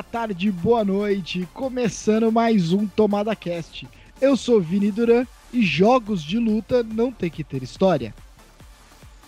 boa 0.00 0.04
tarde, 0.10 0.50
boa 0.50 0.82
noite. 0.82 1.46
Começando 1.52 2.32
mais 2.32 2.72
um 2.72 2.86
Tomada 2.86 3.36
Cast. 3.36 3.86
Eu 4.18 4.34
sou 4.34 4.58
Vini 4.58 4.90
Duran 4.90 5.26
e 5.52 5.62
jogos 5.62 6.22
de 6.22 6.38
luta 6.38 6.82
não 6.82 7.12
tem 7.12 7.28
que 7.28 7.44
ter 7.44 7.62
história. 7.62 8.14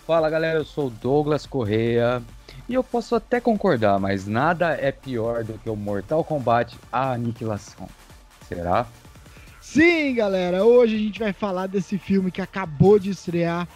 Fala 0.07 0.31
galera, 0.31 0.57
eu 0.57 0.65
sou 0.65 0.89
Douglas 0.89 1.45
Correia 1.45 2.23
e 2.67 2.73
eu 2.73 2.83
posso 2.83 3.13
até 3.13 3.39
concordar, 3.39 3.99
mas 3.99 4.25
nada 4.25 4.71
é 4.71 4.91
pior 4.91 5.43
do 5.43 5.59
que 5.59 5.69
o 5.69 5.75
Mortal 5.75 6.23
Kombat 6.23 6.75
A 6.91 7.11
Aniquilação. 7.11 7.87
Será? 8.47 8.87
Sim, 9.61 10.15
galera, 10.15 10.65
hoje 10.65 10.95
a 10.95 10.99
gente 10.99 11.19
vai 11.19 11.33
falar 11.33 11.67
desse 11.67 11.99
filme 11.99 12.31
que 12.31 12.41
acabou 12.41 12.97
de 12.97 13.11
estrear, 13.11 13.67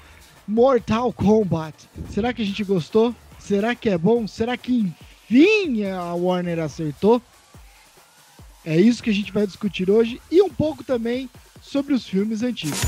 Mortal 0.47 1.13
Kombat. 1.13 1.87
Será 2.09 2.33
que 2.33 2.41
a 2.41 2.45
gente 2.45 2.63
gostou? 2.63 3.13
Será 3.37 3.75
que 3.75 3.87
é 3.87 3.97
bom? 3.99 4.25
Será 4.25 4.57
que 4.57 4.91
enfim 5.29 5.83
a 5.83 6.13
Warner 6.13 6.59
acertou? 6.59 7.21
É 8.65 8.77
isso 8.79 9.03
que 9.03 9.09
a 9.09 9.13
gente 9.13 9.31
vai 9.31 9.45
discutir 9.45 9.89
hoje 9.89 10.21
e 10.31 10.41
um 10.41 10.49
pouco 10.49 10.83
também 10.83 11.29
sobre 11.61 11.93
os 11.93 12.07
filmes 12.07 12.43
antigos. 12.43 12.79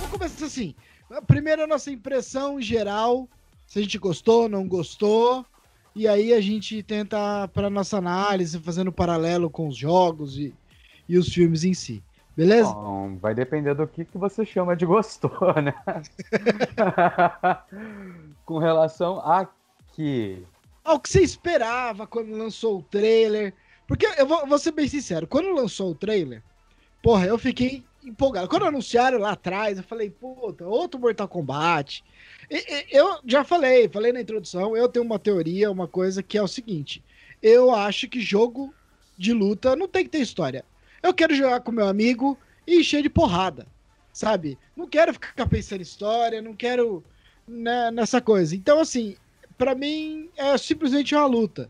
Vamos 0.00 0.10
começar 0.10 0.46
assim. 0.46 0.74
Primeiro 1.26 1.62
a 1.62 1.66
nossa 1.66 1.90
impressão 1.90 2.60
geral, 2.60 3.28
se 3.66 3.78
a 3.78 3.82
gente 3.82 3.98
gostou, 3.98 4.48
não 4.48 4.66
gostou, 4.66 5.44
e 5.94 6.08
aí 6.08 6.32
a 6.32 6.40
gente 6.40 6.82
tenta 6.82 7.48
para 7.48 7.70
nossa 7.70 7.98
análise, 7.98 8.58
fazendo 8.58 8.90
paralelo 8.90 9.48
com 9.48 9.68
os 9.68 9.76
jogos 9.76 10.38
e, 10.38 10.52
e 11.08 11.18
os 11.18 11.28
filmes 11.28 11.64
em 11.64 11.74
si. 11.74 12.02
Beleza? 12.36 12.72
Bom, 12.72 13.16
vai 13.16 13.34
depender 13.34 13.74
do 13.74 13.86
que, 13.86 14.04
que 14.04 14.18
você 14.18 14.44
chama 14.44 14.74
de 14.74 14.84
gostou, 14.84 15.54
né? 15.62 15.74
Com 18.44 18.58
relação 18.58 19.20
a 19.20 19.48
que? 19.92 20.44
Ao 20.84 20.98
que 20.98 21.08
você 21.08 21.22
esperava 21.22 22.06
quando 22.06 22.36
lançou 22.36 22.78
o 22.78 22.82
trailer. 22.82 23.54
Porque 23.86 24.06
eu 24.18 24.26
vou, 24.26 24.46
vou 24.46 24.58
ser 24.58 24.72
bem 24.72 24.88
sincero, 24.88 25.26
quando 25.26 25.52
lançou 25.52 25.90
o 25.90 25.94
trailer, 25.94 26.42
porra, 27.02 27.26
eu 27.26 27.38
fiquei 27.38 27.84
empolgado. 28.02 28.48
Quando 28.48 28.66
anunciaram 28.66 29.18
lá 29.18 29.32
atrás, 29.32 29.78
eu 29.78 29.84
falei, 29.84 30.10
puta, 30.10 30.66
outro 30.66 30.98
Mortal 30.98 31.28
Kombat. 31.28 32.02
E, 32.50 32.56
e, 32.56 32.86
eu 32.90 33.18
já 33.26 33.44
falei, 33.44 33.88
falei 33.88 34.12
na 34.12 34.20
introdução, 34.20 34.76
eu 34.76 34.88
tenho 34.88 35.04
uma 35.04 35.18
teoria, 35.18 35.70
uma 35.70 35.86
coisa 35.86 36.22
que 36.22 36.36
é 36.36 36.42
o 36.42 36.48
seguinte: 36.48 37.02
eu 37.42 37.74
acho 37.74 38.08
que 38.08 38.20
jogo 38.20 38.74
de 39.16 39.32
luta 39.32 39.76
não 39.76 39.86
tem 39.86 40.04
que 40.04 40.10
ter 40.10 40.18
história. 40.18 40.64
Eu 41.04 41.12
quero 41.12 41.34
jogar 41.34 41.60
com 41.60 41.70
meu 41.70 41.86
amigo 41.86 42.34
e 42.66 42.80
encher 42.80 43.02
de 43.02 43.10
porrada, 43.10 43.66
sabe? 44.10 44.58
Não 44.74 44.86
quero 44.86 45.12
ficar 45.12 45.46
pensando 45.46 45.80
em 45.80 45.82
história, 45.82 46.40
não 46.40 46.54
quero 46.56 47.04
né, 47.46 47.90
nessa 47.90 48.22
coisa. 48.22 48.56
Então, 48.56 48.80
assim, 48.80 49.14
para 49.58 49.74
mim 49.74 50.30
é 50.34 50.56
simplesmente 50.56 51.14
uma 51.14 51.26
luta. 51.26 51.68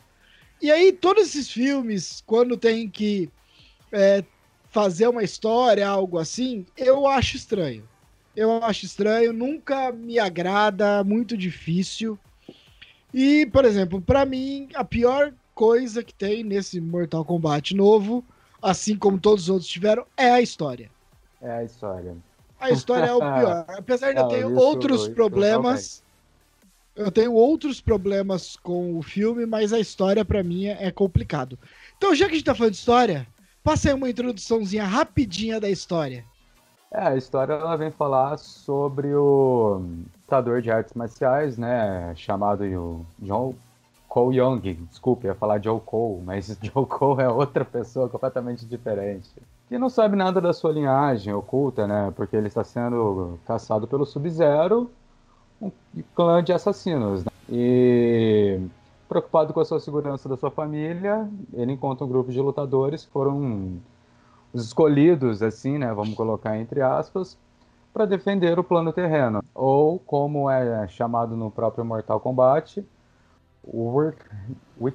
E 0.63 0.71
aí, 0.71 0.93
todos 0.93 1.25
esses 1.25 1.51
filmes, 1.51 2.23
quando 2.25 2.57
tem 2.57 2.89
que 2.89 3.29
é, 3.91 4.23
fazer 4.71 5.09
uma 5.09 5.25
história, 5.25 5.85
algo 5.85 6.17
assim, 6.17 6.65
eu 6.77 7.05
acho 7.05 7.37
estranho. 7.37 7.83
Eu 8.37 8.63
acho 8.63 8.87
estranho, 8.87 9.33
nunca 9.33 9.91
me 9.91 10.17
agrada, 10.17 11.03
muito 11.03 11.37
difícil. 11.37 12.17
E, 13.13 13.47
por 13.47 13.65
exemplo, 13.65 14.01
para 14.01 14.25
mim, 14.25 14.69
a 14.77 14.85
pior 14.85 15.35
coisa 15.57 16.05
que 16.05 16.15
tem 16.15 16.45
nesse 16.45 16.81
Mortal 16.81 17.25
Kombat 17.25 17.75
novo 17.75 18.25
assim 18.65 18.97
como 18.97 19.19
todos 19.19 19.45
os 19.45 19.51
outros 19.51 19.69
tiveram, 19.69 20.07
é 20.17 20.31
a 20.31 20.41
história. 20.41 20.91
É 21.41 21.51
a 21.51 21.63
história. 21.65 22.17
A 22.59 22.71
história 22.71 23.07
é 23.07 23.13
o 23.13 23.19
pior. 23.21 23.67
Apesar 23.69 24.13
de 24.13 24.21
eu 24.21 24.29
ter 24.29 24.45
outros 24.47 25.03
isso, 25.03 25.13
problemas. 25.13 26.03
Eu 26.97 27.11
tenho 27.11 27.33
outros 27.33 27.81
problemas 27.81 28.57
com 28.57 28.97
o 28.97 29.03
filme, 29.03 29.45
mas 29.45 29.73
a 29.73 29.81
história 29.81 30.25
para 30.25 30.43
mim 30.43 30.67
é 30.67 30.91
complicado. 30.93 31.59
Então, 31.97 32.15
já 32.15 32.27
que 32.27 32.33
a 32.33 32.35
gente 32.37 32.45
tá 32.45 32.55
falando 32.55 32.73
de 32.73 32.79
história, 32.79 33.27
passa 33.65 33.89
aí 33.89 33.95
uma 33.95 34.09
introduçãozinha 34.09 34.85
rapidinha 34.85 35.61
da 35.61 35.69
história. 35.69 36.25
É, 36.93 37.09
a 37.09 37.17
história 37.17 37.53
ela 37.53 37.77
vem 37.77 37.91
falar 37.91 38.39
sobre 38.39 39.13
o 39.13 39.83
lutador 40.21 40.63
de 40.63 40.71
artes 40.71 40.95
marciais, 40.95 41.59
né, 41.59 42.15
chamado 42.15 42.65
John 43.19 43.55
Cole 44.15 44.39
Young, 44.39 44.61
desculpe, 44.89 45.27
ia 45.27 45.35
falar 45.35 45.61
Joe 45.61 45.81
Cole, 45.81 46.23
mas 46.25 46.47
Joe 46.63 46.87
Cole 46.87 47.23
é 47.23 47.29
outra 47.29 47.65
pessoa 47.65 48.09
completamente 48.09 48.65
diferente. 48.65 49.29
Que 49.69 49.77
não 49.77 49.89
sabe 49.89 50.15
nada 50.15 50.41
da 50.41 50.53
sua 50.53 50.71
linhagem 50.71 51.35
oculta, 51.35 51.85
né? 51.85 52.13
Porque 52.15 52.37
ele 52.37 52.47
está 52.47 52.63
sendo 52.63 53.41
caçado 53.45 53.89
pelo 53.89 54.07
Sub-Zero, 54.07 54.89
um 55.61 55.73
clã 56.15 56.45
de 56.45 56.53
assassinos. 56.53 57.25
Né? 57.25 57.33
E 57.49 58.61
preocupado 59.09 59.53
com 59.53 59.59
a 59.59 59.65
sua 59.65 59.81
segurança 59.81 60.29
da 60.29 60.37
sua 60.37 60.51
família, 60.53 61.29
ele 61.53 61.73
encontra 61.73 62.05
um 62.05 62.09
grupo 62.09 62.31
de 62.31 62.41
lutadores 62.41 63.05
que 63.05 63.11
foram 63.11 63.81
os 64.53 64.65
escolhidos, 64.65 65.43
assim, 65.43 65.77
né? 65.77 65.93
Vamos 65.93 66.15
colocar 66.15 66.57
entre 66.57 66.81
aspas, 66.81 67.37
para 67.93 68.07
defender 68.07 68.61
o 68.61 68.63
plano 68.63 68.93
terreno. 68.93 69.43
Ou, 69.53 69.99
como 69.99 70.49
é 70.49 70.87
chamado 70.87 71.37
no 71.37 71.51
próprio 71.51 71.85
Mortal 71.85 72.21
Kombat, 72.21 72.87
Work, 73.67 74.19
with, 74.81 74.95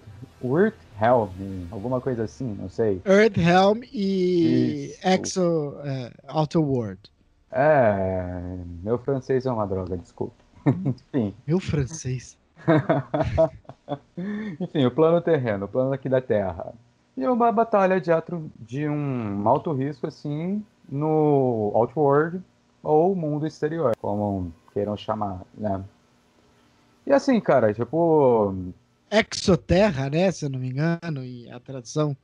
Helm, 1.00 1.30
alguma 1.72 2.02
coisa 2.02 2.24
assim, 2.24 2.56
não 2.60 2.70
sei. 2.70 3.02
Helm 3.06 3.82
e 3.92 4.92
Isso. 4.92 5.08
Exo 5.08 5.70
uh, 5.70 6.12
Outer 6.28 6.62
World. 6.62 7.00
É, 7.52 8.42
meu 8.84 8.98
francês 9.00 9.46
é 9.46 9.52
uma 9.52 9.66
droga, 9.66 9.98
desculpe. 9.98 10.36
Enfim. 10.68 11.34
Meu 11.48 11.60
francês. 11.60 12.38
Enfim, 14.60 14.86
o 14.86 14.92
plano 14.92 15.22
terreno, 15.22 15.66
o 15.66 15.70
plano 15.70 15.94
aqui 15.94 16.10
da 16.10 16.22
Terra. 16.22 16.74
E 17.18 17.28
uma 17.28 17.52
batalha 17.52 18.00
de, 18.00 18.12
atro, 18.12 18.52
de 18.60 18.88
um 18.88 19.48
alto 19.48 19.74
risco, 19.74 20.08
assim, 20.08 20.64
no 20.88 21.72
Outworld 21.74 22.42
ou 22.84 23.16
mundo 23.16 23.46
exterior, 23.46 23.96
como 24.00 24.54
queiram 24.74 24.96
chamar, 24.96 25.42
né? 25.58 25.84
E 27.06 27.12
assim, 27.12 27.40
cara, 27.40 27.74
tipo. 27.74 28.54
Exoterra, 29.12 30.10
né? 30.10 30.32
Se 30.32 30.46
eu 30.46 30.50
não 30.50 30.60
me 30.60 30.70
engano, 30.70 31.26
e 31.26 31.50
a 31.50 31.60
tradução 31.60 32.16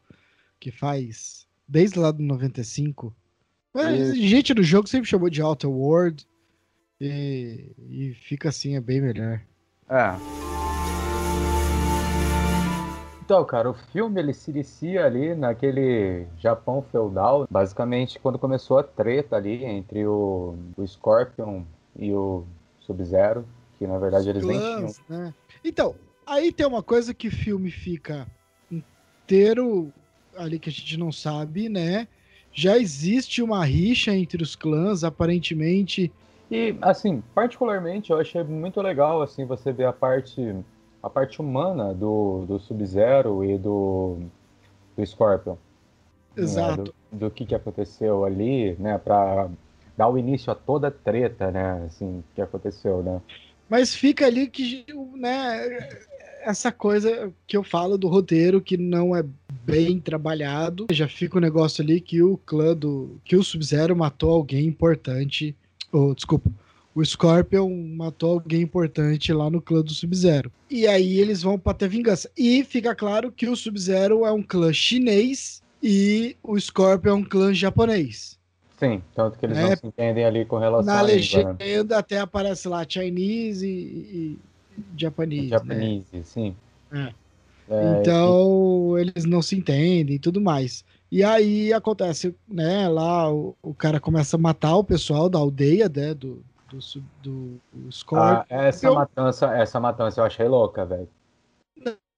que 0.59 0.71
faz 0.71 1.47
desde 1.67 1.99
lá 1.99 2.11
do 2.11 2.21
95. 2.21 3.15
Mas 3.73 4.09
e... 4.09 4.27
gente 4.27 4.53
do 4.53 4.63
jogo 4.63 4.87
sempre 4.87 5.09
chamou 5.09 5.29
de 5.29 5.41
Outer 5.41 5.69
World. 5.69 6.25
E, 6.99 7.71
e 7.89 8.13
fica 8.13 8.49
assim, 8.49 8.75
é 8.75 8.81
bem 8.81 9.01
melhor. 9.01 9.41
É. 9.89 10.15
Então, 13.25 13.43
cara, 13.43 13.71
o 13.71 13.73
filme 13.73 14.21
ele 14.21 14.33
se 14.33 14.51
inicia 14.51 15.03
ali 15.03 15.33
naquele 15.33 16.27
Japão 16.37 16.85
feudal, 16.91 17.47
basicamente 17.49 18.19
quando 18.19 18.37
começou 18.37 18.77
a 18.77 18.83
treta 18.83 19.35
ali 19.35 19.65
entre 19.65 20.05
o, 20.05 20.55
o 20.77 20.87
Scorpion 20.87 21.63
e 21.95 22.13
o 22.13 22.45
Sub-Zero 22.81 23.43
que 23.77 23.87
na 23.87 23.97
verdade 23.97 24.29
eles 24.29 24.43
nem 24.43 24.59
tinham. 24.59 24.91
Né? 25.09 25.33
Então, 25.63 25.95
aí 26.25 26.51
tem 26.51 26.65
uma 26.65 26.83
coisa 26.83 27.13
que 27.13 27.27
o 27.27 27.31
filme 27.31 27.71
fica 27.71 28.27
inteiro 28.71 29.91
ali 30.37 30.59
que 30.59 30.69
a 30.69 30.71
gente 30.71 30.97
não 30.97 31.11
sabe, 31.11 31.69
né? 31.69 32.07
Já 32.51 32.77
existe 32.77 33.41
uma 33.41 33.65
rixa 33.65 34.15
entre 34.15 34.41
os 34.41 34.55
clãs, 34.55 35.03
aparentemente. 35.03 36.11
E, 36.49 36.75
assim, 36.81 37.21
particularmente 37.33 38.11
eu 38.11 38.19
achei 38.19 38.43
muito 38.43 38.81
legal, 38.81 39.21
assim, 39.21 39.45
você 39.45 39.73
ver 39.73 39.85
a 39.85 39.93
parte, 39.93 40.55
a 41.01 41.09
parte 41.09 41.41
humana 41.41 41.93
do, 41.93 42.45
do 42.47 42.59
Sub-Zero 42.59 43.43
e 43.43 43.57
do, 43.57 44.19
do 44.95 45.05
Scorpion. 45.05 45.57
Né? 46.35 46.43
Exato. 46.43 46.83
Né? 46.83 46.83
Do, 47.11 47.19
do, 47.19 47.31
que, 47.31 47.45
que 47.45 47.55
aconteceu 47.55 48.23
ali, 48.23 48.75
né? 48.79 48.97
Pra 48.97 49.49
dar 49.97 50.07
o 50.07 50.17
início 50.17 50.51
a 50.51 50.55
toda 50.55 50.87
a 50.87 50.91
treta, 50.91 51.51
né? 51.51 51.83
Assim, 51.85 52.23
que 52.33 52.41
aconteceu, 52.41 53.03
né? 53.03 53.21
Mas 53.69 53.95
fica 53.95 54.25
ali 54.25 54.47
que, 54.47 54.85
né, 55.15 55.89
essa 56.45 56.71
coisa 56.71 57.33
que 57.47 57.57
eu 57.57 57.63
falo 57.63 57.97
do 57.97 58.07
roteiro 58.07 58.61
que 58.61 58.77
não 58.77 59.15
é 59.15 59.25
bem 59.65 59.99
trabalhado. 59.99 60.87
Já 60.91 61.07
fica 61.07 61.35
o 61.35 61.37
um 61.39 61.41
negócio 61.41 61.83
ali 61.83 61.99
que 61.99 62.21
o 62.21 62.37
clã 62.37 62.75
do. 62.75 63.19
que 63.25 63.35
o 63.35 63.43
Sub-Zero 63.43 63.95
matou 63.95 64.31
alguém 64.31 64.65
importante. 64.65 65.55
Oh, 65.91 66.13
desculpa. 66.13 66.49
O 66.93 67.03
Scorpion 67.03 67.69
matou 67.93 68.33
alguém 68.33 68.61
importante 68.61 69.33
lá 69.33 69.49
no 69.49 69.61
clã 69.61 69.81
do 69.81 69.91
Sub-Zero. 69.91 70.49
E 70.69 70.87
aí 70.87 71.19
eles 71.19 71.41
vão 71.41 71.59
para 71.59 71.73
ter 71.73 71.89
vingança. 71.89 72.29
E 72.37 72.63
fica 72.63 72.95
claro 72.95 73.31
que 73.31 73.49
o 73.49 73.55
Sub-Zero 73.55 74.25
é 74.25 74.31
um 74.31 74.41
clã 74.41 74.71
chinês 74.71 75.61
e 75.83 76.37
o 76.41 76.57
Scorpion 76.57 77.09
é 77.09 77.13
um 77.13 77.23
clã 77.23 77.53
japonês. 77.53 78.39
Sim, 78.77 79.01
tanto 79.13 79.39
que 79.39 79.45
eles 79.45 79.57
é, 79.57 79.61
não 79.61 79.75
se 79.75 79.87
entendem 79.87 80.25
ali 80.25 80.45
com 80.45 80.57
relação 80.57 80.93
Na 80.93 81.01
legenda 81.01 81.55
língua, 81.63 81.97
até 81.97 82.19
aparece 82.19 82.67
lá 82.67 82.85
Chinese 82.87 83.67
e, 83.67 83.69
e 83.73 84.39
Japanese. 84.97 85.47
Japanese, 85.47 86.07
né? 86.11 86.23
sim. 86.23 86.55
É. 86.91 87.13
É, 87.67 87.99
então, 87.99 88.95
eles 88.97 89.25
não 89.25 89.41
se 89.41 89.55
entendem 89.55 90.17
e 90.17 90.19
tudo 90.19 90.39
mais. 90.39 90.85
E 91.11 91.23
aí 91.23 91.73
acontece, 91.73 92.35
né, 92.47 92.87
lá 92.87 93.31
o, 93.31 93.55
o 93.61 93.73
cara 93.73 93.99
começa 93.99 94.35
a 94.35 94.39
matar 94.39 94.75
o 94.75 94.83
pessoal 94.83 95.29
da 95.29 95.39
aldeia, 95.39 95.89
né, 95.89 96.13
do, 96.13 96.43
do, 96.69 96.79
do, 97.23 97.61
do 97.73 97.91
Scorpion. 97.91 98.43
Ah, 98.49 98.67
essa 98.67 98.91
matança, 98.91 99.55
essa 99.55 99.79
matança 99.79 100.21
eu 100.21 100.25
achei 100.25 100.47
louca, 100.47 100.85
velho. 100.85 101.09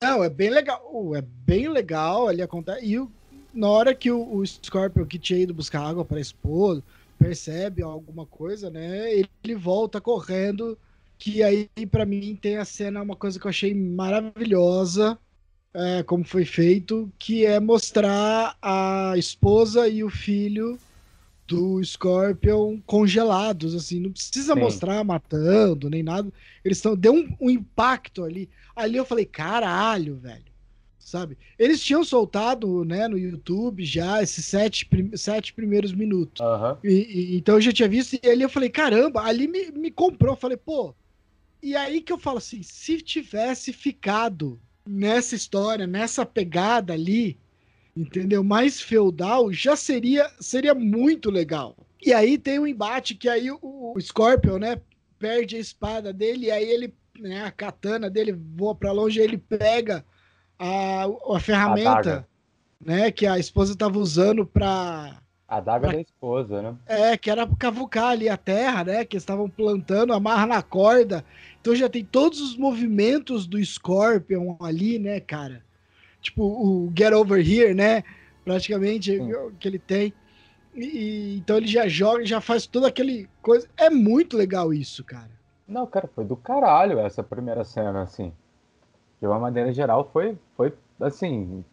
Não, 0.02 0.24
é 0.24 0.30
bem 0.30 0.50
legal, 0.50 1.16
é 1.16 1.22
bem 1.22 1.70
legal, 1.70 2.28
ali 2.28 2.42
acontece, 2.42 2.86
e 2.86 3.00
o, 3.00 3.10
na 3.58 3.70
hora 3.70 3.96
que 3.96 4.12
o, 4.12 4.36
o 4.36 4.46
Scorpion, 4.46 5.06
que 5.06 5.20
tinha 5.20 5.40
ido 5.40 5.54
buscar 5.54 5.82
água 5.82 6.06
para 6.06 6.18
a 6.18 6.22
esposa, 6.22 6.84
percebe 7.18 7.82
alguma 7.82 8.26
coisa, 8.26 8.70
né, 8.70 9.12
ele 9.14 9.56
volta 9.56 10.00
correndo, 10.00 10.78
que 11.18 11.42
aí 11.42 11.68
para 11.90 12.06
mim 12.06 12.38
tem 12.40 12.58
a 12.58 12.66
cena, 12.66 13.02
uma 13.02 13.16
coisa 13.16 13.40
que 13.40 13.48
eu 13.48 13.50
achei 13.50 13.74
maravilhosa, 13.74 15.18
é, 15.74 16.04
como 16.04 16.24
foi 16.24 16.46
feito, 16.46 17.12
que 17.18 17.46
é 17.46 17.60
mostrar 17.60 18.56
a 18.62 19.14
esposa 19.18 19.88
e 19.88 20.04
o 20.04 20.10
filho 20.10 20.80
do 21.48 21.82
Scorpion 21.84 22.80
congelados, 22.86 23.74
assim, 23.74 24.02
não 24.02 24.12
precisa 24.12 24.54
Sim. 24.54 24.60
mostrar 24.60 25.04
matando 25.04 25.90
nem 25.90 26.04
nada. 26.04 26.32
Eles 26.64 26.78
estão 26.78 26.96
deu 26.96 27.14
um, 27.14 27.36
um, 27.40 27.50
impacto 27.50 28.24
ali. 28.24 28.50
Ali 28.76 28.98
eu 28.98 29.06
falei, 29.06 29.26
caralho, 29.26 30.18
velho. 30.18 30.47
Sabe? 31.08 31.38
Eles 31.58 31.82
tinham 31.82 32.04
soltado, 32.04 32.84
né, 32.84 33.08
no 33.08 33.18
YouTube 33.18 33.86
já 33.86 34.22
esses 34.22 34.44
sete, 34.46 34.86
prim 34.86 35.16
sete 35.16 35.54
primeiros 35.54 35.94
minutos. 35.94 36.46
Uhum. 36.46 36.76
E, 36.84 36.90
e, 36.90 37.38
então 37.38 37.56
eu 37.56 37.62
já 37.62 37.72
tinha 37.72 37.88
visto 37.88 38.20
e 38.22 38.30
ali 38.30 38.42
eu 38.42 38.50
falei, 38.50 38.68
caramba, 38.68 39.22
ali 39.22 39.48
me, 39.48 39.72
me 39.72 39.90
comprou. 39.90 40.34
Eu 40.34 40.38
falei, 40.38 40.58
pô. 40.58 40.94
E 41.64 41.78
aí 41.78 42.02
que 42.02 42.12
eu 42.12 42.18
falo 42.18 42.40
assim, 42.40 42.62
se 42.62 42.98
tivesse 43.00 43.72
ficado 43.72 44.60
nessa 44.86 45.34
história, 45.34 45.88
nessa 45.88 46.26
pegada 46.26 46.92
ali, 46.92 47.38
entendeu? 47.96 48.44
Mais 48.44 48.82
feudal, 48.82 49.54
já 49.54 49.78
seria 49.78 50.30
seria 50.42 50.76
muito 50.76 51.32
legal. 51.32 51.78
E 52.06 52.12
aí 52.12 52.38
tem 52.38 52.60
um 52.60 52.68
embate 52.68 53.16
que 53.16 53.30
aí 53.30 53.50
o, 53.50 53.60
o 53.62 54.02
Scorpion, 54.02 54.58
né, 54.58 54.82
perde 55.18 55.56
a 55.56 55.60
espada 55.60 56.12
dele 56.12 56.48
e 56.48 56.52
aí 56.52 56.70
ele, 56.70 56.94
né, 57.18 57.46
a 57.46 57.52
katana 57.52 58.10
dele 58.10 58.34
voa 58.34 58.76
para 58.76 58.92
longe, 58.92 59.22
ele 59.22 59.38
pega 59.38 60.04
a, 60.60 61.06
a 61.36 61.40
ferramenta, 61.40 62.28
a 62.84 62.86
né, 62.86 63.12
que 63.12 63.26
a 63.26 63.38
esposa 63.40 63.74
estava 63.74 63.98
usando 63.98 64.46
para 64.46 65.18
a 65.48 65.62
daga 65.62 65.88
pra... 65.88 65.96
da 65.96 66.02
esposa, 66.02 66.62
né? 66.62 66.76
É, 66.86 67.18
que 67.18 67.32
era 67.32 67.48
cavucar 67.58 68.08
ali 68.10 68.28
a 68.28 68.36
terra, 68.36 68.84
né? 68.84 69.06
Que 69.06 69.16
estavam 69.16 69.50
plantando, 69.50 70.12
amarra 70.12 70.46
na 70.46 70.62
corda. 70.62 71.24
Então 71.62 71.74
já 71.74 71.88
tem 71.88 72.04
todos 72.04 72.42
os 72.42 72.58
movimentos 72.58 73.48
do 73.48 73.64
Scorpion 73.64 74.58
ali, 74.62 75.00
né, 75.00 75.22
cara? 75.22 75.64
Tipo, 76.22 76.44
o 76.44 76.92
Get 76.96 77.14
Over 77.14 77.40
Here, 77.40 77.74
né? 77.74 78.04
Praticamente, 78.44 79.18
Sim. 79.18 79.32
que 79.58 79.68
ele 79.68 79.80
tem. 79.80 80.14
E, 80.76 81.38
então 81.38 81.58
ele 81.58 81.68
já 81.68 81.88
joga, 81.88 82.26
já 82.26 82.42
faz 82.42 82.68
toda 82.68 82.90
aquele 82.90 83.30
coisa. 83.42 83.70
É 83.78 83.90
muito 83.90 84.36
legal 84.36 84.74
isso, 84.74 85.02
cara. 85.04 85.32
Não, 85.66 85.88
cara, 85.88 86.10
foi 86.14 86.26
do 86.26 86.36
caralho 86.36 87.00
essa 87.00 87.24
primeira 87.24 87.64
cena, 87.64 88.02
assim. 88.02 88.34
De 89.20 89.28
uma 89.28 89.40
maneira 89.40 89.74
geral, 89.74 90.10
foi, 90.12 90.38
foi 90.56 90.74
assim, 91.00 91.64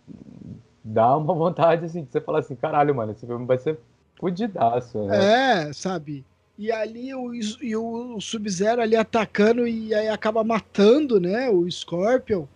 dá 0.82 1.17
uma 1.17 1.32
vontade 1.35 1.85
assim, 1.85 2.05
de 2.05 2.11
você 2.11 2.20
falar 2.20 2.41
assim, 2.41 2.55
caralho, 2.55 2.94
mano, 2.94 3.12
esse 3.12 3.26
filme 3.26 3.46
vai 3.46 3.58
ser 3.58 3.79
fudidaço, 4.19 5.05
né? 5.06 5.69
É, 5.69 5.73
sabe? 5.73 6.25
E 6.56 6.70
ali 6.70 7.12
o, 7.14 7.35
e 7.35 7.76
o 7.76 8.20
Sub-Zero 8.20 8.81
ali 8.81 8.94
atacando 8.94 9.67
e 9.67 9.93
aí 9.93 10.08
acaba 10.08 10.44
matando, 10.44 11.20
né, 11.20 11.50
o 11.50 11.69
Scorpion. 11.70 12.46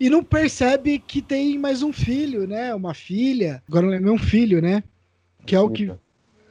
E 0.00 0.08
não 0.08 0.22
percebe 0.22 0.98
que 0.98 1.20
tem 1.20 1.58
mais 1.58 1.82
um 1.82 1.92
filho, 1.92 2.46
né? 2.46 2.72
Uma 2.72 2.94
filha. 2.94 3.62
Agora 3.68 3.84
não 3.84 3.92
lembro, 3.92 4.12
um 4.12 4.18
filho, 4.18 4.62
né? 4.62 4.84
Que 5.44 5.56
é 5.56 5.60
o 5.60 5.68
que. 5.68 5.90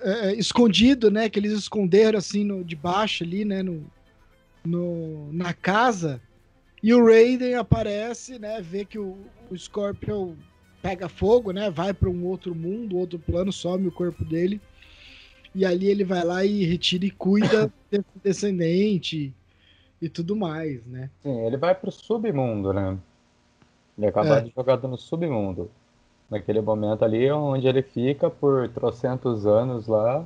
É, 0.01 0.29
é, 0.29 0.35
escondido, 0.35 1.09
né? 1.09 1.29
Que 1.29 1.39
eles 1.39 1.53
esconderam 1.53 2.19
assim 2.19 2.43
no, 2.43 2.61
debaixo 2.63 3.23
ali, 3.23 3.45
né? 3.45 3.63
No, 3.63 3.85
no, 4.65 5.31
na 5.31 5.53
casa. 5.53 6.21
E 6.87 6.93
o 6.93 7.05
Raiden 7.05 7.55
aparece, 7.55 8.39
né? 8.39 8.61
Vê 8.61 8.85
que 8.85 8.97
o, 8.97 9.17
o 9.51 9.57
Scorpion 9.57 10.35
pega 10.81 11.09
fogo, 11.09 11.51
né? 11.51 11.69
Vai 11.69 11.93
para 11.93 12.09
um 12.09 12.25
outro 12.25 12.55
mundo, 12.55 12.97
outro 12.97 13.19
plano, 13.19 13.51
some 13.51 13.85
o 13.85 13.91
corpo 13.91 14.23
dele. 14.23 14.61
E 15.53 15.65
ali 15.65 15.89
ele 15.89 16.05
vai 16.05 16.23
lá 16.23 16.45
e 16.45 16.63
retira 16.63 17.03
e 17.05 17.11
cuida 17.11 17.69
desse 17.91 18.05
descendente 18.23 19.35
e 20.01 20.07
tudo 20.07 20.33
mais, 20.33 20.85
né? 20.85 21.09
Sim, 21.23 21.37
ele 21.45 21.57
vai 21.57 21.75
pro 21.75 21.91
submundo, 21.91 22.71
né? 22.71 22.97
Ele 23.97 24.07
acaba 24.07 24.37
é. 24.37 24.41
de 24.43 24.53
jogado 24.55 24.87
no 24.87 24.97
submundo. 24.97 25.69
Naquele 26.29 26.61
momento 26.61 27.03
ali 27.03 27.29
onde 27.29 27.67
ele 27.67 27.81
fica 27.81 28.29
por 28.29 28.69
trocentos 28.69 29.45
anos 29.45 29.87
lá, 29.87 30.25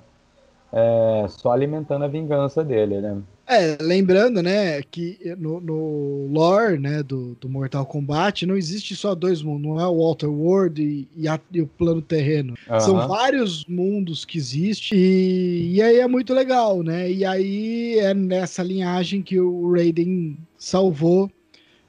é, 0.72 1.26
só 1.28 1.54
alimentando 1.54 2.06
a 2.06 2.08
vingança 2.08 2.64
dele, 2.64 3.02
né? 3.02 3.20
É, 3.52 3.78
lembrando, 3.82 4.42
né, 4.42 4.82
que 4.82 5.20
no, 5.38 5.60
no 5.60 6.28
lore, 6.32 6.80
né, 6.80 7.04
do, 7.04 7.36
do, 7.36 7.50
Mortal 7.50 7.86
Kombat, 7.86 8.46
não 8.46 8.56
existe 8.56 8.96
só 8.96 9.14
dois 9.14 9.42
mundos, 9.42 9.64
não 9.64 9.78
é 9.78 9.86
o 9.86 9.98
Walter 9.98 10.30
World 10.30 10.82
e, 10.82 11.06
e, 11.18 11.28
a, 11.28 11.38
e 11.52 11.62
o 11.62 11.68
plano 11.68 12.02
terreno. 12.02 12.54
Uhum. 12.70 12.80
São 12.80 13.08
vários 13.10 13.66
mundos 13.66 14.24
que 14.24 14.38
existem 14.38 14.98
e, 14.98 15.74
e 15.74 15.82
aí 15.82 16.00
é 16.00 16.08
muito 16.08 16.34
legal, 16.34 16.82
né? 16.82 17.12
E 17.12 17.26
aí 17.26 18.00
é 18.00 18.14
nessa 18.14 18.64
linhagem 18.64 19.22
que 19.22 19.38
o 19.38 19.74
Raiden 19.74 20.38
salvou 20.58 21.30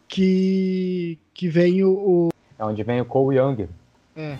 que, 0.08 1.17
que 1.32 1.49
vem 1.49 1.85
o, 1.85 1.93
o... 1.93 2.29
É 2.58 2.65
onde 2.65 2.82
vem 2.82 3.00
o 3.00 3.05
Cole 3.05 3.38
Young. 3.38 3.69
É. 4.17 4.37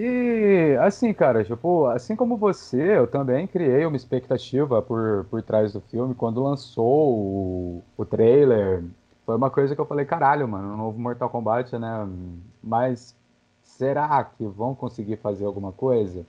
E 0.00 0.76
assim, 0.80 1.12
cara, 1.12 1.42
tipo, 1.42 1.86
assim 1.86 2.14
como 2.14 2.36
você, 2.36 2.98
eu 2.98 3.08
também 3.08 3.48
criei 3.48 3.84
uma 3.84 3.96
expectativa 3.96 4.80
por, 4.80 5.26
por 5.28 5.42
trás 5.42 5.72
do 5.72 5.80
filme. 5.80 6.14
Quando 6.14 6.40
lançou 6.40 7.16
o, 7.16 7.82
o 7.96 8.04
trailer, 8.04 8.84
foi 9.26 9.34
uma 9.34 9.50
coisa 9.50 9.74
que 9.74 9.80
eu 9.80 9.86
falei, 9.86 10.06
caralho, 10.06 10.46
mano, 10.46 10.74
o 10.74 10.76
novo 10.76 11.00
Mortal 11.00 11.28
Kombat, 11.28 11.76
né? 11.76 12.08
Mas 12.62 13.16
será 13.60 14.22
que 14.22 14.46
vão 14.46 14.72
conseguir 14.72 15.16
fazer 15.16 15.44
alguma 15.44 15.72
coisa 15.72 16.24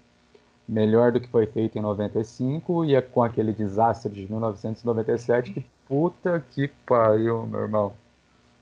melhor 0.67 1.11
do 1.11 1.19
que 1.21 1.27
foi 1.27 1.45
feito 1.45 1.77
em 1.77 1.81
95 1.81 2.85
e 2.85 2.95
é 2.95 3.01
com 3.03 3.21
aquele 3.21 3.53
desastre 3.53 4.11
de 4.11 4.31
1997? 4.31 5.53
Que 5.53 5.65
puta 5.87 6.43
que 6.51 6.69
pariu, 6.87 7.45
meu 7.45 7.61
irmão. 7.61 7.93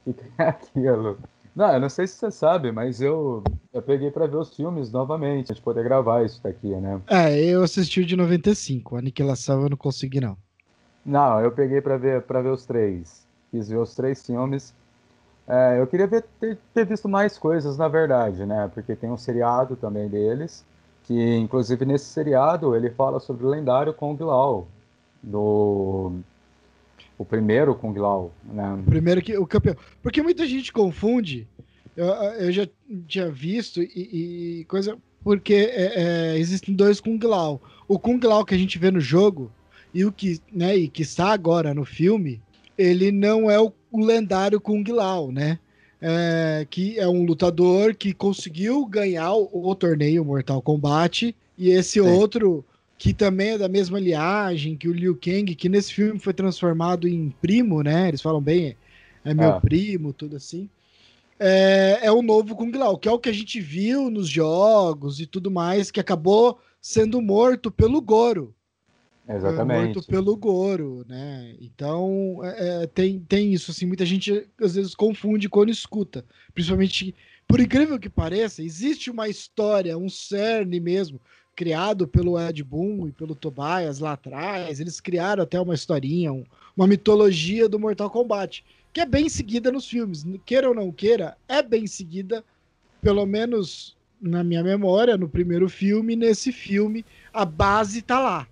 O 0.06 0.14
que 0.14 0.24
é 0.38 0.44
aquilo? 0.44 1.18
Não, 1.58 1.74
eu 1.74 1.80
não 1.80 1.90
sei 1.90 2.06
se 2.06 2.14
você 2.14 2.30
sabe, 2.30 2.72
mas 2.72 3.02
eu, 3.02 3.44
eu 3.74 3.82
peguei 3.82 4.12
para 4.12 4.28
ver 4.28 4.38
os 4.38 4.56
filmes 4.56 4.92
novamente, 4.92 5.56
de 5.56 5.60
poder 5.60 5.84
gravar 5.84 6.24
isso 6.24 6.40
daqui, 6.44 6.68
né? 6.68 7.02
É, 7.08 7.36
eu 7.46 7.64
assisti 7.64 8.00
o 8.00 8.06
de 8.06 8.16
95, 8.16 8.96
a 8.96 9.00
Aniquilação 9.00 9.64
eu 9.64 9.70
não 9.70 9.76
consegui 9.76 10.22
não. 10.22 10.38
Não, 11.04 11.42
eu 11.42 11.52
peguei 11.52 11.82
para 11.82 11.98
ver 11.98 12.22
para 12.22 12.44
ver 12.44 12.52
os 12.52 12.64
três. 12.64 13.26
Quis 13.50 13.70
ver 13.70 13.78
os 13.78 13.96
três 13.96 14.24
filmes. 14.24 14.72
É, 15.48 15.80
eu 15.80 15.88
queria 15.88 16.06
ver, 16.06 16.26
ter, 16.40 16.60
ter, 16.76 16.86
visto 16.86 17.10
mais 17.10 17.40
coisas, 17.40 17.76
na 17.76 17.88
verdade, 17.88 18.46
né? 18.46 18.70
Porque 18.72 18.96
tem 18.96 19.10
um 19.10 19.18
seriado 19.18 19.76
também 19.76 20.08
deles, 20.08 20.64
que 21.06 21.38
inclusive 21.38 21.86
nesse 21.86 22.06
seriado 22.06 22.76
ele 22.76 22.92
fala 22.92 23.20
sobre 23.20 23.48
o 23.48 23.50
lendário 23.50 23.96
Kong 23.96 24.24
Lao, 24.24 24.68
do 25.24 26.20
o 27.18 27.26
primeiro 27.26 27.74
Kung 27.76 27.98
Lao, 27.98 28.32
né? 28.44 28.74
O 28.74 28.84
primeiro 28.84 29.22
que 29.22 29.38
o 29.38 29.48
campeão. 29.48 29.76
Porque 30.02 30.22
muita 30.22 30.46
gente 30.46 30.72
confunde. 30.72 31.48
Eu, 31.96 32.06
eu 32.06 32.52
já 32.52 32.68
tinha 33.08 33.30
visto 33.32 33.82
e, 33.82 34.60
e 34.60 34.66
coisa. 34.66 34.98
Porque 35.24 35.54
é, 35.54 35.94
é, 35.96 36.38
existem 36.38 36.76
dois 36.76 37.00
Kung 37.00 37.20
Lao. 37.24 37.60
O 37.88 37.98
Kung 37.98 38.20
Lao 38.24 38.46
que 38.46 38.54
a 38.54 38.58
gente 38.58 38.78
vê 38.78 38.92
no 38.92 39.00
jogo 39.00 39.52
e 39.94 40.06
o 40.06 40.12
que, 40.12 40.40
né, 40.54 40.78
e 40.78 40.88
que 40.88 41.02
está 41.02 41.32
agora 41.34 41.74
no 41.74 41.84
filme, 41.84 42.40
ele 42.78 43.12
não 43.12 43.50
é 43.50 43.60
o, 43.60 43.74
o 43.92 44.06
lendário 44.06 44.62
Kung 44.62 44.84
Lao, 44.88 45.32
né? 45.32 45.58
É, 46.00 46.68
que 46.70 47.00
é 47.00 47.08
um 47.08 47.26
lutador 47.26 47.96
que 47.96 48.14
conseguiu 48.14 48.86
ganhar 48.86 49.34
o, 49.34 49.50
o 49.52 49.74
torneio 49.74 50.24
Mortal 50.24 50.62
Kombat 50.62 51.36
e 51.58 51.70
esse 51.72 51.94
Sim. 51.94 52.02
outro 52.02 52.64
que 52.98 53.14
também 53.14 53.50
é 53.50 53.58
da 53.58 53.70
mesma 53.70 54.00
liagem 54.00 54.76
que 54.76 54.88
o 54.88 54.94
Liu 54.94 55.16
Kang, 55.16 55.54
que 55.56 55.70
nesse 55.70 55.94
filme 55.94 56.20
foi 56.20 56.34
transformado 56.34 57.08
em 57.08 57.30
primo, 57.42 57.84
né? 57.84 58.08
Eles 58.08 58.22
falam 58.22 58.42
bem, 58.42 58.76
é 59.24 59.34
meu 59.34 59.52
ah. 59.52 59.62
primo, 59.62 60.12
tudo 60.12 60.36
assim. 60.36 60.70
É, 61.40 62.00
é 62.02 62.12
o 62.12 62.24
novo 62.24 62.56
Kung 62.56 62.72
Lao, 62.72 62.98
que 62.98 63.08
é 63.08 63.12
o 63.12 63.20
que 63.20 63.30
a 63.30 63.34
gente 63.34 63.62
viu 63.62 64.10
nos 64.10 64.28
jogos 64.28 65.20
e 65.20 65.28
tudo 65.28 65.52
mais, 65.52 65.92
que 65.92 66.00
acabou 66.00 66.60
sendo 66.82 67.22
morto 67.22 67.70
pelo 67.70 68.02
Goro. 68.02 68.56
Exatamente. 69.30 69.96
Morto 69.96 70.08
pelo 70.08 70.36
Goro, 70.36 71.06
né? 71.08 71.56
Então, 71.60 72.40
é, 72.44 72.84
é, 72.84 72.88
tem, 72.88 73.20
tem 73.20 73.54
isso, 73.54 73.72
assim, 73.72 73.86
muita 73.86 74.06
gente 74.06 74.48
às 74.60 74.74
vezes 74.74 74.96
confunde 74.96 75.50
quando 75.50 75.70
escuta. 75.70 76.26
Principalmente, 76.54 77.14
por 77.48 77.60
incrível 77.60 78.00
que 78.00 78.10
pareça, 78.10 78.64
existe 78.64 79.12
uma 79.12 79.28
história, 79.28 79.98
um 79.98 80.10
cerne 80.10 80.80
mesmo, 80.80 81.20
criado 81.58 82.08
pelo 82.08 82.40
Ed 82.40 82.64
Boon 82.64 83.08
e 83.08 83.12
pelo 83.12 83.34
Tobias 83.34 83.98
lá 83.98 84.14
atrás. 84.14 84.80
Eles 84.80 85.02
criaram 85.02 85.42
até 85.42 85.60
uma 85.60 85.74
historinha, 85.74 86.32
um, 86.32 86.46
uma 86.76 86.86
mitologia 86.86 87.68
do 87.68 87.80
Mortal 87.80 88.12
Kombat, 88.12 88.64
que 88.94 89.02
é 89.02 89.06
bem 89.06 89.28
seguida 89.28 89.72
nos 89.72 89.90
filmes. 89.90 90.24
Queira 90.46 90.70
ou 90.70 90.76
não 90.76 90.92
queira, 90.92 91.36
é 91.48 91.64
bem 91.64 91.88
seguida, 91.88 92.46
pelo 93.02 93.26
menos 93.26 93.98
na 94.22 94.44
minha 94.44 94.64
memória, 94.64 95.18
no 95.18 95.28
primeiro 95.28 95.68
filme, 95.68 96.16
nesse 96.16 96.52
filme, 96.52 97.04
a 97.34 97.44
base 97.44 98.04
tá 98.04 98.20
lá. 98.20 98.48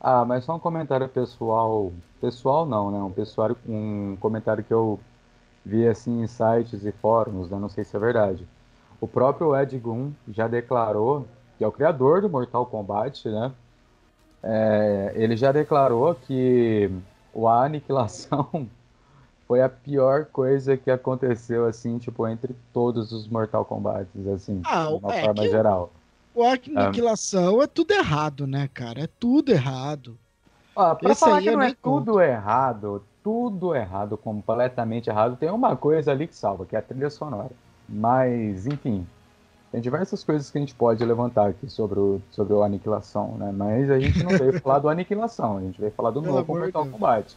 Ah, 0.00 0.24
mas 0.24 0.44
só 0.44 0.56
um 0.56 0.58
comentário 0.58 1.08
pessoal. 1.08 1.92
Pessoal 2.18 2.64
não, 2.64 2.90
né? 2.90 2.98
Um, 2.98 3.10
pessoal, 3.10 3.54
um 3.68 4.16
comentário 4.18 4.64
que 4.64 4.72
eu 4.72 4.98
vi 5.64 5.86
assim 5.86 6.22
em 6.22 6.26
sites 6.26 6.84
e 6.84 6.92
fóruns, 6.92 7.50
né? 7.50 7.58
não 7.58 7.68
sei 7.68 7.84
se 7.84 7.94
é 7.94 8.00
verdade. 8.00 8.48
O 9.00 9.06
próprio 9.06 9.54
Ed 9.54 9.78
Boon 9.78 10.12
já 10.28 10.48
declarou, 10.48 11.26
que 11.62 11.64
é 11.64 11.68
o 11.68 11.72
criador 11.72 12.20
do 12.20 12.28
Mortal 12.28 12.66
Kombat, 12.66 13.28
né? 13.28 13.52
É, 14.42 15.12
ele 15.14 15.36
já 15.36 15.52
declarou 15.52 16.12
que 16.12 16.90
a 17.36 17.64
aniquilação 17.64 18.68
foi 19.46 19.62
a 19.62 19.68
pior 19.68 20.24
coisa 20.24 20.76
que 20.76 20.90
aconteceu, 20.90 21.64
assim, 21.64 21.98
tipo, 21.98 22.26
entre 22.26 22.56
todos 22.72 23.12
os 23.12 23.28
Mortal 23.28 23.64
Kombat, 23.64 24.08
assim, 24.34 24.60
ah, 24.64 24.86
de 24.86 24.94
uma 24.94 25.14
é 25.14 25.24
forma 25.24 25.42
geral. 25.48 25.92
O 26.34 26.42
Aniquilação 26.42 27.60
é. 27.60 27.64
é 27.64 27.66
tudo 27.68 27.92
errado, 27.92 28.46
né, 28.46 28.68
cara? 28.72 29.04
É 29.04 29.08
tudo 29.20 29.52
errado. 29.52 30.18
Ó, 30.74 30.94
pra 30.96 31.12
Esse 31.12 31.20
falar 31.20 31.42
que 31.42 31.50
não 31.50 31.62
é 31.62 31.76
tudo 31.80 32.20
errado, 32.20 33.04
tudo 33.22 33.72
errado, 33.74 34.16
completamente 34.16 35.08
errado, 35.08 35.36
tem 35.36 35.50
uma 35.50 35.76
coisa 35.76 36.10
ali 36.10 36.26
que 36.26 36.34
salva, 36.34 36.66
que 36.66 36.74
é 36.74 36.78
a 36.80 36.82
trilha 36.82 37.10
sonora. 37.10 37.52
Mas, 37.88 38.66
enfim, 38.66 39.06
tem 39.72 39.80
diversas 39.80 40.22
coisas 40.22 40.50
que 40.50 40.58
a 40.58 40.60
gente 40.60 40.74
pode 40.74 41.02
levantar 41.02 41.48
aqui 41.48 41.68
sobre 41.68 41.98
o, 41.98 42.20
sobre 42.30 42.52
o 42.52 42.62
Aniquilação, 42.62 43.38
né? 43.38 43.50
Mas 43.56 43.90
a 43.90 43.98
gente 43.98 44.22
não 44.22 44.30
veio 44.30 44.60
falar 44.60 44.80
do 44.80 44.88
Aniquilação, 44.90 45.56
a 45.56 45.60
gente 45.62 45.80
veio 45.80 45.92
falar 45.92 46.10
do 46.10 46.20
Pelo 46.20 46.36
novo 46.36 46.54
Mortal 46.54 46.86
Kombat. 46.86 47.34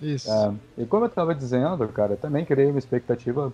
Isso. 0.00 0.30
É, 0.30 0.54
e 0.78 0.86
como 0.86 1.04
eu 1.04 1.08
estava 1.08 1.34
dizendo, 1.34 1.86
cara, 1.88 2.16
também 2.16 2.46
criei 2.46 2.70
uma 2.70 2.78
expectativa 2.78 3.52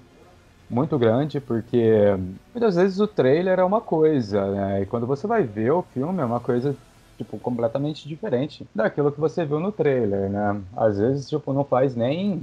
muito 0.70 0.96
grande, 0.98 1.40
porque 1.40 2.16
muitas 2.54 2.76
vezes 2.76 3.00
o 3.00 3.08
trailer 3.08 3.58
é 3.58 3.64
uma 3.64 3.80
coisa, 3.80 4.50
né? 4.52 4.82
E 4.82 4.86
quando 4.86 5.06
você 5.06 5.26
vai 5.26 5.42
ver 5.42 5.72
o 5.72 5.82
filme 5.82 6.22
é 6.22 6.24
uma 6.24 6.40
coisa 6.40 6.76
tipo 7.18 7.38
completamente 7.40 8.08
diferente 8.08 8.66
daquilo 8.74 9.12
que 9.12 9.20
você 9.20 9.44
viu 9.44 9.58
no 9.58 9.72
trailer, 9.72 10.30
né? 10.30 10.62
Às 10.76 10.98
vezes 10.98 11.28
tipo 11.28 11.52
não 11.52 11.64
faz 11.64 11.96
nem 11.96 12.40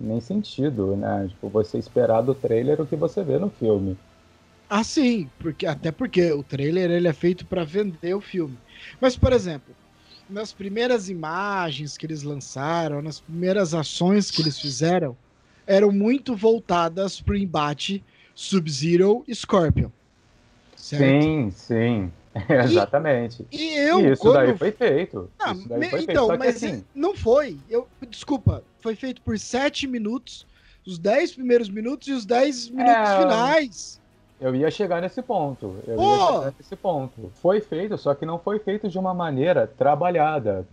nem 0.00 0.20
sentido, 0.20 0.96
né? 0.96 1.28
Tipo 1.28 1.48
você 1.48 1.78
esperar 1.78 2.20
do 2.22 2.34
trailer 2.34 2.80
o 2.80 2.86
que 2.86 2.96
você 2.96 3.22
vê 3.22 3.38
no 3.38 3.48
filme. 3.48 3.96
Ah, 4.70 4.84
sim, 4.84 5.28
porque 5.40 5.66
até 5.66 5.90
porque 5.90 6.30
o 6.30 6.44
trailer 6.44 6.92
ele 6.92 7.08
é 7.08 7.12
feito 7.12 7.44
para 7.44 7.64
vender 7.64 8.14
o 8.14 8.20
filme. 8.20 8.56
Mas 9.00 9.16
por 9.16 9.32
exemplo, 9.32 9.74
nas 10.28 10.52
primeiras 10.52 11.08
imagens 11.08 11.98
que 11.98 12.06
eles 12.06 12.22
lançaram, 12.22 13.02
nas 13.02 13.18
primeiras 13.18 13.74
ações 13.74 14.30
que 14.30 14.40
eles 14.40 14.60
fizeram, 14.60 15.16
eram 15.66 15.90
muito 15.90 16.36
voltadas 16.36 17.20
para 17.20 17.34
o 17.34 17.36
embate 17.36 18.04
Sub-Zero 18.32 19.24
e 19.26 19.34
Scorpion. 19.34 19.90
Certo? 20.76 21.22
Sim, 21.22 21.50
sim. 21.50 22.12
Exatamente. 22.48 23.44
E, 23.50 23.56
e 23.56 23.76
eu. 23.76 24.00
E 24.00 24.12
isso 24.12 24.22
quando... 24.22 24.34
daí 24.34 24.56
foi 24.56 24.70
feito. 24.70 25.28
Não, 25.38 25.52
isso 25.52 25.68
daí 25.68 25.90
foi 25.90 26.02
então, 26.02 26.28
feito. 26.28 26.38
mas 26.38 26.56
assim... 26.56 26.84
não 26.94 27.16
foi. 27.16 27.58
Eu, 27.68 27.88
desculpa, 28.08 28.62
foi 28.80 28.94
feito 28.94 29.20
por 29.22 29.36
sete 29.36 29.88
minutos, 29.88 30.46
os 30.86 30.96
dez 30.96 31.32
primeiros 31.32 31.68
minutos 31.68 32.06
e 32.06 32.12
os 32.12 32.24
dez 32.24 32.70
minutos 32.70 33.10
é... 33.10 33.18
finais. 33.18 34.00
Eu 34.40 34.54
ia 34.54 34.70
chegar 34.70 35.02
nesse 35.02 35.20
ponto. 35.20 35.76
Eu 35.86 35.98
oh! 35.98 36.02
ia 36.02 36.26
chegar 36.26 36.54
nesse 36.58 36.76
ponto. 36.76 37.30
Foi 37.34 37.60
feito, 37.60 37.98
só 37.98 38.14
que 38.14 38.24
não 38.24 38.38
foi 38.38 38.58
feito 38.58 38.88
de 38.88 38.98
uma 38.98 39.12
maneira 39.12 39.66
trabalhada. 39.66 40.66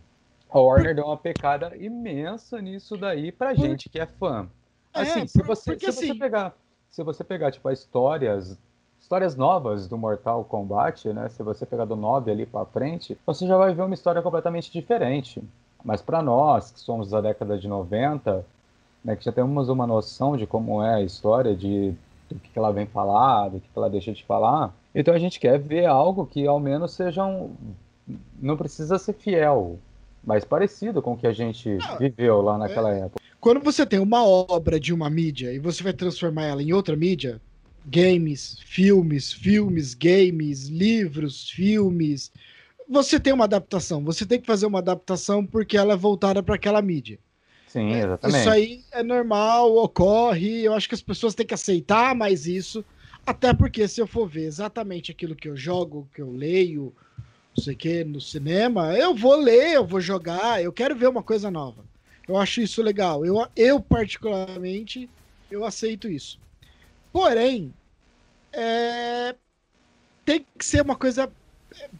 A 0.49 0.59
Warner 0.59 0.95
deu 0.95 1.05
uma 1.05 1.17
pecada 1.17 1.75
imensa 1.75 2.61
nisso 2.61 2.95
daí 2.95 3.31
pra 3.31 3.53
gente 3.53 3.89
que 3.89 3.99
é 3.99 4.05
fã. 4.05 4.47
É, 4.93 5.01
assim, 5.01 5.21
é, 5.21 5.27
se, 5.27 5.41
você, 5.43 5.71
porque, 5.71 5.91
se 5.91 5.99
assim... 5.99 6.07
você 6.07 6.15
pegar, 6.15 6.53
se 6.89 7.03
você 7.03 7.23
pegar 7.23 7.51
tipo 7.51 7.67
as 7.67 7.79
histórias, 7.79 8.57
histórias 8.99 9.35
novas 9.35 9.87
do 9.87 9.97
Mortal 9.97 10.45
Kombat, 10.45 11.09
né? 11.09 11.27
Se 11.29 11.43
você 11.43 11.65
pegar 11.65 11.83
do 11.83 11.97
9 11.97 12.31
ali 12.31 12.45
para 12.45 12.65
frente, 12.65 13.17
você 13.25 13.45
já 13.45 13.57
vai 13.57 13.73
ver 13.73 13.81
uma 13.81 13.93
história 13.93 14.21
completamente 14.21 14.71
diferente. 14.71 15.43
Mas 15.83 16.01
para 16.01 16.21
nós, 16.21 16.71
que 16.71 16.79
somos 16.79 17.09
da 17.09 17.19
década 17.19 17.57
de 17.57 17.67
90, 17.67 18.45
né, 19.03 19.15
que 19.15 19.25
já 19.25 19.31
temos 19.31 19.69
uma 19.69 19.85
noção 19.85 20.35
de 20.35 20.47
como 20.47 20.81
é 20.81 20.95
a 20.95 21.01
história 21.01 21.55
de 21.55 21.93
do 22.29 22.39
que 22.39 22.57
ela 22.57 22.71
vem 22.71 22.85
falar, 22.85 23.49
do 23.49 23.59
que 23.59 23.67
ela 23.75 23.89
deixa 23.89 24.11
de 24.11 24.23
falar. 24.23 24.73
Então 24.93 25.13
a 25.13 25.19
gente 25.19 25.39
quer 25.39 25.59
ver 25.59 25.85
algo 25.85 26.25
que 26.25 26.45
ao 26.45 26.59
menos 26.59 26.93
seja 26.93 27.25
um. 27.25 27.51
Não 28.39 28.55
precisa 28.55 28.97
ser 28.97 29.13
fiel, 29.13 29.79
mas 30.23 30.45
parecido 30.45 31.01
com 31.01 31.13
o 31.13 31.17
que 31.17 31.27
a 31.27 31.33
gente 31.33 31.69
não, 31.69 31.97
viveu 31.97 32.41
lá 32.41 32.57
naquela 32.57 32.93
é... 32.93 32.99
época. 33.01 33.21
Quando 33.39 33.61
você 33.61 33.85
tem 33.85 33.99
uma 33.99 34.25
obra 34.25 34.79
de 34.79 34.93
uma 34.93 35.09
mídia 35.09 35.53
e 35.53 35.59
você 35.59 35.83
vai 35.83 35.93
transformar 35.93 36.45
ela 36.45 36.61
em 36.61 36.73
outra 36.73 36.95
mídia, 36.95 37.39
games, 37.85 38.59
filmes, 38.65 39.31
filmes, 39.31 39.93
games, 39.93 40.67
livros, 40.67 41.49
filmes, 41.49 42.31
você 42.89 43.19
tem 43.19 43.33
uma 43.33 43.45
adaptação. 43.45 44.03
Você 44.03 44.25
tem 44.25 44.39
que 44.39 44.47
fazer 44.47 44.65
uma 44.65 44.79
adaptação 44.79 45.45
porque 45.45 45.77
ela 45.77 45.93
é 45.93 45.97
voltada 45.97 46.41
para 46.41 46.55
aquela 46.55 46.81
mídia. 46.81 47.19
Sim, 47.67 47.93
é, 47.93 47.99
exatamente. 47.99 48.39
Isso 48.39 48.49
aí 48.49 48.83
é 48.91 49.03
normal, 49.03 49.75
ocorre. 49.75 50.63
Eu 50.63 50.73
acho 50.73 50.87
que 50.87 50.95
as 50.95 51.01
pessoas 51.01 51.35
têm 51.35 51.45
que 51.45 51.53
aceitar 51.53 52.15
mais 52.15 52.47
isso. 52.47 52.83
Até 53.25 53.53
porque, 53.53 53.87
se 53.87 53.99
eu 53.99 54.07
for 54.07 54.27
ver 54.27 54.45
exatamente 54.45 55.11
aquilo 55.11 55.35
que 55.35 55.49
eu 55.49 55.57
jogo, 55.57 56.07
que 56.13 56.21
eu 56.21 56.31
leio, 56.31 56.95
não 57.55 57.63
sei 57.63 57.73
o 57.73 57.77
que, 57.77 58.03
no 58.05 58.21
cinema, 58.21 58.97
eu 58.97 59.13
vou 59.13 59.35
ler, 59.35 59.73
eu 59.73 59.85
vou 59.85 59.99
jogar, 59.99 60.63
eu 60.63 60.71
quero 60.71 60.95
ver 60.95 61.09
uma 61.09 61.21
coisa 61.21 61.51
nova. 61.51 61.83
Eu 62.27 62.37
acho 62.37 62.61
isso 62.61 62.81
legal. 62.81 63.25
Eu, 63.25 63.45
eu 63.55 63.81
particularmente, 63.81 65.09
eu 65.51 65.65
aceito 65.65 66.09
isso. 66.09 66.39
Porém, 67.11 67.73
é... 68.53 69.35
tem 70.23 70.45
que 70.57 70.65
ser 70.65 70.81
uma 70.81 70.95
coisa 70.95 71.29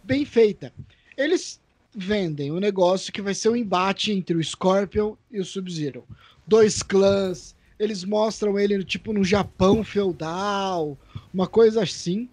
bem 0.03 0.23
feita. 0.23 0.73
Eles 1.17 1.59
vendem 1.99 2.51
o 2.51 2.57
um 2.57 2.59
negócio 2.59 3.11
que 3.11 3.23
vai 3.23 3.33
ser 3.33 3.49
o 3.49 3.53
um 3.53 3.55
embate 3.55 4.11
entre 4.11 4.37
o 4.37 4.43
Scorpion 4.43 5.15
e 5.31 5.39
o 5.39 5.45
Sub-Zero. 5.45 6.03
Dois 6.45 6.83
clãs, 6.83 7.55
eles 7.79 8.03
mostram 8.03 8.59
ele 8.59 8.83
tipo 8.83 9.11
no 9.11 9.23
Japão 9.23 9.83
feudal, 9.83 10.95
uma 11.33 11.47
coisa 11.47 11.81
assim. 11.81 12.29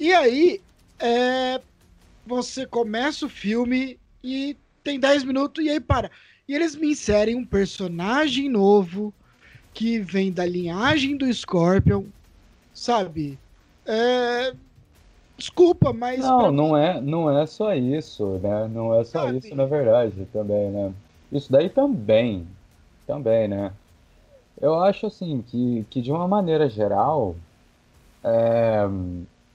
E 0.00 0.10
aí, 0.14 0.62
é, 0.98 1.60
você 2.26 2.64
começa 2.64 3.26
o 3.26 3.28
filme 3.28 3.98
e 4.24 4.56
tem 4.82 4.98
10 4.98 5.24
minutos 5.24 5.62
e 5.62 5.68
aí 5.68 5.80
para. 5.80 6.10
E 6.48 6.54
eles 6.54 6.74
me 6.74 6.90
inserem 6.90 7.36
um 7.36 7.44
personagem 7.44 8.48
novo 8.48 9.12
que 9.74 9.98
vem 9.98 10.32
da 10.32 10.46
linhagem 10.46 11.14
do 11.14 11.30
Scorpion, 11.32 12.04
sabe? 12.72 13.38
É, 13.84 14.54
Desculpa, 15.38 15.92
mas. 15.92 16.18
Não, 16.18 16.50
não 16.50 16.76
é, 16.76 17.00
não 17.00 17.38
é 17.38 17.46
só 17.46 17.72
isso, 17.72 18.40
né? 18.42 18.68
Não 18.68 18.92
é 18.92 19.04
só 19.04 19.28
ah, 19.28 19.32
isso, 19.32 19.54
na 19.54 19.66
verdade, 19.66 20.26
também, 20.32 20.68
né? 20.70 20.92
Isso 21.30 21.50
daí 21.52 21.70
também. 21.70 22.44
Também, 23.06 23.46
né? 23.46 23.72
Eu 24.60 24.80
acho 24.80 25.06
assim 25.06 25.40
que, 25.46 25.86
que 25.88 26.02
de 26.02 26.10
uma 26.10 26.26
maneira 26.26 26.68
geral, 26.68 27.36
é, 28.24 28.80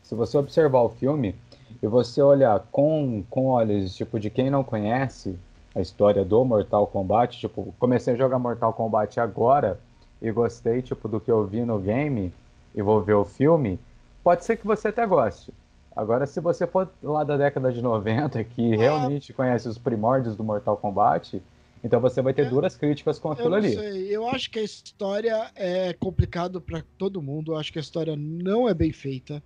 se 0.02 0.16
você 0.16 0.38
observar 0.38 0.84
o 0.84 0.90
filme 0.90 1.36
e 1.82 1.88
você 1.88 2.22
olhar 2.22 2.62
com, 2.72 3.22
com 3.30 3.48
olhos 3.48 3.94
tipo 3.94 4.18
de 4.18 4.30
quem 4.30 4.50
não 4.50 4.64
conhece 4.64 5.38
a 5.76 5.82
história 5.82 6.24
do 6.24 6.46
Mortal 6.46 6.88
Kombat, 6.88 7.38
tipo, 7.38 7.76
comecei 7.78 8.14
a 8.14 8.18
jogar 8.18 8.40
Mortal 8.40 8.72
Kombat 8.72 9.20
agora 9.20 9.78
e 10.22 10.32
gostei 10.32 10.82
tipo 10.82 11.10
do 11.10 11.20
que 11.20 11.30
eu 11.30 11.46
vi 11.46 11.66
no 11.66 11.78
game 11.78 12.32
e 12.74 12.82
vou 12.82 13.02
ver 13.02 13.16
o 13.16 13.26
filme, 13.26 13.78
pode 14.24 14.46
ser 14.46 14.56
que 14.56 14.66
você 14.66 14.88
até 14.88 15.06
goste. 15.06 15.52
Agora, 15.96 16.26
se 16.26 16.40
você 16.40 16.66
for 16.66 16.90
lá 17.02 17.24
da 17.24 17.38
década 17.38 17.72
de 17.72 17.82
90, 17.82 18.44
que 18.46 18.76
realmente 18.76 19.32
conhece 19.32 19.68
os 19.68 19.78
primórdios 19.78 20.36
do 20.36 20.44
Mortal 20.44 20.76
Kombat, 20.76 21.42
então 21.84 22.00
você 22.00 22.22
vai 22.22 22.34
ter 22.34 22.48
é, 22.48 22.50
duras 22.50 22.76
críticas 22.76 23.20
com 23.20 23.32
aquilo 23.32 23.50
eu 23.50 23.54
ali. 23.54 23.76
Sei. 23.76 24.08
Eu 24.10 24.28
acho 24.28 24.50
que 24.50 24.58
a 24.58 24.64
história 24.64 25.52
é 25.56 25.94
complicado 25.94 26.60
para 26.60 26.84
todo 26.98 27.22
mundo. 27.22 27.52
Eu 27.52 27.58
acho 27.58 27.72
que 27.72 27.78
a 27.78 27.82
história 27.82 28.16
não 28.16 28.68
é 28.68 28.74
bem 28.74 28.92
feita. 28.92 29.44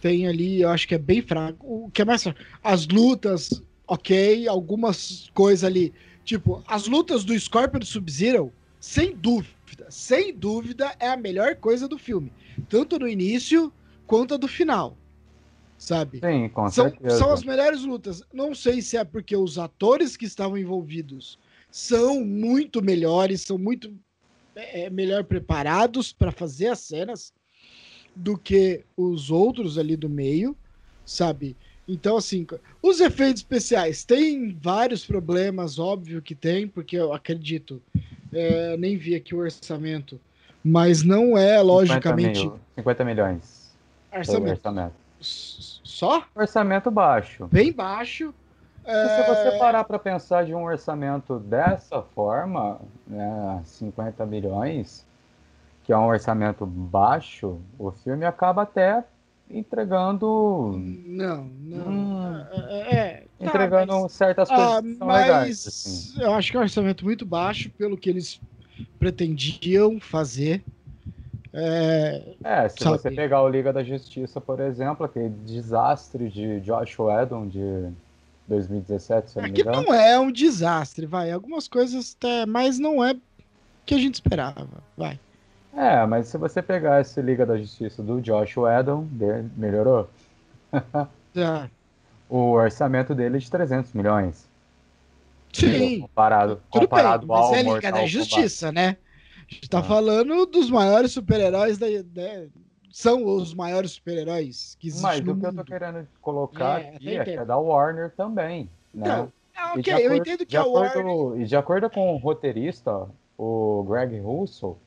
Tem 0.00 0.26
ali, 0.26 0.62
eu 0.62 0.70
acho 0.70 0.88
que 0.88 0.94
é 0.94 0.98
bem 0.98 1.20
fraco. 1.20 1.84
O 1.84 1.90
que 1.90 2.00
é 2.00 2.04
mais 2.04 2.24
as 2.62 2.86
lutas, 2.86 3.62
ok, 3.86 4.48
algumas 4.48 5.28
coisas 5.34 5.64
ali, 5.64 5.92
tipo 6.24 6.62
as 6.66 6.86
lutas 6.86 7.24
do 7.24 7.38
Scorpion 7.38 7.80
do 7.80 7.86
Sub-Zero, 7.86 8.52
sem 8.80 9.14
dúvida, 9.14 9.86
sem 9.90 10.32
dúvida 10.32 10.94
é 11.00 11.08
a 11.08 11.16
melhor 11.16 11.56
coisa 11.56 11.88
do 11.88 11.98
filme, 11.98 12.32
tanto 12.68 12.98
no 12.98 13.08
início 13.08 13.72
quanto 14.06 14.38
do 14.38 14.46
final 14.46 14.96
sabe? 15.78 16.18
Sim, 16.18 16.48
com 16.48 16.68
são, 16.68 16.90
certeza. 16.90 17.18
São 17.18 17.32
as 17.32 17.44
melhores 17.44 17.82
lutas. 17.82 18.22
Não 18.32 18.54
sei 18.54 18.82
se 18.82 18.96
é 18.96 19.04
porque 19.04 19.36
os 19.36 19.58
atores 19.58 20.16
que 20.16 20.26
estavam 20.26 20.58
envolvidos 20.58 21.38
são 21.70 22.24
muito 22.24 22.82
melhores, 22.82 23.42
são 23.42 23.56
muito 23.56 23.94
é, 24.56 24.90
melhor 24.90 25.24
preparados 25.24 26.12
para 26.12 26.32
fazer 26.32 26.68
as 26.68 26.80
cenas 26.80 27.32
do 28.14 28.36
que 28.36 28.84
os 28.96 29.30
outros 29.30 29.78
ali 29.78 29.96
do 29.96 30.08
meio, 30.08 30.56
sabe? 31.06 31.56
Então, 31.86 32.16
assim, 32.16 32.46
os 32.82 33.00
efeitos 33.00 33.40
especiais 33.40 34.04
tem 34.04 34.54
vários 34.60 35.06
problemas, 35.06 35.78
óbvio 35.78 36.20
que 36.20 36.34
tem, 36.34 36.68
porque 36.68 36.96
eu 36.96 37.14
acredito, 37.14 37.80
é, 38.32 38.76
nem 38.76 38.96
vi 38.96 39.14
aqui 39.14 39.34
o 39.34 39.38
orçamento, 39.38 40.20
mas 40.62 41.02
não 41.02 41.38
é 41.38 41.62
logicamente. 41.62 42.40
50, 42.40 42.50
mil, 42.50 42.60
50 42.74 43.04
milhões. 43.04 43.76
Orçamento. 44.12 44.50
orçamento. 44.50 45.07
Só? 45.20 46.24
Orçamento 46.34 46.90
baixo. 46.90 47.46
Bem 47.50 47.72
baixo. 47.72 48.32
É... 48.84 49.22
Se 49.22 49.28
você 49.28 49.58
parar 49.58 49.84
para 49.84 49.98
pensar 49.98 50.46
de 50.46 50.54
um 50.54 50.64
orçamento 50.64 51.38
dessa 51.38 52.02
forma, 52.02 52.80
né, 53.06 53.60
50 53.64 54.24
milhões, 54.24 55.06
que 55.84 55.92
é 55.92 55.96
um 55.96 56.06
orçamento 56.06 56.64
baixo, 56.64 57.60
o 57.78 57.90
filme 57.90 58.24
acaba 58.24 58.62
até 58.62 59.04
entregando. 59.50 60.74
Não, 61.06 61.44
não. 61.60 61.86
Hum, 61.86 62.46
é, 62.52 62.94
é 62.94 63.24
tá, 63.38 63.44
entregando 63.46 64.02
mas, 64.02 64.12
certas 64.12 64.48
coisas 64.48 64.66
ah, 64.66 64.82
que 64.82 64.94
são 64.94 65.06
mas 65.06 65.26
legais. 65.26 65.66
Assim. 65.66 66.22
Eu 66.22 66.34
acho 66.34 66.50
que 66.50 66.56
é 66.56 66.60
um 66.60 66.62
orçamento 66.62 67.04
muito 67.04 67.26
baixo 67.26 67.70
pelo 67.70 67.96
que 67.96 68.08
eles 68.08 68.40
pretendiam 68.98 69.98
fazer. 70.00 70.62
É, 71.60 72.36
é 72.44 72.68
se 72.68 72.84
sabe? 72.84 72.98
você 72.98 73.10
pegar 73.10 73.42
o 73.42 73.48
Liga 73.48 73.72
da 73.72 73.82
Justiça, 73.82 74.40
por 74.40 74.60
exemplo, 74.60 75.04
aquele 75.04 75.30
desastre 75.30 76.28
de 76.28 76.60
Josh 76.60 76.98
Whedon 76.98 77.48
de 77.48 77.90
2017, 78.46 79.30
se 79.30 79.38
eu 79.38 79.42
não 79.42 79.50
me 79.50 79.60
engano. 79.60 79.82
não 79.82 79.94
é 79.94 80.18
um 80.18 80.30
desastre, 80.30 81.04
vai. 81.04 81.32
Algumas 81.32 81.66
coisas, 81.66 82.16
até, 82.16 82.46
mas 82.46 82.78
não 82.78 83.04
é 83.04 83.16
que 83.84 83.94
a 83.94 83.98
gente 83.98 84.14
esperava, 84.14 84.68
vai. 84.96 85.18
É, 85.76 86.06
mas 86.06 86.28
se 86.28 86.38
você 86.38 86.62
pegar 86.62 87.00
esse 87.00 87.20
Liga 87.20 87.44
da 87.44 87.58
Justiça 87.58 88.02
do 88.02 88.20
Josh 88.20 88.56
Whedon, 88.56 89.06
melhorou. 89.56 90.08
é. 91.36 91.68
O 92.28 92.52
orçamento 92.52 93.14
dele 93.14 93.36
é 93.36 93.40
de 93.40 93.50
300 93.50 93.92
milhões. 93.92 94.48
Sim. 95.52 96.00
Comparado, 96.00 96.60
Tudo 96.70 96.82
comparado 96.82 97.26
bem, 97.26 97.36
mas 97.36 97.52
é 97.52 97.62
Liga 97.62 97.92
da 97.92 98.06
Justiça, 98.06 98.70
né? 98.70 98.96
A 99.50 99.54
gente 99.54 99.70
tá 99.70 99.78
ah. 99.78 99.82
falando 99.82 100.44
dos 100.46 100.70
maiores 100.70 101.12
super-heróis 101.12 101.78
da, 101.78 101.86
da, 102.04 102.46
São 102.92 103.24
os 103.24 103.54
maiores 103.54 103.92
super-heróis 103.92 104.76
que 104.78 104.88
existem. 104.88 105.10
Mas 105.10 105.20
o 105.20 105.22
que 105.22 105.32
mundo. 105.32 105.46
eu 105.46 105.54
tô 105.54 105.64
querendo 105.64 106.08
colocar 106.20 106.82
é, 106.82 106.96
aqui 106.96 107.16
é 107.16 107.24
que 107.24 107.30
é 107.30 107.44
da 107.44 107.56
Warner 107.56 108.12
também. 108.14 108.68
Né? 108.92 109.08
Não, 109.08 109.32
ah, 109.56 109.74
ok, 109.76 109.94
eu 109.94 110.14
entendo 110.14 110.44
que 110.44 110.56
a 110.56 110.64
Warner. 110.64 111.40
E 111.40 111.44
de 111.44 111.56
acordo 111.56 111.88
com 111.88 112.14
o 112.14 112.18
roteirista, 112.18 113.08
o 113.38 113.82
Greg 113.88 114.18
Russell, 114.20 114.78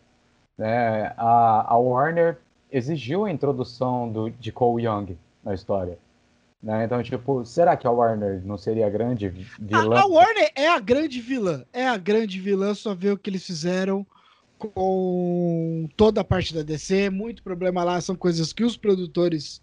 né, 0.57 1.13
a, 1.17 1.73
a 1.73 1.77
Warner 1.77 2.37
exigiu 2.71 3.25
a 3.25 3.31
introdução 3.31 4.09
do, 4.09 4.29
de 4.29 4.51
Cole 4.51 4.85
Young 4.85 5.17
na 5.43 5.53
história. 5.53 5.97
Né? 6.61 6.85
Então, 6.85 7.01
tipo, 7.01 7.43
será 7.43 7.75
que 7.75 7.87
a 7.87 7.91
Warner 7.91 8.41
não 8.45 8.57
seria 8.57 8.85
a 8.85 8.89
grande 8.89 9.27
vilã? 9.27 9.97
A, 9.97 10.01
a, 10.01 10.05
Warner 10.05 10.51
é 10.55 10.67
a 10.69 10.79
grande 10.79 11.19
vilã. 11.19 11.65
É 11.73 11.87
a 11.87 11.97
grande 11.97 12.39
vilã, 12.39 12.75
só 12.75 12.93
ver 12.93 13.13
o 13.13 13.17
que 13.17 13.29
eles 13.29 13.43
fizeram 13.43 14.05
com 14.69 15.89
toda 15.95 16.21
a 16.21 16.23
parte 16.23 16.53
da 16.53 16.61
DC. 16.61 17.09
Muito 17.09 17.43
problema 17.43 17.83
lá, 17.83 17.99
são 17.99 18.15
coisas 18.15 18.53
que 18.53 18.63
os 18.63 18.77
produtores 18.77 19.61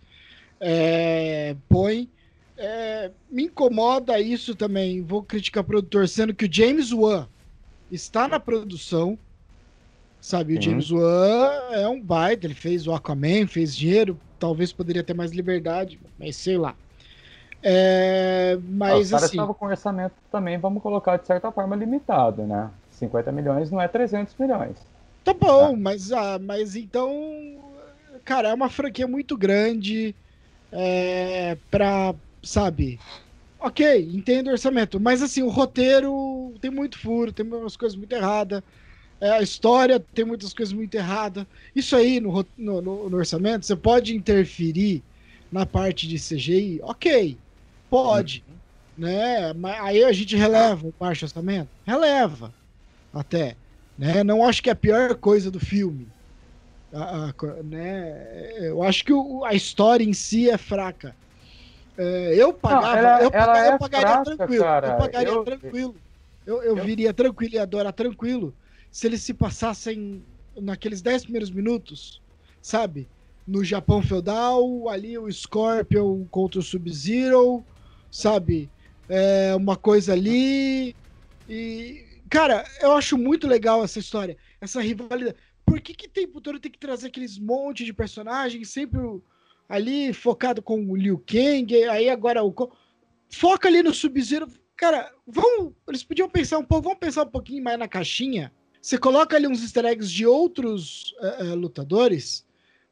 é, 0.60 1.56
põem. 1.68 2.08
É, 2.56 3.10
me 3.30 3.44
incomoda 3.44 4.20
isso 4.20 4.54
também. 4.54 5.02
Vou 5.02 5.22
criticar 5.22 5.62
o 5.62 5.66
produtor, 5.66 6.08
sendo 6.08 6.34
que 6.34 6.46
o 6.46 6.52
James 6.52 6.92
Wan 6.92 7.28
está 7.90 8.26
na 8.26 8.40
produção. 8.40 9.18
Sabe, 10.20 10.54
Sim. 10.54 10.58
o 10.58 10.62
James 10.62 10.90
Wan 10.90 11.50
é 11.70 11.86
um 11.88 12.00
baita, 12.00 12.46
ele 12.46 12.54
fez 12.54 12.88
o 12.88 12.92
Aquaman, 12.92 13.46
fez 13.46 13.76
dinheiro, 13.76 14.18
talvez 14.38 14.72
poderia 14.72 15.04
ter 15.04 15.14
mais 15.14 15.30
liberdade, 15.30 16.00
mas 16.18 16.34
sei 16.34 16.58
lá. 16.58 16.74
É, 17.62 18.58
mas 18.68 19.06
Os 19.06 19.10
caras 19.10 19.24
assim, 19.24 19.36
estavam 19.36 19.54
com 19.54 19.66
orçamento 19.66 20.14
também, 20.30 20.58
vamos 20.58 20.82
colocar 20.82 21.16
de 21.16 21.26
certa 21.26 21.50
forma 21.50 21.74
limitado, 21.76 22.42
né? 22.42 22.70
50 22.98 23.32
milhões 23.32 23.70
não 23.70 23.80
é 23.80 23.88
300 23.88 24.34
milhões. 24.38 24.76
Tá 25.24 25.32
bom, 25.32 25.72
tá. 25.72 25.76
mas, 25.76 26.12
ah, 26.12 26.38
mas 26.38 26.76
então, 26.76 27.10
cara, 28.24 28.48
é 28.48 28.54
uma 28.54 28.68
franquia 28.68 29.06
muito 29.06 29.36
grande 29.36 30.14
é, 30.72 31.56
pra, 31.70 32.14
sabe? 32.42 32.98
Ok, 33.60 34.08
entendo 34.14 34.48
o 34.48 34.52
orçamento, 34.52 35.00
mas 35.00 35.20
assim, 35.20 35.42
o 35.42 35.48
roteiro 35.48 36.54
tem 36.60 36.70
muito 36.70 36.98
furo, 36.98 37.32
tem 37.32 37.44
umas 37.44 37.76
coisas 37.76 37.96
muito 37.96 38.12
erradas. 38.12 38.62
É, 39.20 39.30
a 39.32 39.42
história 39.42 39.98
tem 40.14 40.24
muitas 40.24 40.54
coisas 40.54 40.72
muito 40.72 40.94
erradas. 40.94 41.44
Isso 41.74 41.96
aí 41.96 42.20
no, 42.20 42.46
no, 42.56 43.10
no, 43.10 43.16
orçamento, 43.16 43.66
você 43.66 43.74
pode 43.74 44.14
interferir 44.14 45.02
na 45.50 45.66
parte 45.66 46.06
de 46.06 46.16
CGI? 46.16 46.80
Ok, 46.82 47.36
pode. 47.90 48.44
Uhum. 48.48 48.54
Né? 48.96 49.52
Mas 49.54 49.80
aí 49.80 50.04
a 50.04 50.12
gente 50.12 50.36
releva 50.36 50.86
o 50.86 50.94
baixo 50.98 51.24
orçamento? 51.24 51.68
Releva, 51.84 52.54
até. 53.12 53.56
Né? 53.96 54.22
Não 54.22 54.44
acho 54.44 54.62
que 54.62 54.68
é 54.68 54.72
a 54.72 54.76
pior 54.76 55.14
coisa 55.16 55.50
do 55.50 55.58
filme. 55.58 56.08
A, 56.92 57.30
a, 57.30 57.62
né? 57.62 58.60
Eu 58.60 58.82
acho 58.82 59.04
que 59.04 59.12
o, 59.12 59.44
a 59.44 59.54
história 59.54 60.04
em 60.04 60.12
si 60.12 60.48
é 60.48 60.56
fraca. 60.56 61.14
É, 61.96 62.34
eu 62.36 62.52
pagava, 62.52 62.86
não, 62.86 62.96
ela, 62.96 63.22
eu, 63.22 63.30
pagaria, 63.30 63.62
é 63.62 63.74
eu 63.74 63.78
pagaria 63.78 64.06
fraca, 64.06 64.36
tranquilo. 64.36 64.64
Cara. 64.64 64.88
Eu 64.88 64.96
pagaria 64.96 65.28
eu, 65.28 65.44
tranquilo. 65.44 65.96
Eu, 66.46 66.62
eu, 66.62 66.76
eu 66.76 66.84
viria 66.84 67.12
tranquilo 67.12 67.54
e 67.54 67.58
adorar 67.58 67.92
tranquilo 67.92 68.54
se 68.90 69.06
eles 69.06 69.22
se 69.22 69.34
passassem 69.34 70.22
naqueles 70.56 71.02
10 71.02 71.24
primeiros 71.24 71.50
minutos, 71.50 72.22
sabe? 72.62 73.08
No 73.46 73.64
Japão 73.64 74.02
feudal, 74.02 74.88
ali 74.88 75.18
o 75.18 75.30
Scorpion 75.30 76.24
contra 76.30 76.60
o 76.60 76.62
Sub-Zero, 76.62 77.64
sabe? 78.10 78.70
É 79.08 79.54
uma 79.54 79.76
coisa 79.76 80.12
ali. 80.12 80.94
E, 81.48 82.04
cara, 82.28 82.64
eu 82.80 82.92
acho 82.92 83.16
muito 83.16 83.46
legal 83.46 83.82
essa 83.82 83.98
história, 83.98 84.36
essa 84.60 84.80
rivalidade. 84.80 85.36
Por 85.64 85.80
que, 85.80 85.94
que 85.94 86.08
tem 86.08 86.26
todo 86.26 86.58
tem 86.58 86.72
que 86.72 86.78
trazer 86.78 87.08
aqueles 87.08 87.38
monte 87.38 87.84
de 87.84 87.92
personagens 87.92 88.70
sempre 88.70 89.00
ali 89.68 90.12
focado 90.12 90.62
com 90.62 90.90
o 90.90 90.96
Liu 90.96 91.22
Kang, 91.26 91.74
aí 91.84 92.08
agora 92.08 92.42
o 92.42 92.54
foca 93.28 93.68
ali 93.68 93.82
no 93.82 93.92
Sub-Zero. 93.92 94.48
Cara, 94.76 95.12
vamos, 95.26 95.74
eles 95.88 96.02
podiam 96.02 96.28
pensar 96.28 96.58
um 96.58 96.64
pouco, 96.64 96.84
vamos 96.84 96.98
pensar 96.98 97.24
um 97.24 97.30
pouquinho 97.30 97.62
mais 97.62 97.78
na 97.78 97.88
caixinha 97.88 98.52
você 98.80 98.96
coloca 98.96 99.36
ali 99.36 99.46
uns 99.46 99.62
easter 99.62 99.84
eggs 99.84 100.10
de 100.10 100.26
outros 100.26 101.14
uh, 101.20 101.44
uh, 101.44 101.54
lutadores, 101.54 102.46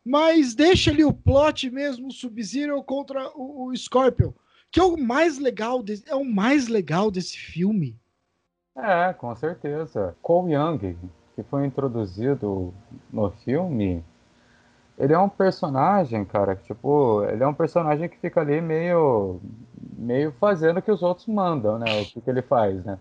mas 0.05 0.55
deixa 0.55 0.90
ali 0.90 1.05
o 1.05 1.12
plot 1.12 1.70
mesmo, 1.70 2.09
o 2.09 2.12
Sub-Zero 2.12 2.83
contra 2.83 3.31
o, 3.37 3.68
o, 3.68 3.77
Scorpion, 3.77 4.33
que 4.70 4.81
é 4.81 4.83
o 4.83 4.96
mais 4.96 5.38
legal, 5.38 5.83
de, 5.83 6.03
é 6.07 6.14
o 6.14 6.25
mais 6.25 6.68
legal 6.68 7.11
desse 7.11 7.38
filme. 7.38 7.96
É, 8.76 9.12
com 9.14 9.34
certeza. 9.34 10.14
Cole 10.22 10.52
Young, 10.54 10.96
que 11.34 11.42
foi 11.44 11.66
introduzido 11.66 12.74
no 13.10 13.30
filme, 13.30 14.04
ele 14.98 15.12
é 15.12 15.18
um 15.18 15.28
personagem, 15.28 16.24
cara, 16.24 16.56
que, 16.56 16.64
tipo, 16.64 17.24
ele 17.24 17.42
é 17.42 17.46
um 17.46 17.54
personagem 17.54 18.08
que 18.08 18.18
fica 18.18 18.40
ali 18.40 18.60
meio 18.60 19.40
meio 19.98 20.30
fazendo 20.32 20.78
o 20.78 20.82
que 20.82 20.90
os 20.90 21.02
outros 21.02 21.26
mandam, 21.26 21.78
né? 21.78 22.02
O 22.02 22.04
que, 22.04 22.20
que 22.20 22.30
ele 22.30 22.42
faz, 22.42 22.84
né? 22.84 22.98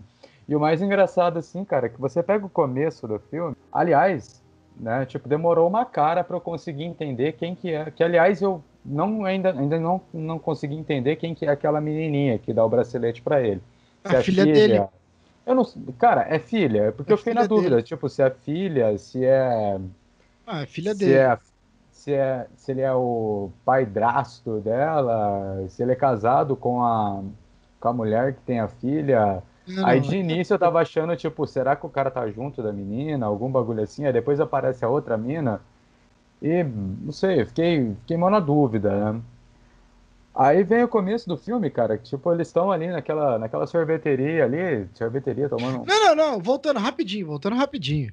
E 0.47 0.55
o 0.55 0.59
mais 0.59 0.81
engraçado, 0.81 1.37
assim, 1.37 1.65
cara, 1.65 1.87
é 1.87 1.89
que 1.89 1.99
você 1.99 2.23
pega 2.23 2.45
o 2.45 2.49
começo 2.49 3.07
do 3.07 3.19
filme. 3.19 3.55
Aliás, 3.71 4.41
né? 4.77 5.05
Tipo, 5.05 5.27
demorou 5.27 5.67
uma 5.67 5.85
cara 5.85 6.23
para 6.23 6.35
eu 6.35 6.41
conseguir 6.41 6.83
entender 6.83 7.33
quem 7.33 7.55
que 7.55 7.73
é. 7.73 7.91
Que, 7.91 8.03
aliás, 8.03 8.41
eu 8.41 8.63
não 8.83 9.25
ainda, 9.25 9.51
ainda 9.51 9.79
não, 9.79 10.01
não 10.13 10.39
consegui 10.39 10.75
entender 10.75 11.15
quem 11.15 11.33
que 11.33 11.45
é 11.45 11.49
aquela 11.49 11.81
menininha 11.81 12.37
que 12.37 12.53
dá 12.53 12.63
o 12.63 12.69
bracelete 12.69 13.21
para 13.21 13.41
ele. 13.41 13.61
A 14.03 14.15
é 14.15 14.21
filha, 14.21 14.43
filha 14.43 14.53
dele. 14.53 14.83
Eu 15.45 15.55
não, 15.55 15.63
cara, 15.99 16.21
é 16.23 16.39
filha, 16.39 16.91
porque 16.91 17.11
é 17.11 17.13
eu 17.13 17.17
fiquei 17.17 17.33
na 17.33 17.43
dúvida, 17.43 17.81
dele. 17.81 17.83
tipo, 17.83 18.09
se 18.09 18.21
é 18.21 18.29
filha, 18.31 18.97
se 18.97 19.23
é 19.23 19.79
Ah, 20.45 20.61
é 20.63 20.65
filha 20.65 20.93
se 20.93 20.95
dele. 20.95 21.13
É, 21.13 21.37
se 21.91 22.13
é 22.13 22.47
se 22.55 22.71
ele 22.71 22.81
é 22.81 22.93
o 22.93 23.51
pai 23.65 23.85
drasto 23.85 24.59
dela, 24.61 25.67
se 25.69 25.81
ele 25.83 25.93
é 25.93 25.95
casado 25.95 26.55
com 26.55 26.83
a 26.83 27.23
com 27.79 27.87
a 27.89 27.93
mulher 27.93 28.33
que 28.35 28.41
tem 28.41 28.59
a 28.59 28.67
filha, 28.67 29.43
não, 29.67 29.83
aí 29.83 29.99
de 30.01 30.17
início 30.17 30.53
eu 30.55 30.59
tava 30.59 30.81
achando, 30.81 31.15
tipo, 31.15 31.45
será 31.47 31.75
que 31.75 31.85
o 31.85 31.89
cara 31.89 32.09
tá 32.11 32.27
junto 32.31 32.63
da 32.63 32.73
menina? 32.73 33.25
Algum 33.27 33.51
bagulho 33.51 33.83
assim? 33.83 34.05
Aí 34.05 34.13
depois 34.13 34.39
aparece 34.39 34.83
a 34.85 34.89
outra 34.89 35.17
mina. 35.17 35.61
E 36.41 36.63
não 36.63 37.11
sei, 37.11 37.45
fiquei, 37.45 37.93
fiquei 38.01 38.17
mal 38.17 38.29
na 38.29 38.39
dúvida, 38.39 39.13
né? 39.13 39.21
Aí 40.35 40.63
vem 40.63 40.83
o 40.83 40.87
começo 40.87 41.29
do 41.29 41.37
filme, 41.37 41.69
cara, 41.69 41.97
que 41.97 42.03
tipo, 42.09 42.31
eles 42.33 42.47
estão 42.47 42.69
ali 42.69 42.87
naquela, 42.87 43.39
naquela 43.39 43.65
sorveteria 43.65 44.43
ali, 44.43 44.85
sorveteria 44.93 45.47
tomando. 45.47 45.85
Não, 45.85 45.99
não, 46.07 46.15
não, 46.15 46.39
voltando 46.41 46.77
rapidinho, 46.77 47.27
voltando 47.27 47.55
rapidinho. 47.55 48.11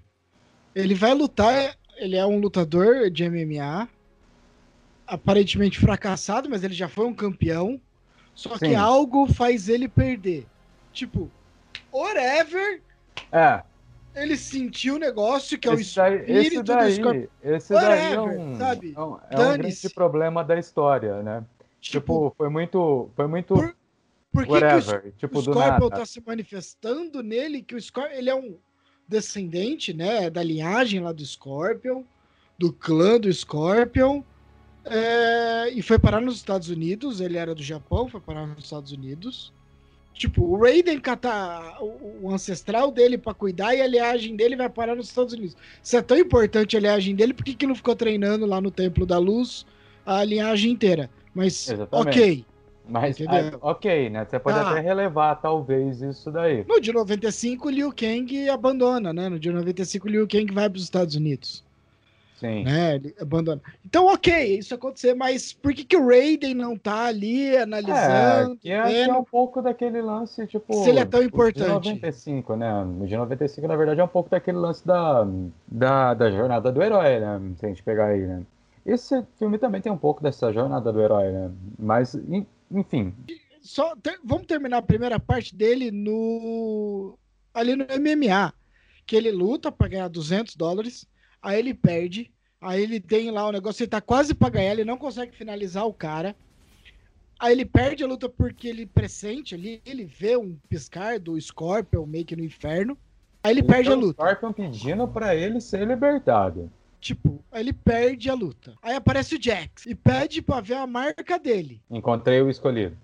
Ele 0.73 0.95
vai 0.95 1.13
lutar, 1.15 1.77
ele 1.97 2.17
é 2.17 2.25
um 2.25 2.39
lutador 2.39 3.11
de 3.11 3.29
MMA, 3.29 3.89
aparentemente 5.05 5.81
fracassado, 5.81 6.49
mas 6.49 6.63
ele 6.63 6.75
já 6.75 6.89
foi 6.89 7.07
um 7.07 7.15
campeão. 7.15 7.81
Só 8.37 8.57
Sim. 8.57 8.69
que 8.69 8.75
algo 8.77 9.27
faz 9.27 9.69
ele 9.69 9.89
perder. 9.89 10.47
Tipo, 10.93 11.29
whatever. 11.93 12.81
É. 13.33 13.63
Ele 14.15 14.37
sentiu 14.37 14.95
o 14.95 14.99
negócio 14.99 15.59
que 15.59 15.69
é 15.69 15.73
o 15.73 15.81
espírito 15.81 16.29
esse 16.31 16.63
daí, 16.63 16.91
do 16.91 16.97
Scorpion. 16.97 17.27
Esse 17.43 17.73
daí 17.73 18.13
é 18.13 18.21
um, 18.21 18.57
sabe? 18.57 18.95
É 18.97 19.01
um, 19.01 19.19
é 19.29 19.39
um 19.39 19.59
grande 19.59 19.91
problema 19.91 20.45
da 20.45 20.59
história, 20.59 21.23
né? 21.23 21.43
Tipo, 21.91 22.33
foi 22.37 22.49
muito. 22.49 23.11
Foi 23.15 23.27
muito. 23.27 23.55
Por- 23.55 23.77
Por 24.33 24.45
que, 24.45 24.49
que 24.49 24.51
o, 24.51 24.55
whatever. 24.55 25.07
o 25.07 25.11
tipo, 25.19 25.43
do 25.43 25.53
Scorpion 25.53 25.89
tá 25.91 26.07
se 26.07 26.23
manifestando 26.27 27.23
nele? 27.23 27.61
Que 27.61 27.75
o 27.75 27.81
Scorpion, 27.81 28.17
ele 28.17 28.31
é 28.31 28.35
um 28.35 28.57
descendente, 29.07 29.93
né, 29.93 30.31
da 30.31 30.43
linhagem 30.43 31.01
lá 31.01 31.13
do 31.13 31.25
Scorpion, 31.27 32.03
do 32.59 32.73
clã 32.73 33.21
do 33.21 33.31
Scorpion, 33.31 34.23
é, 34.85 35.71
e 35.71 35.83
foi 35.83 35.99
parar 35.99 36.21
nos 36.21 36.37
Estados 36.37 36.71
Unidos. 36.71 37.21
Ele 37.21 37.37
era 37.37 37.55
do 37.55 37.63
Japão, 37.63 38.09
foi 38.09 38.21
parar 38.21 38.47
nos 38.47 38.65
Estados 38.65 38.93
Unidos. 38.93 39.53
Tipo, 40.15 40.45
o 40.45 40.63
Raiden 40.63 41.01
catar 41.01 41.83
o, 41.83 42.21
o 42.23 42.31
ancestral 42.33 42.91
dele 42.91 43.19
pra 43.19 43.35
cuidar 43.35 43.75
e 43.75 43.81
a 43.83 43.87
linhagem 43.87 44.37
dele 44.37 44.57
vai 44.57 44.69
parar 44.69 44.95
nos 44.95 45.09
Estados 45.09 45.33
Unidos. 45.35 45.57
Se 45.83 45.97
é 45.97 46.03
tão 46.03 46.17
importante 46.19 46.77
a 46.77 46.81
linhagem 46.81 47.15
dele, 47.17 47.35
por 47.35 47.45
que, 47.45 47.55
que 47.55 47.67
não 47.67 47.75
ficou 47.75 47.97
treinando 47.97 48.47
lá 48.47 48.61
no 48.61 48.71
Templo 48.71 49.05
da 49.05 49.19
Luz 49.19 49.67
a 50.07 50.23
linhagem 50.23 50.71
inteira? 50.73 51.11
Mas, 51.35 51.69
Exatamente. 51.71 52.09
ok. 52.19 52.45
Mas, 52.89 53.17
ah, 53.23 53.57
ok, 53.61 54.11
né? 54.11 54.27
Você 54.29 54.39
pode 54.41 54.59
Ah. 54.59 54.71
até 54.73 54.81
relevar, 54.81 55.37
talvez, 55.37 56.03
isso 56.03 56.31
daí. 56.33 56.65
No 56.69 56.81
de 56.81 56.93
95, 56.93 57.71
Liu 57.71 57.93
Kang 57.95 58.49
abandona, 58.49 59.13
né? 59.13 59.29
No 59.29 59.39
de 59.39 59.51
95, 59.53 60.09
Liu 60.09 60.27
Kang 60.27 60.53
vai 60.53 60.69
para 60.69 60.77
os 60.79 60.83
Estados 60.83 61.15
Unidos, 61.15 61.63
Sim. 62.41 62.65
né? 62.65 62.97
Ele 62.97 63.15
abandona. 63.21 63.61
Então, 63.87 64.07
ok, 64.13 64.59
isso 64.59 64.75
acontecer, 64.75 65.15
mas 65.15 65.53
por 65.53 65.73
que, 65.73 65.85
que 65.85 65.97
o 65.97 66.05
Raiden 66.09 66.55
não 66.55 66.77
tá 66.77 67.05
ali 67.05 67.55
É, 67.55 67.63
analisando, 67.63 68.55
é, 68.55 68.57
que 68.61 68.71
é 68.73 68.83
vendo 68.83 69.17
um 69.19 69.25
pouco 69.25 69.63
daquele 69.63 70.03
lance, 70.03 70.45
tipo. 70.49 70.75
se 70.83 70.91
ele 70.91 70.99
é 70.99 71.05
tão 71.05 71.21
o 71.21 71.23
importante? 71.23 71.83
De 71.83 71.91
95, 71.91 72.57
né? 72.57 72.85
O 73.01 73.07
de 73.07 73.17
95, 73.17 73.69
na 73.69 73.77
verdade, 73.77 74.01
é 74.01 74.05
um 74.05 74.09
pouco 74.09 74.29
daquele 74.29 74.59
lance 74.59 74.85
da, 74.85 75.25
da, 75.69 76.15
da 76.15 76.31
jornada 76.33 76.73
do 76.73 76.83
herói, 76.83 77.21
né? 77.21 77.41
Se 77.61 77.65
a 77.65 77.69
gente 77.69 77.83
pegar 77.85 78.07
aí, 78.07 78.21
né? 78.27 78.43
Esse 78.85 79.23
filme 79.39 79.59
também 79.59 79.81
tem 79.81 79.93
um 79.93 79.97
pouco 79.99 80.23
dessa 80.23 80.53
jornada 80.53 80.93
do 80.93 81.01
herói, 81.01 81.31
né? 81.31 81.51
Mas, 81.79 82.15
en- 82.15 82.47
enfim. 82.71 83.15
Só 83.61 83.95
ter- 83.97 84.19
vamos 84.25 84.47
terminar 84.47 84.79
a 84.79 84.83
primeira 84.83 85.21
parte 85.21 85.55
dele 85.55 85.91
no 85.93 87.17
ali 87.55 87.77
no 87.77 87.85
MMA, 87.85 88.53
que 89.07 89.15
ele 89.15 89.31
luta 89.31 89.71
para 89.71 89.89
ganhar 89.89 90.09
200 90.09 90.57
dólares, 90.57 91.07
aí 91.41 91.59
ele 91.59 91.75
perde, 91.75 92.33
aí 92.61 92.83
ele 92.83 92.99
tem 92.99 93.31
lá 93.31 93.47
o 93.47 93.53
negócio, 93.53 93.83
ele 93.83 93.91
tá 93.91 94.01
quase 94.01 94.35
para 94.35 94.49
ganhar, 94.49 94.73
ele 94.73 94.85
não 94.85 94.97
consegue 94.97 95.37
finalizar 95.37 95.87
o 95.87 95.93
cara. 95.93 96.35
Aí 97.39 97.53
ele 97.53 97.65
perde 97.65 98.03
a 98.03 98.07
luta 98.07 98.29
porque 98.29 98.69
ele 98.69 98.87
pressente 98.87 99.55
ali, 99.55 99.83
ele 99.85 100.05
vê 100.05 100.37
um 100.37 100.57
piscar 100.69 101.19
do 101.21 101.39
Scorpion 101.41 102.07
meio 102.07 102.25
que 102.25 102.37
no 102.37 102.45
inferno. 102.45 102.97
Aí 103.45 103.53
ele 103.53 103.63
perde 103.63 103.89
a 103.89 103.93
Então, 103.93 103.99
o 103.99 104.07
luta. 104.07 104.23
Scorpion 104.23 104.53
pedindo 104.53 105.07
pra 105.09 105.35
ele 105.35 105.61
ser 105.61 105.87
libertado. 105.87 106.71
Tipo, 107.03 107.45
ele 107.53 107.73
perde 107.73 108.31
a 108.31 108.35
luta. 108.35 108.77
Aí 108.81 108.95
aparece 108.95 109.35
o 109.35 109.43
Jax 109.43 109.87
e 109.87 109.95
pede 109.95 110.41
pra 110.41 110.61
ver 110.61 110.77
a 110.77 110.87
marca 110.87 111.37
dele. 111.37 111.83
Encontrei 111.91 112.41
o 112.41 112.49
escolhido. 112.49 112.97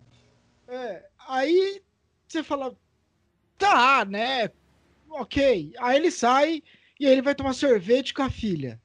É, 0.68 1.02
aí 1.26 1.82
você 2.24 2.44
fala, 2.44 2.76
tá, 3.58 4.04
né? 4.04 4.52
Ok. 5.10 5.72
Aí 5.80 5.96
ele 5.96 6.12
sai 6.12 6.62
e 7.00 7.06
aí 7.06 7.12
ele 7.12 7.22
vai 7.22 7.34
tomar 7.34 7.54
sorvete 7.54 8.14
com 8.14 8.22
a 8.22 8.30
filha, 8.30 8.80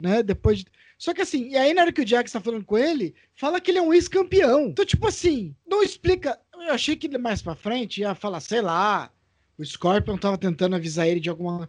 né? 0.00 0.22
Depois 0.22 0.60
de... 0.60 0.66
Só 0.96 1.12
que 1.12 1.22
assim, 1.22 1.48
e 1.48 1.56
aí 1.56 1.74
na 1.74 1.82
hora 1.82 1.92
que 1.92 2.02
o 2.02 2.06
Jax 2.06 2.30
tá 2.30 2.40
falando 2.40 2.64
com 2.64 2.78
ele, 2.78 3.16
fala 3.34 3.60
que 3.60 3.72
ele 3.72 3.78
é 3.78 3.82
um 3.82 3.92
ex-campeão. 3.92 4.66
Então, 4.66 4.84
tipo 4.84 5.08
assim, 5.08 5.56
não 5.66 5.82
explica. 5.82 6.38
Eu 6.54 6.72
achei 6.72 6.94
que 6.94 7.18
mais 7.18 7.42
pra 7.42 7.56
frente 7.56 8.02
ia 8.02 8.14
falar, 8.14 8.38
sei 8.38 8.60
lá, 8.60 9.10
o 9.58 9.64
Scorpion 9.64 10.16
tava 10.16 10.38
tentando 10.38 10.76
avisar 10.76 11.08
ele 11.08 11.18
de 11.18 11.28
alguma. 11.28 11.68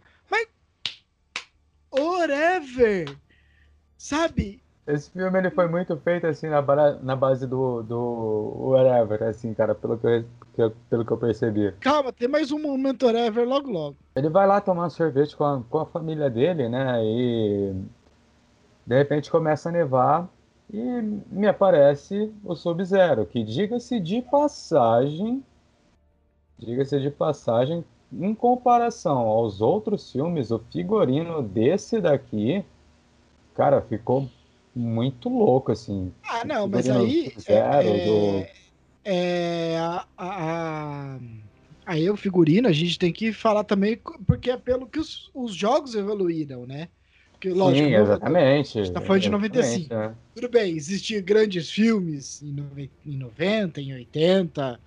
Whatever! 1.94 3.16
Sabe? 3.96 4.60
Esse 4.86 5.10
filme 5.10 5.38
ele 5.38 5.50
foi 5.50 5.66
muito 5.66 5.96
feito 5.96 6.26
assim 6.26 6.48
na, 6.48 6.60
na 7.02 7.16
base 7.16 7.46
do, 7.46 7.82
do 7.82 8.68
whatever, 8.68 9.22
assim, 9.22 9.54
cara, 9.54 9.74
pelo 9.74 9.96
que, 9.96 10.06
eu, 10.06 10.24
que 10.54 10.62
eu- 10.62 10.72
pelo 10.90 11.04
que 11.06 11.10
eu 11.12 11.16
percebi. 11.16 11.72
Calma, 11.80 12.12
tem 12.12 12.28
mais 12.28 12.52
um 12.52 12.58
momento 12.60 13.06
whatever 13.06 13.48
logo 13.48 13.70
logo. 13.70 13.96
Ele 14.14 14.28
vai 14.28 14.46
lá 14.46 14.60
tomar 14.60 14.86
um 14.86 14.90
sorvete 14.90 15.34
com 15.36 15.44
a, 15.44 15.62
com 15.62 15.78
a 15.78 15.86
família 15.86 16.28
dele, 16.28 16.68
né? 16.68 17.02
E 17.02 17.74
de 18.86 18.94
repente 18.96 19.30
começa 19.30 19.70
a 19.70 19.72
nevar 19.72 20.28
e 20.70 20.78
me 21.30 21.46
aparece 21.46 22.30
o 22.44 22.54
Sub-Zero, 22.54 23.24
que 23.24 23.42
diga-se 23.42 23.98
de 24.00 24.20
passagem, 24.20 25.42
diga-se 26.58 27.00
de 27.00 27.10
passagem, 27.10 27.84
em 28.20 28.34
comparação 28.34 29.18
aos 29.18 29.60
outros 29.60 30.10
filmes, 30.12 30.50
o 30.50 30.58
figurino 30.58 31.42
desse 31.42 32.00
daqui, 32.00 32.64
cara, 33.54 33.80
ficou 33.82 34.28
muito 34.74 35.28
louco, 35.28 35.72
assim. 35.72 36.12
Ah, 36.28 36.44
não, 36.44 36.66
mas 36.66 36.88
aí. 36.88 37.32
Zero, 37.38 37.88
é, 37.88 38.04
do- 38.04 38.46
é, 39.04 39.76
a, 39.78 40.06
a- 40.16 41.14
a- 41.16 41.20
aí 41.86 42.08
o 42.08 42.16
figurino 42.16 42.68
a 42.68 42.72
gente 42.72 42.98
tem 42.98 43.12
que 43.12 43.32
falar 43.32 43.64
também, 43.64 44.00
porque 44.26 44.50
é 44.50 44.56
pelo 44.56 44.88
que 44.88 44.98
os, 44.98 45.30
os 45.34 45.54
jogos 45.54 45.94
evoluíram, 45.94 46.66
né? 46.66 46.88
Porque, 47.32 47.50
lógico, 47.50 47.86
Sim, 47.86 47.94
exatamente. 47.94 48.78
a 48.78 48.82
gente 48.82 48.92
tá 48.92 49.00
falando 49.00 49.22
de 49.22 49.28
exatamente, 49.28 49.88
95. 49.88 49.94
né? 49.94 50.14
tudo 50.34 50.48
bem, 50.48 50.76
existiam 50.76 51.22
grandes 51.22 51.70
filmes 51.70 52.42
em 52.42 53.16
90, 53.16 53.80
em 53.80 53.92
80. 53.92 54.80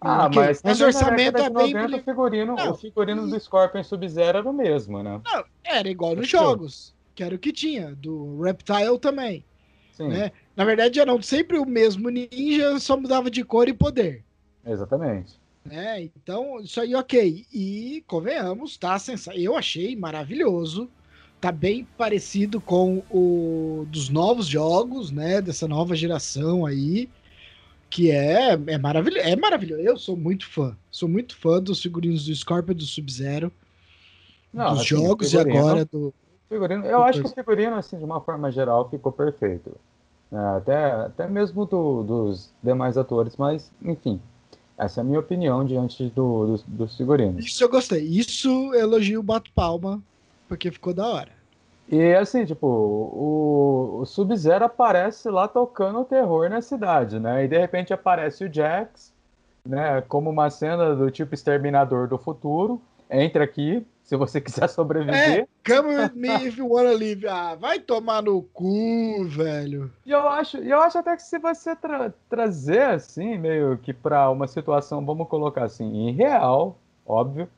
Ah, 0.00 0.26
ok, 0.26 0.40
mas, 0.40 0.62
mas 0.62 0.80
o 0.80 0.86
orçamento 0.86 1.36
é 1.38 1.50
bem. 1.50 1.74
90, 1.74 1.96
o 1.96 2.02
figurino, 2.02 2.56
Não, 2.56 2.70
o 2.70 2.74
figurino 2.74 3.28
do 3.28 3.38
Scorpion 3.38 3.82
Sub-Zero 3.84 4.38
era 4.38 4.48
o 4.48 4.52
mesmo, 4.52 5.02
né? 5.02 5.20
Não, 5.24 5.44
era 5.62 5.88
igual 5.88 6.16
nos 6.16 6.28
jogos, 6.28 6.94
que 7.14 7.22
era 7.22 7.34
o 7.34 7.38
que 7.38 7.52
tinha, 7.52 7.94
do 7.94 8.40
Reptile 8.40 8.98
também. 8.98 9.44
Sim, 9.92 10.08
Né? 10.08 10.32
Na 10.56 10.64
verdade, 10.64 10.98
eram 11.00 11.20
sempre 11.20 11.58
o 11.58 11.66
mesmo 11.66 12.08
ninja, 12.08 12.78
só 12.80 12.96
mudava 12.96 13.30
de 13.30 13.44
cor 13.44 13.68
e 13.68 13.74
poder. 13.74 14.24
exatamente. 14.64 15.38
né? 15.64 16.02
Então, 16.02 16.60
isso 16.60 16.80
aí, 16.80 16.94
ok. 16.94 17.46
E 17.52 18.02
convenhamos, 18.06 18.76
tá 18.78 18.98
sensa 18.98 19.34
Eu 19.36 19.56
achei 19.56 19.94
maravilhoso. 19.96 20.90
Tá 21.40 21.50
bem 21.50 21.86
parecido 21.96 22.60
com 22.60 23.02
o 23.10 23.86
dos 23.88 24.08
novos 24.10 24.46
jogos, 24.46 25.10
né? 25.10 25.40
Dessa 25.40 25.66
nova 25.68 25.94
geração 25.94 26.66
aí. 26.66 27.08
Que 27.90 28.10
é, 28.10 28.52
é 28.52 28.78
maravilhoso. 28.78 29.26
É 29.26 29.34
maravilhoso. 29.36 29.82
Eu 29.82 29.98
sou 29.98 30.16
muito 30.16 30.46
fã. 30.48 30.76
Sou 30.90 31.08
muito 31.08 31.36
fã 31.36 31.60
dos 31.60 31.82
figurinos 31.82 32.24
do 32.26 32.34
Scorpion 32.34 32.72
e 32.72 32.76
do 32.76 32.84
Sub-Zero. 32.84 33.52
Dos 34.54 34.62
assim, 34.64 34.84
jogos 34.84 35.32
e 35.32 35.38
agora 35.38 35.84
do. 35.84 36.14
figurino- 36.48 36.84
eu 36.86 37.02
acho 37.02 37.20
que 37.22 37.26
o 37.28 37.34
figurino, 37.34 37.74
assim, 37.76 37.98
de 37.98 38.04
uma 38.04 38.20
forma 38.20 38.50
geral, 38.50 38.88
ficou 38.88 39.12
perfeito. 39.12 39.72
É, 40.32 40.36
até, 40.56 40.90
até 40.92 41.28
mesmo 41.28 41.66
do- 41.66 42.02
dos 42.04 42.52
demais 42.62 42.96
atores, 42.96 43.36
mas, 43.36 43.70
enfim. 43.82 44.20
Essa 44.78 45.00
é 45.00 45.02
a 45.02 45.04
minha 45.04 45.20
opinião 45.20 45.64
diante 45.64 46.08
do, 46.10 46.46
dos, 46.46 46.62
dos 46.62 46.96
figurinos. 46.96 47.44
Isso 47.44 47.62
eu 47.62 47.68
gostei. 47.68 48.02
Isso 48.02 48.72
elogio, 48.74 49.22
bato 49.22 49.50
palma, 49.52 50.02
porque 50.48 50.70
ficou 50.70 50.94
da 50.94 51.06
hora. 51.06 51.32
E 51.90 52.14
assim, 52.14 52.44
tipo, 52.44 52.68
o, 52.68 53.98
o 54.00 54.06
Sub-Zero 54.06 54.64
aparece 54.64 55.28
lá 55.28 55.48
tocando 55.48 56.00
o 56.00 56.04
terror 56.04 56.48
na 56.48 56.62
cidade, 56.62 57.18
né? 57.18 57.44
E 57.44 57.48
de 57.48 57.58
repente 57.58 57.92
aparece 57.92 58.44
o 58.44 58.52
Jax, 58.52 59.12
né? 59.66 60.00
Como 60.02 60.30
uma 60.30 60.48
cena 60.50 60.94
do 60.94 61.10
tipo 61.10 61.34
Exterminador 61.34 62.06
do 62.06 62.16
Futuro. 62.16 62.80
Entra 63.10 63.42
aqui, 63.42 63.84
se 64.04 64.14
você 64.14 64.38
quiser 64.40 64.68
sobreviver. 64.68 65.48
É, 65.66 65.72
come 65.72 65.96
with 65.96 66.12
me 66.14 66.46
if 66.46 66.56
you 66.56 66.68
wanna 66.72 66.92
live. 66.92 67.26
Ah, 67.26 67.56
vai 67.56 67.80
tomar 67.80 68.22
no 68.22 68.40
cu, 68.40 69.24
velho. 69.26 69.90
E 70.06 70.12
eu 70.12 70.28
acho, 70.28 70.58
eu 70.58 70.80
acho 70.80 70.96
até 70.96 71.16
que 71.16 71.22
se 71.24 71.40
você 71.40 71.74
tra- 71.74 72.14
trazer 72.28 72.82
assim, 72.82 73.36
meio 73.36 73.76
que 73.78 73.92
pra 73.92 74.30
uma 74.30 74.46
situação, 74.46 75.04
vamos 75.04 75.26
colocar 75.26 75.64
assim, 75.64 76.06
irreal, 76.06 76.78
óbvio, 77.04 77.48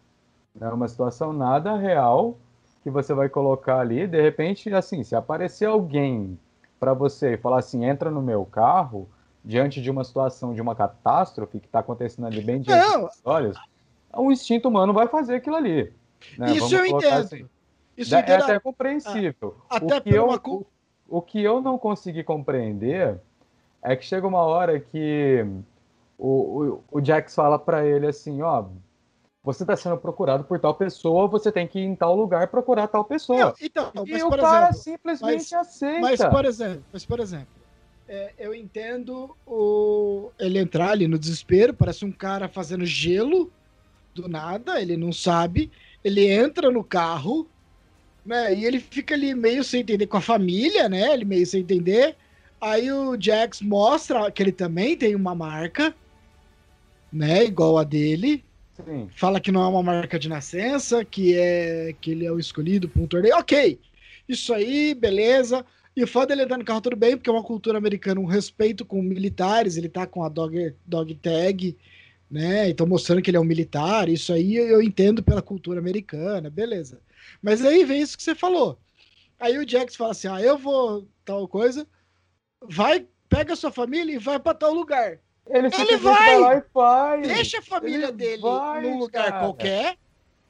né? 0.59 0.71
Uma 0.71 0.89
situação 0.89 1.35
nada 1.35 1.77
real 1.77 2.39
que 2.83 2.91
você 2.91 3.15
vai 3.15 3.29
colocar 3.29 3.79
ali, 3.79 4.07
de 4.07 4.21
repente, 4.21 4.73
assim, 4.75 5.03
se 5.05 5.15
aparecer 5.15 5.67
alguém 5.67 6.39
pra 6.81 6.93
você 6.95 7.35
e 7.35 7.39
falar 7.39 7.59
assim, 7.61 7.85
entra 7.85 8.11
no 8.11 8.21
meu 8.21 8.45
carro, 8.45 9.09
diante 9.45 9.81
de 9.81 9.91
uma 9.91 10.05
situação 10.05 10.53
de 10.55 10.61
uma 10.61 10.75
catástrofe 10.75 11.61
que 11.61 11.69
tá 11.69 11.79
acontecendo 11.81 12.27
ali 12.27 12.41
bem 12.41 12.61
diante 12.61 12.85
Não. 12.89 13.03
dos 13.07 13.21
olhos, 13.25 13.57
o 14.13 14.31
instinto 14.31 14.69
humano 14.69 14.93
vai 14.93 15.07
fazer 15.09 15.37
aquilo 15.37 15.57
ali. 15.57 15.93
né? 16.39 16.53
Isso 16.53 16.69
Vamos 16.69 16.73
eu 16.73 16.87
entendo. 16.87 17.13
assim. 17.15 17.47
Isso 17.97 18.15
É 18.15 18.19
eu 18.19 18.23
entendo. 18.23 18.43
até 18.43 18.59
compreensível. 18.61 19.57
até 19.71 19.97
o, 19.99 20.01
que 20.03 20.11
eu, 20.11 20.25
uma 20.27 20.41
o, 20.45 20.67
o 21.09 21.23
que 21.23 21.43
eu 21.43 21.61
não 21.61 21.79
consegui 21.79 22.25
compreender 22.25 23.21
é 23.83 23.95
que 23.97 24.05
chega 24.05 24.27
uma 24.27 24.41
hora 24.43 24.79
que 24.81 25.45
o, 26.19 26.81
o, 26.91 26.99
o 26.99 27.05
Jax 27.05 27.35
fala 27.35 27.59
pra 27.59 27.85
ele 27.85 28.07
assim, 28.07 28.43
ó, 28.43 28.65
você 29.43 29.65
tá 29.65 29.77
sendo 29.77 29.97
procurado 29.97 30.45
por 30.45 30.59
tal 30.61 30.75
pessoa, 30.75 31.27
você 31.27 31.51
tem 31.51 31.67
que 31.67 31.79
ir 31.79 31.85
em 31.85 31.97
tal 31.97 32.17
lugar 32.17 32.49
procurar 32.49 32.87
tal 32.89 33.05
pessoa. 33.05 33.39
Não, 33.39 33.55
então, 33.61 33.91
e 34.07 34.13
mas 34.13 34.23
o 34.23 34.31
cara 34.31 34.69
exemplo, 34.69 34.83
simplesmente 34.83 35.33
mas- 35.33 35.53
aceita. 35.53 36.01
Mas, 36.01 36.25
por 36.25 36.45
exemplo, 36.45 36.85
mas, 36.93 37.05
por 37.05 37.21
exemplo 37.21 37.63
é, 38.09 38.33
eu 38.39 38.55
entendo 38.55 39.35
o, 39.47 40.31
ele 40.39 40.59
entrar 40.59 40.91
ali 40.91 41.09
no 41.09 41.19
desespero, 41.19 41.73
parece 41.73 42.05
um 42.05 42.13
cara 42.13 42.49
fazendo 42.49 42.85
gelo 42.85 43.51
do 44.15 44.29
nada, 44.29 44.81
ele 44.81 44.97
não 44.97 45.13
sabe, 45.13 45.71
ele 46.05 46.29
entra 46.29 46.71
no 46.71 46.85
carro, 46.85 47.47
né, 48.27 48.55
e 48.55 48.67
ele 48.67 48.79
fica 48.81 49.15
ali 49.15 49.35
meio 49.35 49.65
sem 49.65 49.81
entender 49.81 50.07
com 50.07 50.19
a 50.19 50.21
família, 50.21 50.89
né, 50.89 51.15
ele 51.15 51.25
meio 51.25 51.47
sem 51.47 51.63
entender, 51.63 52.17
Aí 52.63 52.93
o 52.93 53.21
Jax 53.21 53.61
mostra 53.61 54.31
que 54.31 54.41
ele 54.41 54.53
também 54.53 54.97
tem 54.97 55.17
uma 55.17 55.35
marca, 55.35 55.93
né? 57.13 57.45
Igual 57.45 57.77
a 57.77 57.83
dele. 57.83 58.45
Sim. 58.73 59.09
Fala 59.17 59.41
que 59.41 59.53
não 59.53 59.63
é 59.63 59.69
uma 59.69 59.83
marca 59.83 60.19
de 60.19 60.29
nascença, 60.29 61.05
que 61.05 61.37
é 61.37 61.95
que 62.01 62.11
ele 62.11 62.25
é 62.25 62.33
o 62.33 62.39
escolhido 62.39 62.89
para 62.89 63.03
um 63.03 63.07
torneio. 63.07 63.37
Ok, 63.37 63.79
isso 64.29 64.53
aí, 64.53 64.95
beleza. 64.95 65.65
E 65.95 66.03
o 66.03 66.07
fato 66.07 66.29
dele 66.31 66.43
andar 66.43 66.59
no 66.59 66.65
carro 66.65 66.81
tudo 66.81 66.97
bem, 66.97 67.17
porque 67.17 67.29
é 67.29 67.33
uma 67.33 67.43
cultura 67.43 67.77
americana, 67.77 68.21
um 68.21 68.25
respeito 68.25 68.85
com 68.85 69.03
militares, 69.03 69.77
ele 69.77 69.91
tá 69.91 70.07
com 70.07 70.25
a 70.25 70.29
dog, 70.29 70.75
dog 70.87 71.15
tag, 71.17 71.77
né? 72.31 72.71
Então 72.71 72.87
mostrando 72.87 73.21
que 73.21 73.29
ele 73.31 73.37
é 73.37 73.41
um 73.41 73.45
militar, 73.45 74.09
isso 74.09 74.33
aí 74.33 74.57
eu 74.57 74.81
entendo 74.81 75.23
pela 75.23 75.43
cultura 75.43 75.79
americana, 75.79 76.49
beleza. 76.49 76.99
Mas 77.43 77.63
aí 77.65 77.85
vem 77.85 78.01
isso 78.01 78.17
que 78.17 78.23
você 78.23 78.35
falou. 78.35 78.79
Aí 79.39 79.59
o 79.59 79.69
Jax 79.69 79.97
fala 79.97 80.13
assim: 80.13 80.29
ah, 80.29 80.41
eu 80.41 80.57
vou 80.57 81.07
tal 81.25 81.47
coisa, 81.47 81.87
vai, 82.67 83.07
pega 83.29 83.53
a 83.53 83.57
sua 83.57 83.71
família 83.71 84.15
e 84.15 84.19
vai 84.19 84.39
para 84.39 84.55
tal 84.55 84.73
lugar. 84.73 85.19
Ele, 85.47 85.69
ele 85.75 85.97
vai. 85.97 86.63
Deixa 87.23 87.59
a 87.59 87.63
família 87.63 88.07
ele 88.07 88.13
dele 88.13 88.43
vai, 88.43 88.83
num 88.83 88.99
lugar 88.99 89.25
cara. 89.27 89.41
qualquer. 89.41 89.97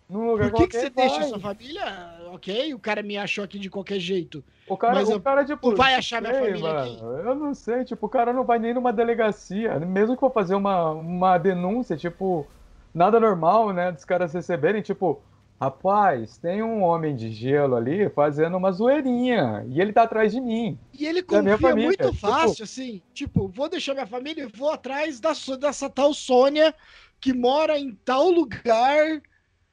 Num 0.09 0.31
lugar 0.31 0.51
Por 0.51 0.59
que, 0.59 0.63
qualquer, 0.63 0.69
que 0.69 0.77
você 0.77 0.91
vai. 0.91 1.09
deixa 1.09 1.25
a 1.25 1.29
sua 1.29 1.41
família? 1.41 2.21
Ok, 2.33 2.75
o 2.75 2.79
cara 2.79 3.03
me 3.03 3.17
achou 3.17 3.43
aqui 3.43 3.59
de 3.59 3.71
qualquer 3.71 3.99
jeito. 3.99 4.45
O 4.69 4.77
cara, 4.77 4.95
mas 4.95 5.09
o 5.09 5.21
cara 5.21 5.45
tipo, 5.45 5.75
vai 5.75 5.95
achar 5.95 6.21
minha 6.21 6.35
família 6.35 6.61
mano, 6.61 6.81
aqui. 6.81 7.27
Eu 7.27 7.35
não 7.35 7.55
sei, 7.55 7.85
tipo, 7.85 8.07
o 8.07 8.09
cara 8.09 8.33
não 8.33 8.45
vai 8.45 8.59
nem 8.59 8.75
numa 8.75 8.93
delegacia. 8.93 9.79
Mesmo 9.81 10.15
que 10.15 10.21
for 10.21 10.33
fazer 10.33 10.55
uma, 10.55 10.91
uma 10.91 11.39
denúncia, 11.39 11.97
tipo, 11.97 12.47
nada 12.95 13.19
normal, 13.19 13.73
né? 13.73 13.91
Dos 13.91 14.05
caras 14.05 14.35
receberem, 14.35 14.83
tipo, 14.83 15.23
Rapaz, 15.63 16.39
tem 16.39 16.61
um 16.61 16.83
homem 16.83 17.15
de 17.15 17.31
gelo 17.31 17.77
ali 17.77 18.11
fazendo 18.11 18.57
uma 18.57 18.73
zoeirinha. 18.73 19.65
E 19.69 19.81
ele 19.81 19.93
tá 19.93 20.03
atrás 20.03 20.33
de 20.33 20.41
mim. 20.41 20.77
E 20.93 21.07
ele 21.07 21.23
confia 21.23 21.77
muito 21.77 22.05
tipo, 22.07 22.17
fácil, 22.17 22.65
assim. 22.65 23.01
Tipo, 23.15 23.47
vou 23.47 23.69
deixar 23.69 23.95
minha 23.95 24.05
família 24.05 24.43
e 24.43 24.59
vou 24.59 24.73
atrás 24.73 25.21
da, 25.21 25.31
dessa 25.61 25.89
tal 25.89 26.13
Sônia 26.13 26.75
que 27.21 27.33
mora 27.33 27.79
em 27.79 27.95
tal 28.05 28.29
lugar. 28.29 29.23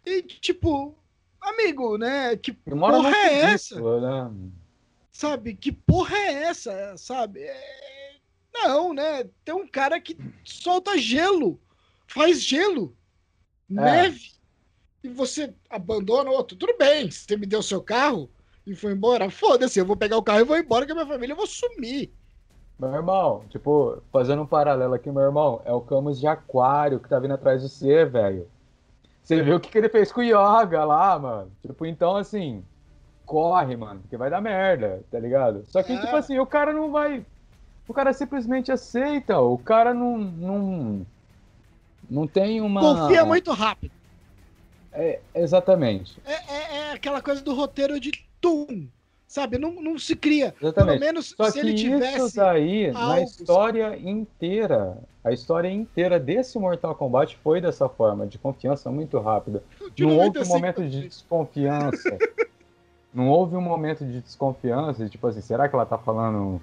E, 0.05 0.21
tipo, 0.21 0.95
amigo, 1.41 1.97
né? 1.97 2.37
Que 2.37 2.53
porra 2.53 3.09
é 3.09 3.39
essa? 3.45 3.81
Né? 3.99 4.31
Sabe? 5.11 5.55
Que 5.55 5.71
porra 5.71 6.15
é 6.15 6.33
essa? 6.43 6.95
Sabe? 6.97 7.41
É... 7.41 8.13
Não, 8.53 8.93
né? 8.93 9.27
Tem 9.43 9.55
um 9.55 9.67
cara 9.67 9.99
que 9.99 10.15
solta 10.43 10.99
gelo. 10.99 11.59
Faz 12.05 12.43
gelo. 12.43 12.95
É. 13.71 13.73
Neve 13.73 14.38
e 15.03 15.09
você 15.09 15.53
abandona 15.69 16.29
o 16.29 16.33
outro. 16.33 16.57
Tudo 16.57 16.75
bem, 16.77 17.09
você 17.09 17.37
me 17.37 17.45
deu 17.45 17.61
seu 17.61 17.81
carro 17.81 18.29
e 18.65 18.75
foi 18.75 18.93
embora. 18.93 19.29
Foda-se, 19.29 19.79
eu 19.79 19.85
vou 19.85 19.95
pegar 19.95 20.17
o 20.17 20.23
carro 20.23 20.41
e 20.41 20.43
vou 20.43 20.57
embora 20.57 20.85
com 20.85 20.91
a 20.91 20.95
minha 20.95 21.07
família, 21.07 21.33
eu 21.33 21.37
vou 21.37 21.47
sumir. 21.47 22.11
Meu 22.79 22.93
irmão, 22.93 23.43
tipo, 23.49 24.01
fazendo 24.11 24.41
um 24.41 24.45
paralelo 24.45 24.93
aqui, 24.93 25.11
meu 25.11 25.23
irmão, 25.23 25.61
é 25.65 25.73
o 25.73 25.81
Camus 25.81 26.19
de 26.19 26.27
Aquário 26.27 26.99
que 26.99 27.09
tá 27.09 27.19
vindo 27.19 27.33
atrás 27.33 27.61
de 27.61 27.67
você, 27.67 28.05
velho. 28.05 28.47
Você 29.21 29.43
viu 29.43 29.57
o 29.57 29.59
que, 29.59 29.69
que 29.69 29.77
ele 29.77 29.89
fez 29.89 30.11
com 30.11 30.21
o 30.21 30.23
Yoga 30.23 30.85
lá, 30.85 31.19
mano? 31.19 31.51
Tipo, 31.61 31.85
então, 31.85 32.15
assim, 32.15 32.63
corre, 33.25 33.75
mano, 33.75 33.99
porque 33.99 34.17
vai 34.17 34.29
dar 34.29 34.41
merda, 34.41 35.03
tá 35.11 35.19
ligado? 35.19 35.63
Só 35.67 35.83
que, 35.83 35.93
é. 35.93 35.99
tipo 35.99 36.15
assim, 36.15 36.39
o 36.39 36.45
cara 36.45 36.73
não 36.73 36.91
vai. 36.91 37.23
O 37.87 37.93
cara 37.93 38.13
simplesmente 38.13 38.71
aceita, 38.71 39.39
o 39.39 39.57
cara 39.57 39.93
não. 39.93 40.17
Não, 40.17 41.05
não 42.09 42.27
tem 42.27 42.61
uma. 42.61 42.81
Confia 42.81 43.25
muito 43.25 43.51
rápido. 43.51 43.98
É, 44.91 45.19
exatamente. 45.35 46.19
É, 46.25 46.33
é, 46.33 46.77
é, 46.77 46.91
aquela 46.91 47.21
coisa 47.21 47.41
do 47.41 47.53
roteiro 47.53 47.99
de 47.99 48.11
Tum. 48.41 48.87
Sabe? 49.27 49.59
Não, 49.59 49.71
não 49.73 49.99
se 49.99 50.15
cria. 50.15 50.55
Exatamente. 50.59 50.99
Pelo 50.99 50.99
menos 50.99 51.35
Só 51.37 51.51
se 51.51 51.59
ele 51.59 51.75
tivesse. 51.75 52.17
Isso 52.17 52.35
daí, 52.35 52.87
algo... 52.87 52.99
na 52.99 53.21
história 53.21 53.95
inteira, 53.99 54.97
a 55.23 55.31
história 55.31 55.69
inteira 55.69 56.19
desse 56.19 56.57
Mortal 56.57 56.95
Kombat 56.95 57.37
foi 57.43 57.61
dessa 57.61 57.87
forma, 57.87 58.25
de 58.25 58.39
confiança 58.39 58.89
muito 58.89 59.19
rápida. 59.19 59.63
Não 59.99 60.17
houve 60.17 60.39
um 60.39 60.47
momento 60.47 60.81
de 60.81 61.01
desconfiança. 61.01 62.17
não 63.13 63.29
houve 63.29 63.55
um 63.55 63.61
momento 63.61 64.03
de 64.03 64.19
desconfiança, 64.19 65.03
de, 65.03 65.11
tipo 65.11 65.27
assim, 65.27 65.41
será 65.41 65.69
que 65.69 65.75
ela 65.75 65.85
tá 65.85 65.99
falando 65.99 66.59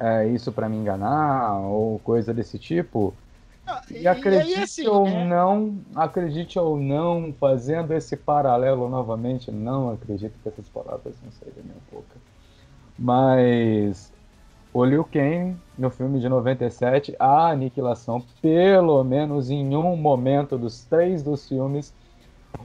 é, 0.00 0.26
isso 0.26 0.50
para 0.50 0.68
me 0.68 0.76
enganar? 0.76 1.60
Ou 1.60 2.00
coisa 2.00 2.34
desse 2.34 2.58
tipo. 2.58 3.14
E, 3.90 4.02
e 4.02 4.08
acredite 4.08 4.54
aí, 4.54 4.62
assim, 4.62 4.86
ou 4.86 5.04
né? 5.04 5.24
não, 5.24 5.78
acredite 5.94 6.58
ou 6.58 6.78
não, 6.78 7.32
fazendo 7.32 7.92
esse 7.92 8.16
paralelo 8.16 8.88
novamente, 8.88 9.50
não 9.50 9.90
acredito 9.90 10.34
que 10.42 10.48
essas 10.48 10.68
palavras 10.68 11.16
não 11.22 11.32
sejam 11.32 11.62
nem 11.64 11.76
um 11.76 11.90
pouco. 11.90 12.08
Mas 12.98 14.12
o 14.72 14.84
Liu 14.84 15.04
Kang, 15.04 15.56
no 15.76 15.90
filme 15.90 16.20
de 16.20 16.28
97, 16.28 17.16
a 17.18 17.48
aniquilação, 17.48 18.22
pelo 18.40 19.02
menos 19.02 19.50
em 19.50 19.74
um 19.76 19.96
momento 19.96 20.56
dos 20.56 20.84
três 20.84 21.22
dos 21.22 21.48
filmes, 21.48 21.92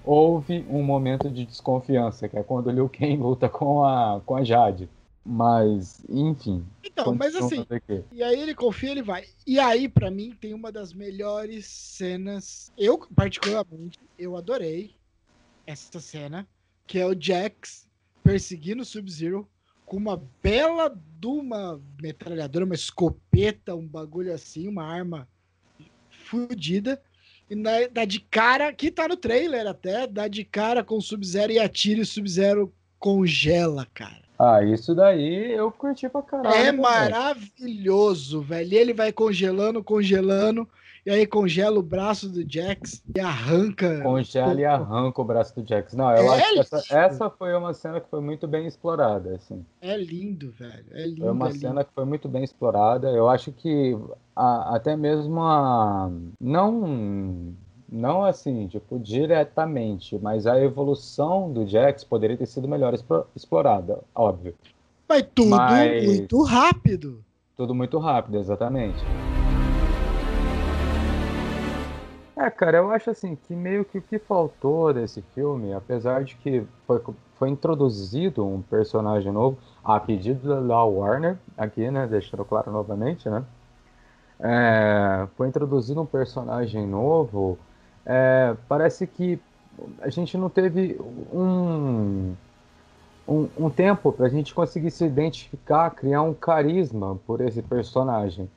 houve 0.05 0.65
um 0.69 0.83
momento 0.83 1.29
de 1.29 1.45
desconfiança, 1.45 2.27
que 2.27 2.37
é 2.37 2.43
quando 2.43 2.67
o 2.67 2.71
Liu 2.71 2.89
Kang 2.89 3.17
luta 3.17 3.49
com 3.49 3.83
a, 3.83 4.21
com 4.25 4.35
a 4.35 4.43
Jade. 4.43 4.89
Mas, 5.23 6.03
enfim. 6.09 6.65
Então, 6.83 7.13
mas 7.13 7.35
assim. 7.35 7.65
E 8.11 8.23
aí 8.23 8.39
ele 8.39 8.55
confia, 8.55 8.91
ele 8.91 9.03
vai. 9.03 9.25
E 9.45 9.59
aí, 9.59 9.87
para 9.87 10.09
mim, 10.09 10.35
tem 10.39 10.53
uma 10.53 10.71
das 10.71 10.93
melhores 10.93 11.67
cenas. 11.67 12.71
Eu, 12.77 12.97
particularmente, 13.15 13.99
eu 14.17 14.35
adorei 14.35 14.95
essa 15.65 15.99
cena. 15.99 16.47
Que 16.87 16.99
é 16.99 17.05
o 17.05 17.15
Jax 17.17 17.87
perseguindo 18.23 18.81
o 18.81 18.85
Sub-Zero 18.85 19.47
com 19.85 19.97
uma 19.97 20.21
bela 20.41 20.89
de 20.89 21.27
uma 21.27 21.79
metralhadora, 22.01 22.65
uma 22.65 22.75
escopeta, 22.75 23.75
um 23.75 23.87
bagulho 23.87 24.33
assim, 24.33 24.67
uma 24.67 24.83
arma 24.83 25.27
fodida. 26.09 27.01
E 27.49 27.55
dá 27.89 28.05
de 28.05 28.21
cara, 28.21 28.73
que 28.73 28.89
tá 28.89 29.07
no 29.07 29.17
trailer 29.17 29.67
até, 29.67 30.07
dá 30.07 30.27
de 30.27 30.43
cara 30.43 30.83
com 30.83 30.97
o 30.97 31.01
Sub-Zero 31.01 31.51
e 31.51 31.59
atira 31.59 31.99
e 31.99 32.03
o 32.03 32.05
Sub-Zero 32.05 32.73
congela, 32.97 33.85
cara. 33.93 34.23
Ah, 34.43 34.63
isso 34.63 34.95
daí 34.95 35.51
eu 35.51 35.71
curti 35.71 36.09
pra 36.09 36.23
caralho. 36.23 36.55
É 36.55 36.71
maravilhoso, 36.71 38.41
velho. 38.41 38.73
Ele 38.73 38.91
vai 38.91 39.11
congelando, 39.11 39.83
congelando, 39.83 40.67
e 41.05 41.11
aí 41.11 41.27
congela 41.27 41.77
o 41.77 41.83
braço 41.83 42.27
do 42.27 42.43
Jax 42.51 43.03
e 43.15 43.19
arranca. 43.19 44.01
Congela 44.01 44.59
e 44.59 44.65
arranca 44.65 45.21
o 45.21 45.23
braço 45.23 45.61
do 45.61 45.67
Jax. 45.67 45.93
Não, 45.93 46.11
eu 46.15 46.33
é 46.33 46.39
acho 46.39 46.53
que 46.53 46.59
essa, 46.59 46.97
essa, 46.97 47.29
foi 47.29 47.53
uma 47.53 47.71
cena 47.75 48.01
que 48.01 48.09
foi 48.09 48.19
muito 48.19 48.47
bem 48.47 48.65
explorada, 48.65 49.35
assim. 49.35 49.63
É 49.79 49.95
lindo, 49.95 50.49
velho. 50.57 50.85
É 50.89 51.05
lindo. 51.05 51.21
Foi 51.21 51.31
uma 51.31 51.49
é 51.49 51.53
cena 51.53 51.83
que 51.83 51.93
foi 51.93 52.05
muito 52.05 52.27
bem 52.27 52.43
explorada. 52.43 53.11
Eu 53.11 53.29
acho 53.29 53.51
que 53.51 53.95
a, 54.35 54.75
até 54.75 54.97
mesmo 54.97 55.39
a. 55.39 56.09
Não 56.39 57.53
não 57.91 58.23
assim, 58.23 58.67
tipo, 58.67 58.97
diretamente, 58.97 60.17
mas 60.17 60.47
a 60.47 60.57
evolução 60.59 61.51
do 61.51 61.67
Jax 61.67 62.03
poderia 62.05 62.37
ter 62.37 62.45
sido 62.45 62.67
melhor 62.67 62.93
explorada, 63.35 63.99
óbvio. 64.15 64.55
Mas 65.09 65.25
tudo 65.35 65.49
mas... 65.49 66.05
muito 66.05 66.41
rápido. 66.43 67.23
Tudo 67.57 67.75
muito 67.75 67.99
rápido, 67.99 68.37
exatamente. 68.37 69.03
É, 72.37 72.49
cara, 72.49 72.77
eu 72.77 72.89
acho 72.89 73.11
assim 73.11 73.35
que 73.35 73.53
meio 73.53 73.83
que 73.83 73.97
o 73.97 74.01
que 74.01 74.17
faltou 74.17 74.93
desse 74.93 75.21
filme, 75.35 75.73
apesar 75.73 76.23
de 76.23 76.35
que 76.37 76.63
foi, 76.87 76.99
foi 77.35 77.49
introduzido 77.49 78.47
um 78.47 78.61
personagem 78.61 79.31
novo, 79.31 79.57
a 79.83 79.99
pedido 79.99 80.65
da 80.67 80.83
Warner, 80.83 81.37
aqui, 81.57 81.91
né, 81.91 82.07
deixando 82.07 82.45
claro 82.45 82.71
novamente, 82.71 83.29
né, 83.29 83.43
é, 84.39 85.27
foi 85.37 85.47
introduzido 85.49 86.01
um 86.01 86.05
personagem 86.05 86.87
novo 86.87 87.59
é, 88.05 88.55
parece 88.67 89.05
que 89.07 89.39
a 89.99 90.09
gente 90.09 90.37
não 90.37 90.49
teve 90.49 90.97
um, 91.33 92.35
um, 93.27 93.49
um 93.57 93.69
tempo 93.69 94.11
para 94.11 94.27
a 94.27 94.29
gente 94.29 94.53
conseguir 94.53 94.91
se 94.91 95.05
identificar, 95.05 95.89
criar 95.91 96.21
um 96.21 96.33
carisma 96.33 97.19
por 97.25 97.41
esse 97.41 97.61
personagem. 97.61 98.49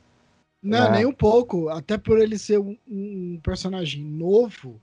Não, 0.63 0.91
né? 0.91 0.99
nem 0.99 1.07
um 1.07 1.13
pouco. 1.13 1.69
Até 1.69 1.99
por 1.99 2.19
ele 2.19 2.39
ser 2.39 2.59
um, 2.59 2.77
um 2.89 3.39
personagem 3.43 4.03
novo, 4.03 4.81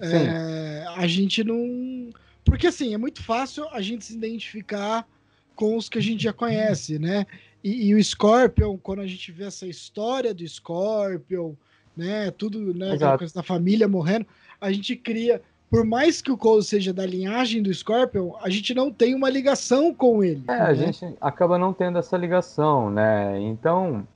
é, 0.00 0.84
a 0.96 1.06
gente 1.06 1.42
não. 1.44 2.10
Porque 2.44 2.66
assim, 2.66 2.94
é 2.94 2.98
muito 2.98 3.22
fácil 3.22 3.68
a 3.70 3.80
gente 3.80 4.04
se 4.04 4.14
identificar 4.14 5.06
com 5.54 5.76
os 5.76 5.88
que 5.88 5.98
a 5.98 6.02
gente 6.02 6.22
já 6.22 6.32
conhece, 6.32 6.98
né? 6.98 7.26
E, 7.62 7.88
e 7.88 7.94
o 7.94 8.02
Scorpion, 8.02 8.76
quando 8.78 9.00
a 9.00 9.06
gente 9.06 9.30
vê 9.32 9.44
essa 9.44 9.66
história 9.66 10.32
do 10.32 10.46
Scorpion, 10.46 11.54
né? 11.98 12.30
Tudo, 12.30 12.72
né? 12.72 12.96
Coisa 13.18 13.34
da 13.34 13.42
família 13.42 13.88
morrendo. 13.88 14.26
A 14.60 14.72
gente 14.72 14.96
cria, 14.96 15.42
por 15.70 15.84
mais 15.84 16.22
que 16.22 16.30
o 16.30 16.38
Cole 16.38 16.62
seja 16.62 16.92
da 16.92 17.04
linhagem 17.04 17.62
do 17.62 17.74
Scorpion, 17.74 18.32
a 18.40 18.48
gente 18.48 18.72
não 18.72 18.90
tem 18.90 19.14
uma 19.14 19.28
ligação 19.28 19.92
com 19.92 20.22
ele. 20.22 20.44
É, 20.48 20.52
né? 20.52 20.62
a 20.62 20.74
gente 20.74 21.14
acaba 21.20 21.58
não 21.58 21.72
tendo 21.72 21.98
essa 21.98 22.16
ligação, 22.16 22.88
né? 22.90 23.40
Então, 23.40 24.06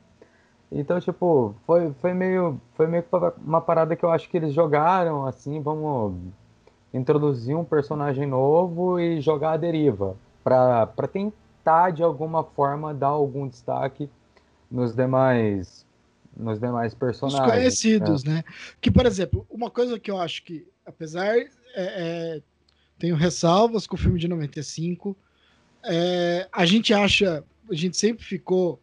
então 0.71 1.01
tipo, 1.01 1.55
foi, 1.67 1.93
foi 2.01 2.15
meio, 2.15 2.61
foi 2.75 2.87
meio 2.87 3.05
uma 3.45 3.61
parada 3.61 3.97
que 3.97 4.05
eu 4.05 4.11
acho 4.11 4.31
que 4.31 4.37
eles 4.37 4.55
jogaram 4.55 5.27
assim, 5.27 5.61
vamos 5.61 6.15
introduzir 6.95 7.57
um 7.57 7.65
personagem 7.65 8.27
novo 8.27 9.01
e 9.01 9.21
jogar 9.21 9.53
a 9.53 9.57
deriva 9.57 10.17
para 10.45 11.09
tentar 11.11 11.91
de 11.91 12.03
alguma 12.03 12.45
forma 12.45 12.93
dar 12.93 13.09
algum 13.09 13.49
destaque 13.49 14.09
nos 14.71 14.95
demais 14.95 15.87
nos 16.37 16.59
demais 16.59 16.95
personagens. 16.95 17.47
Os 17.47 17.53
conhecidos, 17.53 18.25
né? 18.25 18.35
né? 18.35 18.45
Que, 18.81 18.91
por 18.91 19.07
exemplo, 19.07 19.47
uma 19.51 19.71
coisa 19.71 19.99
que 19.99 20.11
eu 20.11 20.19
acho 20.19 20.43
que, 20.43 20.67
apesar. 20.85 21.37
É, 21.37 21.49
é, 21.75 22.43
tenho 22.99 23.17
ressalvas 23.17 23.87
com 23.87 23.97
o 23.97 23.99
filme 23.99 24.19
de 24.19 24.29
95. 24.29 25.17
É, 25.85 26.49
a 26.53 26.65
gente 26.65 26.95
acha. 26.95 27.43
A 27.71 27.75
gente 27.75 27.97
sempre 27.97 28.25
ficou 28.25 28.81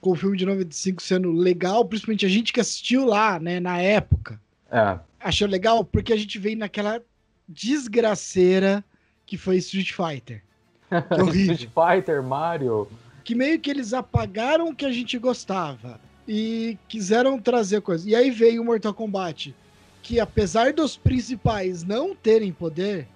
com 0.00 0.12
o 0.12 0.16
filme 0.16 0.36
de 0.36 0.46
95 0.46 1.02
sendo 1.02 1.30
legal, 1.30 1.84
principalmente 1.84 2.24
a 2.24 2.28
gente 2.28 2.52
que 2.52 2.60
assistiu 2.60 3.04
lá, 3.04 3.38
né, 3.38 3.60
na 3.60 3.78
época. 3.80 4.40
É. 4.70 4.98
Achou 5.18 5.46
legal 5.46 5.84
porque 5.84 6.12
a 6.12 6.16
gente 6.16 6.38
veio 6.38 6.56
naquela 6.56 7.02
desgraceira 7.46 8.84
que 9.26 9.36
foi 9.36 9.56
Street 9.56 9.92
Fighter. 9.92 10.42
Street 11.28 11.68
Fighter, 11.68 12.22
Mario. 12.22 12.88
Que 13.24 13.34
meio 13.34 13.60
que 13.60 13.70
eles 13.70 13.92
apagaram 13.92 14.70
o 14.70 14.74
que 14.74 14.86
a 14.86 14.92
gente 14.92 15.18
gostava 15.18 16.00
e 16.26 16.78
quiseram 16.88 17.38
trazer 17.38 17.80
coisas. 17.80 18.06
E 18.06 18.14
aí 18.14 18.30
veio 18.30 18.62
o 18.62 18.64
Mortal 18.64 18.94
Kombat, 18.94 19.54
que 20.02 20.20
apesar 20.20 20.72
dos 20.72 20.96
principais 20.96 21.82
não 21.82 22.14
terem 22.14 22.52
poder, 22.52 23.08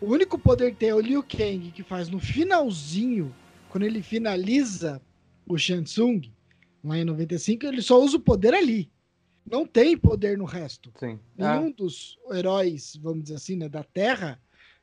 o 0.00 0.06
único 0.06 0.38
poder 0.38 0.72
que 0.72 0.78
tem 0.78 0.90
é 0.90 0.94
o 0.94 1.00
Liu 1.00 1.22
Kang, 1.22 1.70
que 1.70 1.82
faz 1.82 2.08
no 2.08 2.20
finalzinho, 2.20 3.34
quando 3.68 3.84
ele 3.84 4.02
finaliza 4.02 5.00
o 5.48 5.56
Shansung, 5.56 6.30
lá 6.84 6.98
em 6.98 7.04
95, 7.04 7.66
ele 7.66 7.82
só 7.82 8.00
usa 8.00 8.16
o 8.16 8.20
poder 8.20 8.54
ali. 8.54 8.90
Não 9.48 9.64
tem 9.66 9.96
poder 9.96 10.36
no 10.36 10.44
resto. 10.44 10.92
Sim. 10.98 11.18
Nenhum 11.36 11.68
ah. 11.68 11.74
dos 11.76 12.18
heróis, 12.32 12.96
vamos 13.00 13.24
dizer 13.24 13.36
assim, 13.36 13.56
né, 13.56 13.68
da 13.68 13.84
Terra, 13.84 14.40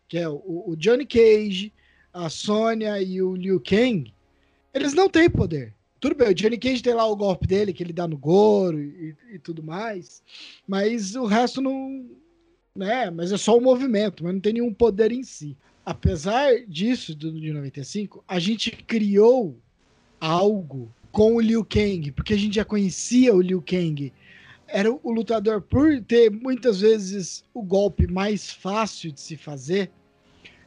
que 0.08 0.18
é 0.18 0.28
o, 0.28 0.64
o 0.68 0.76
Johnny 0.78 1.06
Cage, 1.06 1.74
a 2.14 2.30
Sônia 2.30 3.02
e 3.02 3.22
o 3.22 3.36
Liu 3.36 3.60
Kang, 3.60 4.14
eles 4.74 4.94
não 4.94 5.10
têm 5.10 5.30
poder. 5.30 5.74
Tudo 6.04 6.16
bem, 6.16 6.28
o 6.28 6.36
Johnny 6.36 6.58
Cage 6.58 6.84
tem 6.84 6.94
lá 6.94 7.06
o 7.06 7.16
golpe 7.16 7.48
dele, 7.48 7.72
que 7.72 7.82
ele 7.82 7.94
dá 7.94 8.06
no 8.06 8.18
Goro 8.18 8.78
e, 8.78 9.16
e 9.32 9.40
tudo 9.40 9.64
mais, 9.64 10.22
mas 10.68 11.16
o 11.16 11.26
resto 11.26 11.62
não. 11.62 12.06
Né, 12.76 13.10
mas 13.10 13.32
é 13.32 13.38
só 13.38 13.58
o 13.58 13.62
movimento, 13.62 14.22
mas 14.22 14.34
não 14.34 14.42
tem 14.42 14.52
nenhum 14.52 14.74
poder 14.74 15.14
em 15.14 15.24
si. 15.24 15.56
Apesar 15.86 16.52
disso, 16.68 17.16
do, 17.16 17.32
de 17.32 17.54
95, 17.54 18.22
a 18.28 18.38
gente 18.38 18.70
criou 18.70 19.58
algo 20.20 20.94
com 21.10 21.38
o 21.38 21.40
Liu 21.40 21.64
Kang, 21.64 22.12
porque 22.12 22.34
a 22.34 22.38
gente 22.38 22.56
já 22.56 22.66
conhecia 22.66 23.34
o 23.34 23.40
Liu 23.40 23.64
Kang. 23.66 24.12
Era 24.68 24.92
o 24.92 25.10
lutador, 25.10 25.62
por 25.62 26.02
ter 26.02 26.30
muitas 26.30 26.82
vezes 26.82 27.46
o 27.54 27.64
golpe 27.64 28.08
mais 28.08 28.52
fácil 28.52 29.10
de 29.10 29.22
se 29.22 29.38
fazer, 29.38 29.90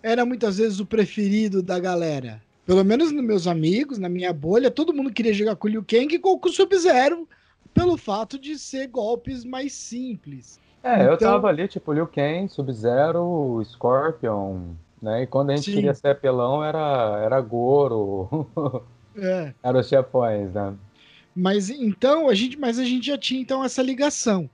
era 0.02 0.24
muitas 0.24 0.56
vezes 0.56 0.80
o 0.80 0.86
preferido 0.86 1.62
da 1.62 1.78
galera. 1.78 2.45
Pelo 2.66 2.84
menos 2.84 3.12
nos 3.12 3.24
meus 3.24 3.46
amigos, 3.46 3.96
na 3.96 4.08
minha 4.08 4.32
bolha, 4.32 4.70
todo 4.70 4.92
mundo 4.92 5.12
queria 5.12 5.32
jogar 5.32 5.54
com 5.54 5.68
o 5.68 5.70
Liu 5.70 5.84
Kang 5.86 6.12
e 6.12 6.18
com 6.18 6.38
o 6.42 6.48
Sub-Zero, 6.48 7.28
pelo 7.72 7.96
fato 7.96 8.38
de 8.38 8.58
ser 8.58 8.88
golpes 8.88 9.44
mais 9.44 9.72
simples. 9.72 10.58
É, 10.82 10.94
então... 10.94 11.12
eu 11.12 11.18
tava 11.18 11.46
ali, 11.48 11.68
tipo, 11.68 11.92
Liu 11.92 12.08
Kang, 12.08 12.48
Sub-Zero, 12.48 13.62
Scorpion, 13.64 14.74
né? 15.00 15.22
E 15.22 15.26
quando 15.28 15.50
a 15.50 15.56
gente 15.56 15.66
Sim. 15.66 15.74
queria 15.74 15.94
ser 15.94 16.08
apelão, 16.08 16.64
era, 16.64 17.20
era 17.24 17.40
Goro. 17.40 18.46
É. 19.18 19.54
Eram 19.62 19.80
os 19.80 19.88
chefões, 19.88 20.52
né? 20.52 20.74
Mas 21.34 21.70
então, 21.70 22.28
a 22.28 22.34
gente, 22.34 22.58
mas 22.58 22.78
a 22.78 22.84
gente 22.84 23.06
já 23.06 23.16
tinha 23.16 23.40
então 23.40 23.64
essa 23.64 23.82
ligação. 23.82 24.46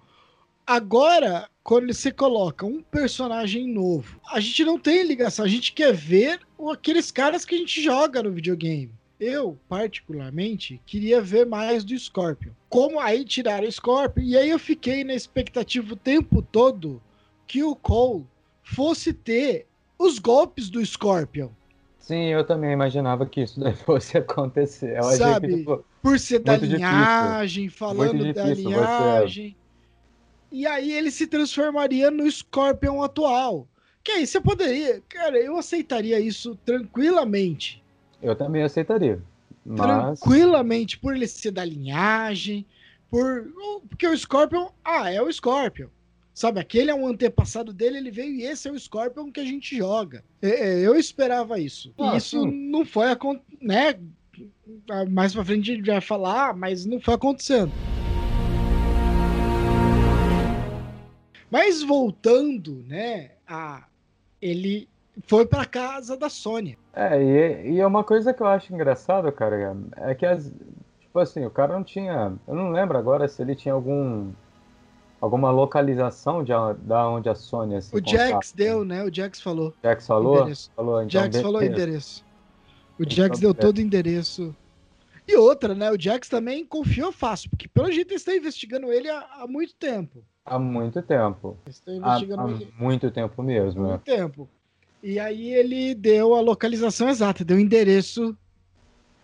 Agora, 0.66 1.48
quando 1.62 1.92
você 1.92 2.12
coloca 2.12 2.64
um 2.64 2.82
personagem 2.82 3.66
novo, 3.68 4.20
a 4.30 4.40
gente 4.40 4.64
não 4.64 4.78
tem 4.78 5.02
ligação, 5.04 5.44
a 5.44 5.48
gente 5.48 5.72
quer 5.72 5.92
ver 5.92 6.40
aqueles 6.70 7.10
caras 7.10 7.44
que 7.44 7.54
a 7.54 7.58
gente 7.58 7.82
joga 7.82 8.22
no 8.22 8.32
videogame. 8.32 8.92
Eu, 9.18 9.58
particularmente, 9.68 10.80
queria 10.84 11.20
ver 11.20 11.46
mais 11.46 11.84
do 11.84 11.96
Scorpion. 11.96 12.52
Como 12.68 12.98
aí 12.98 13.24
tiraram 13.24 13.68
o 13.68 13.72
Scorpion, 13.72 14.22
e 14.22 14.36
aí 14.36 14.50
eu 14.50 14.58
fiquei 14.58 15.04
na 15.04 15.14
expectativa 15.14 15.92
o 15.92 15.96
tempo 15.96 16.42
todo 16.42 17.00
que 17.46 17.62
o 17.62 17.76
Cole 17.76 18.24
fosse 18.62 19.12
ter 19.12 19.66
os 19.98 20.18
golpes 20.18 20.68
do 20.68 20.84
Scorpion. 20.84 21.50
Sim, 21.98 22.26
eu 22.26 22.44
também 22.44 22.72
imaginava 22.72 23.24
que 23.26 23.42
isso 23.42 23.60
fosse 23.84 24.18
acontecer. 24.18 24.96
Eu 24.96 25.04
Sabe, 25.04 25.48
que, 25.48 25.56
tipo, 25.58 25.84
por 26.02 26.18
ser 26.18 26.40
da 26.40 26.56
linhagem, 26.56 27.66
difícil. 27.66 27.86
falando 27.86 28.34
da 28.34 28.44
linhagem. 28.46 29.56
E 30.52 30.66
aí 30.66 30.92
ele 30.92 31.10
se 31.10 31.26
transformaria 31.26 32.10
no 32.10 32.30
Scorpion 32.30 33.02
atual. 33.02 33.66
Que 34.04 34.12
aí 34.12 34.26
você 34.26 34.40
poderia. 34.40 35.02
Cara, 35.08 35.38
eu 35.38 35.56
aceitaria 35.56 36.20
isso 36.20 36.56
tranquilamente. 36.64 37.82
Eu 38.22 38.36
também 38.36 38.62
aceitaria. 38.62 39.20
Mas... 39.64 40.20
Tranquilamente, 40.20 40.98
por 40.98 41.16
ele 41.16 41.26
ser 41.26 41.52
da 41.52 41.64
linhagem, 41.64 42.66
por. 43.10 43.46
Porque 43.88 44.06
o 44.06 44.16
Scorpion, 44.16 44.68
ah, 44.84 45.10
é 45.10 45.22
o 45.22 45.32
Scorpion. 45.32 45.88
Sabe, 46.34 46.60
aquele 46.60 46.90
é 46.90 46.94
um 46.94 47.06
antepassado 47.06 47.74
dele, 47.74 47.98
ele 47.98 48.10
veio 48.10 48.34
e 48.34 48.42
esse 48.42 48.66
é 48.66 48.72
o 48.72 48.78
Scorpion 48.78 49.30
que 49.30 49.40
a 49.40 49.44
gente 49.44 49.76
joga. 49.76 50.24
É, 50.40 50.48
é, 50.48 50.80
eu 50.80 50.96
esperava 50.96 51.58
isso. 51.58 51.92
Ah, 51.98 52.14
e 52.14 52.16
isso 52.16 52.40
sim. 52.40 52.70
não 52.70 52.86
foi, 52.86 53.06
né? 53.60 53.98
Mais 55.10 55.34
pra 55.34 55.44
frente 55.44 55.70
a 55.70 55.74
gente 55.74 55.86
vai 55.86 56.00
falar, 56.00 56.56
mas 56.56 56.86
não 56.86 56.98
foi 57.00 57.14
acontecendo. 57.14 57.70
Mas 61.52 61.82
voltando, 61.82 62.82
né, 62.88 63.32
a 63.46 63.84
ele 64.40 64.88
foi 65.26 65.44
para 65.44 65.66
casa 65.66 66.16
da 66.16 66.30
Sônia. 66.30 66.78
É, 66.94 67.22
e, 67.22 67.72
e, 67.72 67.80
é 67.80 67.86
uma 67.86 68.02
coisa 68.02 68.32
que 68.32 68.42
eu 68.42 68.46
acho 68.46 68.72
engraçado, 68.72 69.30
cara, 69.30 69.76
é 69.98 70.14
que 70.14 70.24
as, 70.24 70.50
tipo 70.98 71.18
assim, 71.18 71.44
o 71.44 71.50
cara 71.50 71.74
não 71.74 71.84
tinha, 71.84 72.32
eu 72.48 72.54
não 72.54 72.70
lembro 72.70 72.96
agora 72.96 73.28
se 73.28 73.42
ele 73.42 73.54
tinha 73.54 73.74
algum 73.74 74.32
alguma 75.20 75.50
localização 75.50 76.42
de 76.42 76.52
da 76.78 77.06
onde 77.06 77.28
a 77.28 77.34
Sônia 77.34 77.82
se 77.82 77.94
O 77.94 78.00
Jax 78.02 78.52
deu, 78.52 78.82
né? 78.82 79.04
O 79.04 79.14
Jax 79.14 79.38
falou. 79.38 79.74
Jax 79.82 80.06
falou? 80.06 80.38
Endereço. 80.40 80.70
falou 80.74 81.02
então, 81.02 81.10
Jax 81.10 81.40
falou 81.42 81.62
endereço. 81.62 82.24
O 82.98 83.04
Jax 83.04 83.38
então, 83.38 83.52
deu 83.52 83.54
todo 83.54 83.76
o 83.76 83.80
endereço. 83.82 84.56
E 85.26 85.36
outra, 85.36 85.74
né? 85.74 85.90
O 85.90 86.00
Jax 86.00 86.28
também 86.28 86.64
confiou 86.64 87.12
fácil, 87.12 87.50
porque 87.50 87.68
pelo 87.68 87.90
jeito 87.90 88.10
eles 88.10 88.22
estão 88.22 88.34
investigando 88.34 88.92
ele 88.92 89.08
há, 89.08 89.26
há 89.38 89.46
muito 89.46 89.74
tempo. 89.74 90.24
Há 90.44 90.58
muito 90.58 91.00
tempo. 91.02 91.56
Há, 92.02 92.16
há 92.16 92.58
muito 92.76 93.10
tempo 93.10 93.42
mesmo. 93.42 93.84
Há 93.84 93.88
muito 93.90 94.10
é. 94.10 94.16
tempo. 94.16 94.48
E 95.02 95.18
aí 95.18 95.52
ele 95.52 95.94
deu 95.94 96.34
a 96.34 96.40
localização 96.40 97.08
exata, 97.08 97.44
deu 97.44 97.56
o 97.56 97.60
endereço 97.60 98.36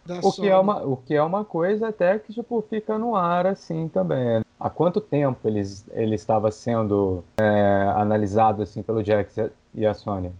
da 0.09 0.21
o 0.21 0.33
que 0.33 0.49
é 0.49 0.57
uma 0.57 0.83
O 0.83 0.97
que 0.97 1.15
é 1.15 1.23
uma 1.23 1.45
coisa 1.45 1.89
até 1.89 2.19
que 2.19 2.33
tipo, 2.33 2.65
fica 2.69 2.99
no 2.99 3.15
ar 3.15 3.47
assim 3.47 3.89
também. 3.89 4.43
Há 4.59 4.71
quanto 4.71 5.01
tempo 5.01 5.47
ele, 5.47 5.63
ele 5.93 6.15
estava 6.15 6.51
sendo 6.51 7.23
é, 7.39 7.93
analisado 7.95 8.63
assim 8.63 8.83
pelo 8.83 9.05
Jax 9.05 9.37
e 9.75 9.87
a 9.87 9.95
Sony? 9.95 10.33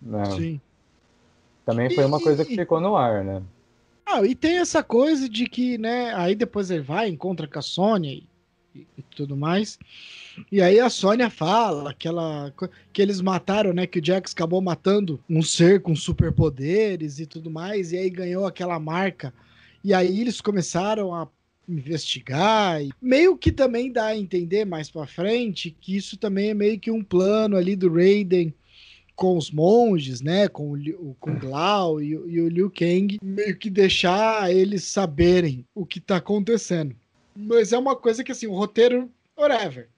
Né? 0.00 0.24
Sim. 0.26 0.60
Também 1.64 1.90
foi 1.92 2.04
uma 2.04 2.20
coisa 2.20 2.44
que 2.44 2.54
ficou 2.54 2.80
no 2.80 2.96
ar, 2.96 3.24
né? 3.24 3.42
Ah, 4.10 4.24
e 4.24 4.34
tem 4.34 4.56
essa 4.56 4.82
coisa 4.82 5.28
de 5.28 5.46
que, 5.46 5.76
né, 5.76 6.14
aí 6.14 6.34
depois 6.34 6.70
ele 6.70 6.80
vai, 6.82 7.08
encontra 7.08 7.46
com 7.46 7.58
a 7.58 7.62
Sony 7.62 8.26
e, 8.74 8.86
e 8.96 9.02
tudo 9.02 9.36
mais. 9.36 9.78
E 10.50 10.62
aí 10.62 10.80
a 10.80 10.88
Sônia 10.88 11.28
fala 11.28 11.92
que, 11.92 12.08
ela, 12.08 12.50
que 12.90 13.02
eles 13.02 13.20
mataram, 13.20 13.74
né? 13.74 13.86
Que 13.86 13.98
o 13.98 14.04
Jax 14.04 14.32
acabou 14.32 14.62
matando 14.62 15.22
um 15.28 15.42
ser 15.42 15.82
com 15.82 15.94
superpoderes 15.94 17.18
e 17.18 17.26
tudo 17.26 17.50
mais, 17.50 17.92
e 17.92 17.98
aí 17.98 18.08
ganhou 18.08 18.46
aquela 18.46 18.78
marca. 18.78 19.34
E 19.84 19.92
aí 19.92 20.20
eles 20.20 20.40
começaram 20.40 21.14
a 21.14 21.28
investigar. 21.68 22.82
E 22.82 22.90
meio 23.02 23.36
que 23.36 23.52
também 23.52 23.92
dá 23.92 24.06
a 24.06 24.16
entender 24.16 24.64
mais 24.64 24.90
para 24.90 25.06
frente 25.06 25.70
que 25.70 25.94
isso 25.94 26.16
também 26.16 26.48
é 26.48 26.54
meio 26.54 26.80
que 26.80 26.90
um 26.90 27.04
plano 27.04 27.56
ali 27.56 27.76
do 27.76 27.92
Raiden 27.92 28.54
com 29.18 29.36
os 29.36 29.50
monges, 29.50 30.20
né, 30.20 30.46
com 30.46 30.74
o, 30.74 31.16
com 31.18 31.32
o 31.32 31.38
Glau 31.40 32.00
e, 32.00 32.10
e 32.10 32.40
o 32.40 32.48
Liu 32.48 32.70
Kang, 32.70 33.18
meio 33.20 33.56
que 33.58 33.68
deixar 33.68 34.48
eles 34.54 34.84
saberem 34.84 35.66
o 35.74 35.84
que 35.84 35.98
tá 35.98 36.18
acontecendo. 36.18 36.94
Mas 37.34 37.72
é 37.72 37.78
uma 37.78 37.96
coisa 37.96 38.22
que, 38.22 38.30
assim, 38.30 38.46
o 38.46 38.54
roteiro, 38.54 39.10
whatever. 39.36 39.88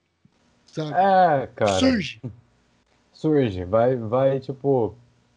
Sabe? 0.65 0.93
É, 0.93 1.47
cara. 1.55 1.79
Surge. 1.79 2.19
Surge, 3.13 3.63
vai, 3.63 3.95
vai, 3.95 4.39
tipo. 4.39 4.95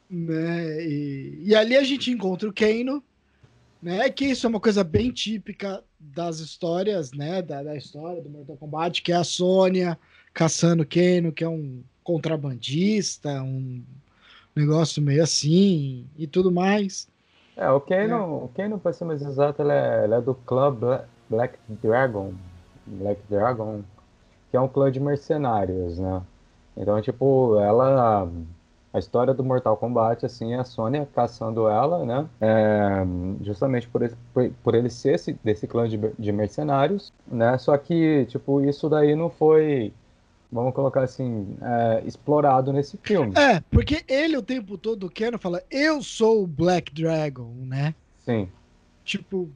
Né? 0.09 0.83
E, 0.83 1.43
e 1.45 1.55
ali 1.55 1.77
a 1.77 1.85
gente 1.85 2.11
encontra 2.11 2.49
o 2.49 2.55
Kano, 2.55 3.05
né? 3.83 4.09
Que 4.09 4.25
isso 4.25 4.47
é 4.47 4.49
uma 4.49 4.61
coisa 4.61 4.83
bem 4.83 5.11
típica 5.11 5.85
das 6.01 6.39
histórias, 6.39 7.13
né? 7.13 7.43
Da, 7.43 7.63
da 7.63 7.77
história 7.77 8.23
do 8.23 8.31
Mortal 8.31 8.57
Kombat, 8.57 9.03
que 9.03 9.13
é 9.13 9.17
a 9.17 9.25
Sônia 9.25 9.99
caçando 10.33 10.87
Kano, 10.87 11.33
que 11.33 11.45
é 11.45 11.49
um 11.49 11.85
contrabandista, 12.05 13.43
um 13.43 13.83
negócio 14.55 15.03
meio 15.03 15.23
assim 15.23 16.07
e 16.17 16.27
tudo 16.27 16.53
mais. 16.53 17.09
É, 17.57 17.69
o 17.71 17.81
Kano, 17.81 18.51
é. 18.59 18.75
o 18.75 18.79
para 18.79 18.93
ser 18.93 19.05
mais 19.05 19.23
exato, 19.23 19.63
ele 19.63 19.73
é, 19.73 20.05
ele 20.05 20.15
é 20.15 20.21
do 20.21 20.35
Club 20.35 20.83
Black 21.31 21.59
Dragon, 21.83 22.33
Black 22.87 23.21
Dragon, 23.29 23.83
que 24.51 24.57
é 24.57 24.61
um 24.61 24.69
clã 24.69 24.91
de 24.91 25.01
mercenários, 25.01 25.99
né? 25.99 26.23
Então, 26.77 27.01
tipo, 27.01 27.57
ela 27.61 28.29
A 28.93 28.99
história 28.99 29.35
do 29.35 29.43
Mortal 29.43 29.77
Kombat, 29.77 30.25
assim, 30.25 30.53
é 30.53 30.59
a 30.59 30.65
Sônia 30.65 31.09
caçando 31.15 31.69
ela, 31.69 32.05
né? 32.05 32.29
É, 32.41 33.05
justamente 33.43 33.89
por, 33.89 34.03
esse, 34.03 34.17
por, 34.33 34.49
por, 34.63 34.75
ele 34.75 34.91
ser 34.91 35.15
esse, 35.15 35.33
desse 35.43 35.67
clã 35.67 35.89
de, 35.89 35.99
de 36.19 36.33
mercenários, 36.33 37.13
né? 37.27 37.57
Só 37.59 37.77
que, 37.77 38.25
tipo, 38.27 38.61
isso 38.61 38.89
daí 38.89 39.17
não 39.17 39.31
foi 39.31 39.93
vamos 40.55 40.73
colocar 40.73 41.03
assim, 41.03 41.57
é, 41.61 42.03
explorado 42.07 42.73
nesse 42.73 42.97
filme. 43.03 43.35
É, 43.37 43.61
porque 43.71 44.05
ele 44.07 44.37
o 44.37 44.43
tempo 44.43 44.79
todo, 44.79 45.07
o 45.07 45.11
Keanu 45.11 45.37
fala, 45.37 45.61
eu 45.69 46.01
sou 46.01 46.45
o 46.45 46.47
Black 46.47 46.95
Dragon, 46.95 47.53
né? 47.67 47.93
Sim. 48.25 48.49
Tipo, 49.05 49.51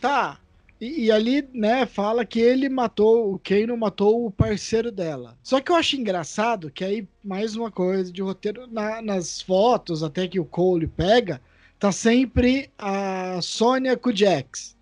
tá. 0.00 0.38
E, 0.80 1.06
e, 1.06 1.10
ali, 1.10 1.48
né, 1.52 1.84
fala 1.84 2.24
que 2.24 2.38
ele 2.38 2.68
matou, 2.68 3.34
o 3.34 3.38
Keanu 3.40 3.76
matou 3.76 4.24
o 4.24 4.30
parceiro 4.30 4.92
dela. 4.92 5.36
Só 5.42 5.60
que 5.60 5.72
eu 5.72 5.76
acho 5.76 5.96
engraçado 5.96 6.70
que 6.70 6.84
aí, 6.84 7.06
mais 7.22 7.56
uma 7.56 7.68
coisa 7.68 8.12
de 8.12 8.22
roteiro, 8.22 8.68
na, 8.68 9.02
nas 9.02 9.42
fotos, 9.42 10.04
até 10.04 10.28
que 10.28 10.38
o 10.38 10.44
Cole 10.44 10.86
pega, 10.86 11.40
tá 11.76 11.90
sempre 11.90 12.70
a 12.78 13.40
Sônia 13.42 13.96
com 13.96 14.10
o 14.10 14.16
Jax. 14.16 14.76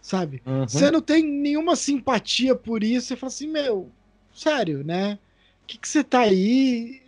Sabe? 0.00 0.40
Uhum. 0.46 0.68
Você 0.68 0.88
não 0.88 1.00
tem 1.00 1.24
nenhuma 1.24 1.74
simpatia 1.74 2.54
por 2.54 2.84
isso, 2.84 3.08
você 3.08 3.16
fala 3.16 3.28
assim, 3.28 3.48
meu, 3.48 3.90
sério, 4.36 4.84
né? 4.84 5.18
O 5.62 5.66
que, 5.66 5.78
que 5.78 5.88
você 5.88 6.04
tá 6.04 6.20
aí? 6.20 7.02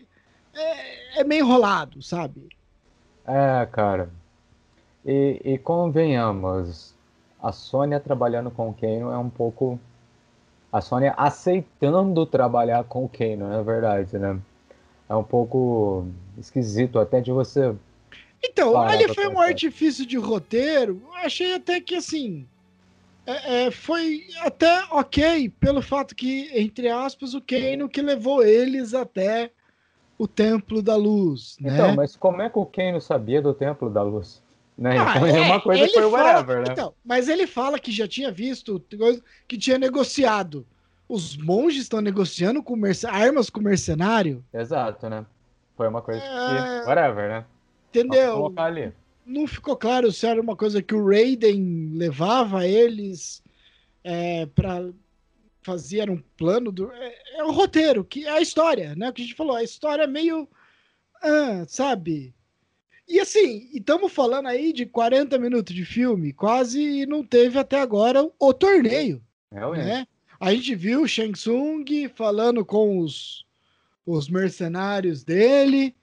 É, 0.55 1.21
é 1.21 1.25
meio 1.25 1.45
enrolado, 1.45 2.03
sabe? 2.03 2.49
É, 3.27 3.67
cara. 3.67 4.11
E, 5.05 5.41
e 5.45 5.59
convenhamos, 5.59 6.95
a 7.41 7.53
Sônia 7.53 8.01
trabalhando 8.01 8.51
com 8.51 8.71
o 8.71 8.75
Kano 8.75 9.13
é 9.13 9.19
um 9.19 9.31
pouco. 9.31 9.79
A 10.73 10.81
Sônia 10.81 11.15
aceitando 11.17 12.27
trabalhar 12.27 12.83
com 12.85 13.05
o 13.05 13.09
Kano, 13.09 13.53
é 13.53 13.63
verdade, 13.63 14.19
né? 14.19 14.41
É 15.09 15.15
um 15.15 15.25
pouco 15.25 16.07
esquisito 16.37 16.99
até 16.99 17.21
de 17.21 17.33
você. 17.33 17.75
Então, 18.43 18.79
ali 18.79 19.13
foi 19.15 19.29
um 19.29 19.41
artifício 19.41 20.05
de 20.05 20.17
roteiro. 20.17 21.03
Achei 21.23 21.55
até 21.55 21.81
que 21.81 21.95
assim 21.95 22.47
é, 23.29 23.67
é, 23.67 23.71
foi 23.71 24.27
até 24.41 24.85
ok 24.91 25.51
pelo 25.61 25.83
fato 25.83 26.15
que, 26.15 26.51
entre 26.59 26.89
aspas, 26.89 27.35
o 27.35 27.43
Kano 27.43 27.87
que 27.87 28.01
levou 28.01 28.43
eles 28.43 28.95
até 28.95 29.51
o 30.17 30.27
Templo 30.27 30.81
da 30.81 30.97
Luz. 30.97 31.59
Né? 31.61 31.75
Então, 31.75 31.95
mas 31.95 32.17
como 32.17 32.41
é 32.41 32.49
que 32.49 32.59
o 32.59 32.65
Kano 32.65 33.03
sabia 33.03 33.43
do 33.43 33.53
Templo 33.53 33.91
da 33.91 34.03
Luz? 34.03 34.43
Né? 34.79 34.97
Ah, 34.99 35.17
então, 35.17 35.27
é, 35.27 35.41
uma 35.43 35.61
coisa 35.61 35.87
foi 35.89 36.05
o 36.07 36.11
whatever, 36.11 36.59
né? 36.59 36.69
Então, 36.71 36.95
mas 37.05 37.29
ele 37.29 37.47
fala 37.47 37.79
que 37.79 37.93
já 37.93 38.09
tinha 38.09 38.33
visto 38.33 38.83
que 39.47 39.59
tinha 39.59 39.77
negociado. 39.77 40.67
Os 41.07 41.37
monges 41.37 41.83
estão 41.83 42.01
negociando 42.01 42.63
com 42.63 42.77
armas 43.11 43.51
com 43.51 43.61
mercenário. 43.61 44.43
Exato, 44.55 45.09
né? 45.11 45.27
Foi 45.77 45.87
uma 45.87 46.01
coisa 46.01 46.23
é... 46.23 46.81
que. 46.81 46.89
Whatever, 46.89 47.29
né? 47.29 47.45
Entendeu? 47.91 48.37
colocar 48.37 48.65
ali 48.65 48.93
não 49.29 49.47
ficou 49.47 49.77
claro 49.77 50.11
se 50.11 50.27
era 50.27 50.41
uma 50.41 50.57
coisa 50.57 50.83
que 50.83 50.95
o 50.95 51.07
Raiden 51.07 51.91
levava 51.93 52.67
eles 52.67 53.43
é, 54.03 54.47
para 54.47 54.91
fazer 55.63 55.99
era 55.99 56.13
um 56.13 56.23
plano 56.37 56.73
do 56.73 56.91
é, 56.91 57.15
é 57.37 57.45
o 57.45 57.53
roteiro 57.53 58.03
que 58.05 58.25
é 58.27 58.31
a 58.31 58.41
história 58.41 58.97
né? 58.97 59.13
Que 59.13 59.23
a 59.23 59.25
gente 59.25 59.37
falou 59.37 59.55
a 59.55 59.63
história 59.63 60.05
é 60.05 60.07
meio 60.07 60.49
ah, 61.23 61.65
sabe? 61.69 62.35
E 63.07 63.21
assim 63.21 63.69
estamos 63.75 64.11
falando 64.13 64.47
aí 64.47 64.73
de 64.73 64.87
40 64.87 65.39
minutos 65.39 65.75
de 65.75 65.85
filme 65.85 66.33
quase 66.33 66.81
e 66.81 67.07
não 67.07 67.23
teve 67.23 67.59
até 67.59 67.81
agora 67.81 68.29
o 68.39 68.55
torneio 68.55 69.23
né? 69.85 70.07
a 70.41 70.55
gente 70.55 70.75
viu 70.75 71.03
o 71.03 71.09
Shang 71.09 71.33
Tsung 71.33 72.09
falando 72.15 72.65
com 72.65 72.99
os 72.99 73.47
os 74.07 74.31
mercenários 74.31 75.23
dele 75.23 75.95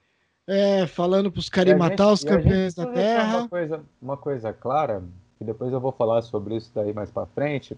é, 0.47 0.85
falando 0.87 1.31
para 1.31 1.39
os 1.39 1.49
caras 1.49 1.77
matar 1.77 2.11
os 2.11 2.23
campeões 2.23 2.73
da 2.73 2.85
Terra. 2.87 3.39
Uma 3.39 3.49
coisa, 3.49 3.83
uma 4.01 4.17
coisa 4.17 4.53
clara, 4.53 5.03
que 5.37 5.43
depois 5.43 5.73
eu 5.73 5.79
vou 5.79 5.91
falar 5.91 6.21
sobre 6.21 6.55
isso 6.55 6.71
daí 6.73 6.93
mais 6.93 7.09
para 7.09 7.25
frente, 7.27 7.77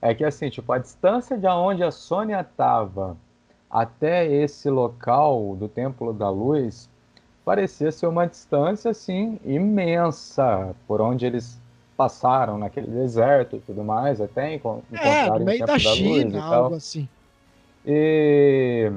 é 0.00 0.14
que 0.14 0.24
assim, 0.24 0.50
tipo, 0.50 0.72
a 0.72 0.78
distância 0.78 1.38
de 1.38 1.46
onde 1.46 1.82
a 1.82 1.90
Sônia 1.90 2.40
estava 2.40 3.16
até 3.70 4.26
esse 4.26 4.68
local 4.68 5.56
do 5.56 5.68
Templo 5.68 6.12
da 6.12 6.28
Luz 6.28 6.90
parecia 7.44 7.90
ser 7.90 8.06
uma 8.06 8.26
distância 8.26 8.90
assim 8.90 9.40
imensa 9.44 10.74
por 10.86 11.00
onde 11.00 11.24
eles 11.24 11.58
passaram 11.96 12.58
naquele 12.58 12.88
deserto 12.88 13.56
e 13.56 13.60
tudo 13.60 13.82
mais, 13.82 14.20
até 14.20 14.54
encontrar 14.54 15.06
é, 15.06 15.30
no 15.30 15.44
meio 15.44 15.60
da, 15.60 15.66
da 15.66 15.78
China, 15.78 16.42
algo 16.42 16.76
assim. 16.76 17.08
E... 17.86 18.90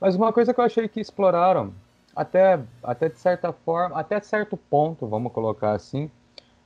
Mas 0.00 0.14
uma 0.14 0.32
coisa 0.32 0.52
que 0.54 0.60
eu 0.60 0.64
achei 0.64 0.88
que 0.88 1.00
exploraram 1.00 1.72
até, 2.14 2.60
até 2.82 3.08
de 3.08 3.18
certa 3.18 3.52
forma, 3.52 3.98
até 3.98 4.20
certo 4.20 4.56
ponto, 4.56 5.06
vamos 5.06 5.32
colocar 5.32 5.72
assim, 5.72 6.10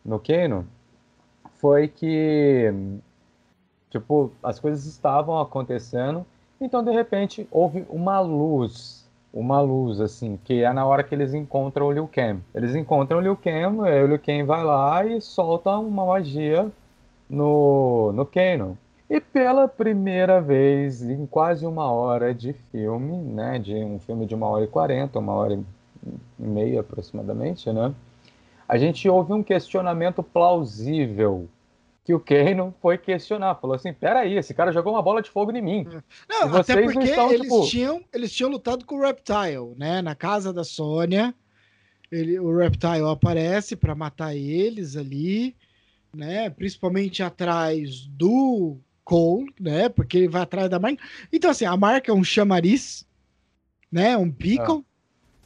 no 0.05 0.19
Keno, 0.19 0.67
foi 1.59 1.89
que, 1.89 2.73
tipo, 3.91 4.31
as 4.43 4.59
coisas 4.61 4.85
estavam 4.87 5.41
acontecendo, 5.41 6.25
então 6.61 6.83
de 6.83 6.91
repente 6.91 7.47
houve 7.51 7.87
uma 7.89 8.21
luz, 8.21 9.07
uma 9.33 9.61
luz, 9.61 10.01
assim, 10.01 10.39
que 10.45 10.63
é 10.63 10.73
na 10.73 10.87
hora 10.87 11.03
que 11.03 11.15
eles 11.15 11.35
encontram 11.35 11.87
o 11.87 11.93
Liu 11.93 12.09
Kang. 12.09 12.43
Eles 12.55 12.75
encontram 12.75 13.19
o 13.19 13.21
Liu 13.21 13.37
Kang, 13.37 13.79
o 13.79 14.07
Liu 14.07 14.19
Kang 14.19 14.43
vai 14.45 14.65
lá 14.65 15.05
e 15.05 15.21
solta 15.21 15.71
uma 15.77 16.07
magia 16.07 16.71
no, 17.29 18.13
no 18.13 18.25
Kano. 18.25 18.79
E 19.09 19.21
pela 19.21 19.69
primeira 19.69 20.41
vez 20.41 21.03
em 21.03 21.27
quase 21.27 21.65
uma 21.65 21.91
hora 21.91 22.35
de 22.35 22.53
filme, 22.53 23.17
né, 23.17 23.59
de 23.59 23.75
um 23.75 23.99
filme 23.99 24.27
de 24.27 24.35
uma 24.35 24.49
hora 24.49 24.65
e 24.65 24.69
quarenta, 24.69 25.19
uma 25.19 25.33
hora 25.33 25.55
e 25.55 25.65
meia 26.39 26.81
aproximadamente, 26.81 27.71
né, 27.73 27.95
a 28.69 28.77
gente 28.77 29.09
ouve 29.09 29.33
um 29.33 29.43
questionamento 29.43 30.23
plausível 30.23 31.49
que 32.05 32.15
o 32.15 32.21
Kano 32.21 32.73
foi 32.81 32.97
questionar. 32.97 33.57
Falou 33.57 33.75
assim: 33.75 33.93
peraí, 33.93 34.37
esse 34.37 34.55
cara 34.55 34.73
jogou 34.73 34.93
uma 34.93 35.03
bola 35.03 35.21
de 35.21 35.29
fogo 35.29 35.51
em 35.51 35.61
mim. 35.61 35.87
Não, 36.29 36.57
até 36.57 36.81
porque 36.81 37.01
estão, 37.05 37.33
eles, 37.33 37.43
tipo... 37.43 37.67
tinham, 37.67 38.05
eles 38.15 38.33
tinham 38.33 38.51
lutado 38.51 38.85
com 38.85 38.97
o 38.97 39.01
Reptile, 39.01 39.75
né? 39.77 40.01
Na 40.01 40.15
casa 40.15 40.53
da 40.53 40.63
Sônia. 40.63 41.35
Ele, 42.11 42.39
o 42.39 42.57
Reptile 42.57 43.09
aparece 43.11 43.75
para 43.75 43.93
matar 43.95 44.37
eles 44.37 44.97
ali, 44.97 45.57
né? 46.15 46.49
Principalmente 46.49 47.25
atrás 47.25 48.07
do 48.07 48.79
Cole, 49.07 49.55
né? 49.61 49.89
Porque 49.89 50.19
ele 50.19 50.29
vai 50.29 50.43
atrás 50.43 50.69
da 50.69 50.81
marca. 50.81 51.01
Então, 51.33 51.49
assim, 51.49 51.65
a 51.65 51.77
marca 51.77 52.11
é 52.11 52.15
um 52.15 52.25
chamariz, 52.25 53.07
né? 53.91 54.17
Um 54.17 54.29
beacon. 54.29 54.83
Ah. 54.85 54.97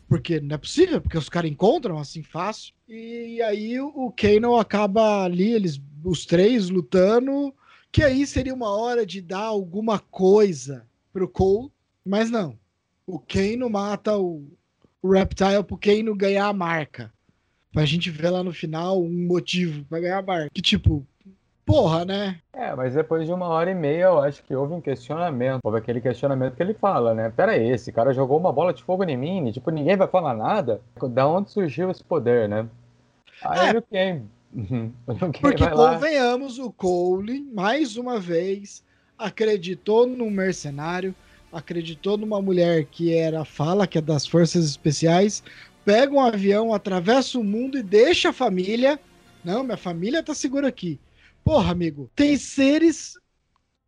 Porque 0.08 0.40
não 0.40 0.54
é 0.54 0.58
possível, 0.58 1.00
porque 1.00 1.18
os 1.18 1.28
caras 1.28 1.50
encontram 1.50 1.98
assim 1.98 2.22
fácil. 2.22 2.74
E 2.88 3.40
aí 3.42 3.78
o 3.78 4.10
Kano 4.16 4.56
acaba 4.56 5.24
ali, 5.24 5.52
eles, 5.52 5.80
os 6.02 6.24
três 6.24 6.70
lutando. 6.70 7.54
Que 7.92 8.02
aí 8.02 8.26
seria 8.26 8.54
uma 8.54 8.70
hora 8.70 9.04
de 9.04 9.20
dar 9.20 9.44
alguma 9.44 9.98
coisa 9.98 10.86
pro 11.12 11.28
Cole. 11.28 11.70
Mas 12.04 12.30
não. 12.30 12.58
O 13.06 13.18
Kano 13.18 13.68
mata 13.68 14.16
o, 14.16 14.50
o 15.02 15.12
Reptile 15.12 15.62
pro 15.62 15.76
Kano 15.76 16.16
ganhar 16.16 16.46
a 16.46 16.52
marca. 16.52 17.12
Pra 17.70 17.84
gente 17.84 18.10
ver 18.10 18.30
lá 18.30 18.42
no 18.42 18.52
final 18.52 19.00
um 19.00 19.26
motivo 19.26 19.84
pra 19.84 20.00
ganhar 20.00 20.18
a 20.18 20.22
marca. 20.22 20.50
Que 20.52 20.62
tipo, 20.62 21.06
porra, 21.64 22.04
né? 22.04 22.40
É, 22.52 22.74
mas 22.74 22.94
depois 22.94 23.26
de 23.26 23.32
uma 23.32 23.48
hora 23.48 23.70
e 23.70 23.74
meia 23.74 24.04
eu 24.04 24.20
acho 24.20 24.42
que 24.42 24.54
houve 24.54 24.74
um 24.74 24.80
questionamento. 24.80 25.60
Houve 25.64 25.78
aquele 25.78 26.00
questionamento 26.00 26.54
que 26.54 26.62
ele 26.62 26.74
fala, 26.74 27.14
né? 27.14 27.32
Pera 27.34 27.52
aí, 27.52 27.70
esse 27.70 27.92
cara 27.92 28.12
jogou 28.12 28.38
uma 28.38 28.52
bola 28.52 28.72
de 28.72 28.82
fogo 28.82 29.04
em 29.04 29.16
mim, 29.16 29.50
tipo, 29.52 29.70
ninguém 29.70 29.96
vai 29.96 30.08
falar 30.08 30.34
nada? 30.34 30.80
Da 31.10 31.26
onde 31.26 31.50
surgiu 31.50 31.90
esse 31.90 32.02
poder, 32.02 32.48
né? 32.48 32.66
Aí 33.44 33.74
é. 33.74 33.78
o 33.78 33.82
Ken. 33.82 34.22
Porque 35.40 35.68
convenhamos, 35.70 36.58
o 36.58 36.72
Cole, 36.72 37.40
mais 37.52 37.96
uma 37.96 38.18
vez, 38.18 38.84
acreditou 39.16 40.06
no 40.06 40.28
mercenário, 40.30 41.14
acreditou 41.52 42.18
numa 42.18 42.42
mulher 42.42 42.84
que 42.84 43.14
era 43.14 43.44
fala, 43.44 43.86
que 43.86 43.98
é 43.98 44.00
das 44.00 44.26
forças 44.26 44.64
especiais, 44.64 45.42
pega 45.84 46.12
um 46.12 46.20
avião, 46.20 46.74
atravessa 46.74 47.38
o 47.38 47.44
mundo 47.44 47.78
e 47.78 47.82
deixa 47.82 48.30
a 48.30 48.32
família. 48.32 48.98
Não, 49.44 49.62
minha 49.62 49.76
família 49.76 50.22
tá 50.22 50.34
segura 50.34 50.68
aqui 50.68 50.98
Porra, 51.44 51.72
amigo, 51.72 52.10
tem 52.14 52.36
seres 52.36 53.14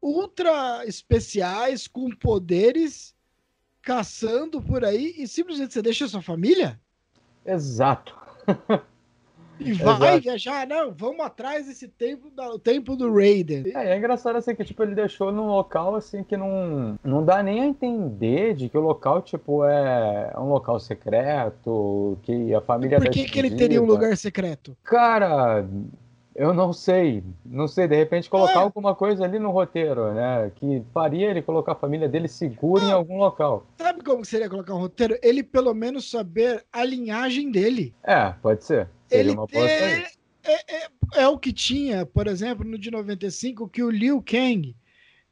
ultra 0.01 0.85
especiais 0.87 1.87
com 1.87 2.11
poderes 2.11 3.15
caçando 3.81 4.61
por 4.61 4.85
aí 4.85 5.15
e 5.19 5.27
simplesmente 5.29 5.73
você 5.73 5.83
deixa 5.83 6.05
a 6.05 6.09
sua 6.09 6.23
família? 6.23 6.81
Exato. 7.45 8.17
E 9.65 9.73
vai 9.73 9.95
Exato. 9.95 10.23
viajar, 10.23 10.67
não, 10.67 10.93
vamos 10.93 11.25
atrás 11.25 11.67
desse 11.67 11.87
tempo, 11.87 12.31
do 12.31 12.59
tempo 12.59 12.97
do 12.97 13.13
Raiden. 13.13 13.63
É, 13.75 13.93
é 13.93 13.97
engraçado 13.97 14.37
assim 14.37 14.55
que 14.55 14.65
tipo 14.65 14.83
ele 14.83 14.95
deixou 14.95 15.31
num 15.31 15.47
local 15.47 15.95
assim 15.95 16.25
que 16.25 16.37
não 16.37 16.99
não 17.05 17.25
dá 17.25 17.43
nem 17.43 17.61
a 17.61 17.67
entender 17.67 18.55
de 18.55 18.69
que 18.69 18.77
o 18.77 18.81
local 18.81 19.23
tipo 19.23 19.65
é 19.65 20.33
um 20.37 20.49
local 20.49 20.81
secreto, 20.81 22.19
que 22.23 22.53
a 22.53 22.61
família 22.61 22.99
Por 22.99 23.07
tá 23.07 23.13
que, 23.13 23.25
que 23.25 23.39
ele 23.39 23.51
teria 23.51 23.81
um 23.81 23.87
lugar 23.87 24.17
secreto? 24.17 24.77
Cara, 24.83 25.65
Eu 26.35 26.55
não 26.55 26.73
sei, 26.73 27.23
não 27.45 27.69
sei, 27.69 27.87
de 27.87 27.95
repente 27.95 28.31
colocar 28.31 28.61
É. 28.61 28.63
alguma 28.63 28.95
coisa 28.95 29.25
ali 29.25 29.39
no 29.39 29.51
roteiro, 29.51 30.15
né? 30.15 30.51
Que 30.57 30.83
faria 30.95 31.31
ele 31.31 31.43
colocar 31.43 31.73
a 31.73 31.77
família 31.77 32.09
dele 32.09 32.27
segura 32.27 32.83
em 32.85 32.91
algum 32.93 33.19
local. 33.19 33.67
Sabe 33.77 34.03
como 34.03 34.25
seria 34.25 34.49
colocar 34.49 34.75
um 34.75 34.79
roteiro? 34.79 35.19
Ele 35.23 35.43
pelo 35.43 35.75
menos 35.75 36.11
saber 36.11 36.65
a 36.73 36.85
linhagem 36.85 37.51
dele. 37.51 37.95
É, 38.03 38.31
pode 38.43 38.65
ser. 38.65 38.89
Seria 39.09 39.25
Ele 39.25 39.31
uma 39.33 39.47
boa 39.47 39.67
ter- 39.67 39.79
saída. 39.79 40.09
é, 40.45 40.77
é, 40.77 40.89
é 41.25 41.29
o 41.29 41.39
que 41.39 41.53
tinha, 41.53 42.07
por 42.07 42.27
exemplo, 42.27 42.65
no 42.65 42.79
de 42.79 42.91
95, 42.91 43.69
que 43.69 43.83
o 43.83 43.91
Liu 43.91 44.23
Kang, 44.23 44.75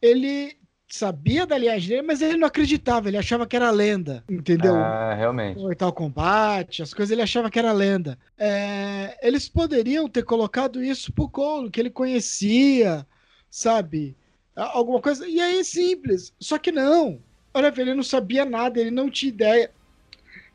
ele 0.03 0.59
sabia 0.91 1.47
da 1.47 1.57
linhagem 1.57 1.89
dele, 1.89 2.03
mas 2.03 2.21
ele 2.21 2.37
não 2.37 2.49
acreditava, 2.49 3.09
ele 3.09 3.17
achava 3.17 3.47
que 3.47 3.55
era 3.55 3.71
lenda, 3.71 4.25
entendeu? 4.29 4.77
É, 4.77 5.15
realmente. 5.15 5.59
Mortal 5.59 5.93
Kombat, 5.93 6.83
as 6.83 6.93
coisas 6.93 7.13
ele 7.13 7.23
achava 7.23 7.51
que 7.51 7.59
era 7.59 7.73
lenda. 7.73 8.19
É, 8.37 9.17
eles 9.23 9.49
poderiam 9.49 10.09
ter 10.09 10.25
colocado 10.25 10.83
isso 10.83 11.13
pro 11.13 11.29
Cole, 11.29 11.71
que 11.71 11.81
ele 11.81 11.91
conhecia, 11.91 13.07
sabe? 13.49 14.17
Alguma 14.57 15.01
coisa. 15.01 15.27
E 15.27 15.41
aí, 15.41 15.65
simples. 15.65 16.35
Só 16.41 16.59
que 16.59 16.73
não. 16.73 17.21
Olha, 17.55 17.73
ele 17.77 17.95
não 17.95 18.03
sabia 18.03 18.45
nada, 18.45 18.81
ele 18.81 18.91
não 18.91 19.09
tinha 19.09 19.31
ideia. 19.31 19.71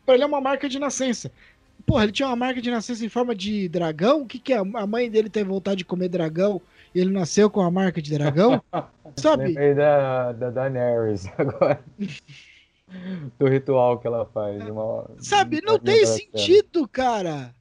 Pra 0.05 0.15
ele 0.15 0.23
é 0.23 0.27
uma 0.27 0.41
marca 0.41 0.67
de 0.69 0.77
nascença. 0.77 1.31
Porra, 1.85 2.03
ele 2.03 2.11
tinha 2.11 2.27
uma 2.27 2.35
marca 2.35 2.61
de 2.61 2.69
nascença 2.69 3.05
em 3.05 3.09
forma 3.09 3.33
de 3.33 3.69
dragão? 3.69 4.21
O 4.21 4.25
que, 4.25 4.39
que 4.39 4.53
é? 4.53 4.57
A 4.57 4.87
mãe 4.87 5.09
dele 5.09 5.29
teve 5.29 5.49
vontade 5.49 5.77
de 5.77 5.85
comer 5.85 6.09
dragão 6.09 6.61
ele 6.99 7.11
nasceu 7.11 7.49
com 7.49 7.61
a 7.61 7.69
marca 7.69 8.01
de 8.01 8.11
dragão? 8.11 8.61
Sabe? 9.17 9.47
Lembrei 9.47 9.73
da, 9.75 10.31
da 10.31 10.49
Daenerys 10.49 11.27
agora. 11.37 11.83
Do 13.37 13.47
ritual 13.47 13.99
que 13.99 14.07
ela 14.07 14.25
faz. 14.25 14.63
uma- 14.69 15.09
Sabe, 15.19 15.61
não 15.63 15.77
tem 15.79 16.05
sentido, 16.05 16.87
cara. 16.87 17.53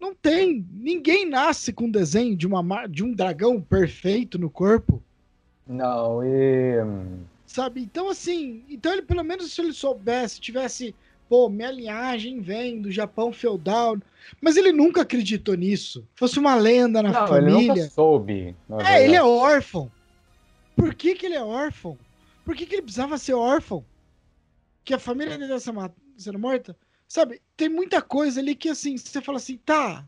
Não 0.00 0.14
tem. 0.14 0.66
Ninguém 0.72 1.28
nasce 1.28 1.72
com 1.72 1.84
um 1.84 1.90
desenho 1.90 2.34
de, 2.36 2.46
uma, 2.46 2.86
de 2.86 3.04
um 3.04 3.12
dragão 3.12 3.60
perfeito 3.60 4.38
no 4.38 4.48
corpo, 4.48 5.02
Não, 5.66 6.24
e. 6.24 6.82
hum, 6.82 7.18
sabe? 7.46 7.82
Então, 7.82 8.08
assim, 8.08 8.64
então 8.68 8.92
ele, 8.92 9.02
pelo 9.02 9.22
menos, 9.22 9.52
se 9.52 9.60
ele 9.60 9.72
soubesse, 9.74 10.40
tivesse, 10.40 10.94
pô, 11.30 11.48
minha 11.48 11.70
linhagem 11.70 12.40
vem 12.40 12.80
do 12.82 12.90
Japão 12.90 13.32
feudal, 13.32 13.96
mas 14.40 14.56
ele 14.56 14.72
nunca 14.72 15.02
acreditou 15.02 15.54
nisso. 15.54 16.04
Fosse 16.16 16.40
uma 16.40 16.56
lenda 16.56 17.00
na 17.00 17.12
Não, 17.12 17.36
ele 17.36 17.46
nunca 17.52 17.66
família. 17.68 17.88
soube. 17.88 18.56
É, 18.84 19.04
ele 19.04 19.14
é 19.14 19.22
órfão. 19.22 19.88
Por 20.74 20.92
que, 20.92 21.14
que 21.14 21.26
ele 21.26 21.36
é 21.36 21.42
órfão? 21.44 21.96
Por 22.44 22.56
que, 22.56 22.66
que 22.66 22.74
ele 22.74 22.82
precisava 22.82 23.16
ser 23.16 23.34
órfão? 23.34 23.84
Que 24.84 24.92
a 24.92 24.98
família 24.98 25.38
dele 25.38 25.54
está 25.54 25.72
ma- 25.72 25.92
sendo 26.16 26.38
morta? 26.38 26.76
Sabe, 27.06 27.40
tem 27.56 27.68
muita 27.68 28.02
coisa 28.02 28.40
ali 28.40 28.56
que 28.56 28.68
assim, 28.68 28.96
você 28.98 29.20
fala 29.20 29.38
assim, 29.38 29.56
tá. 29.58 30.04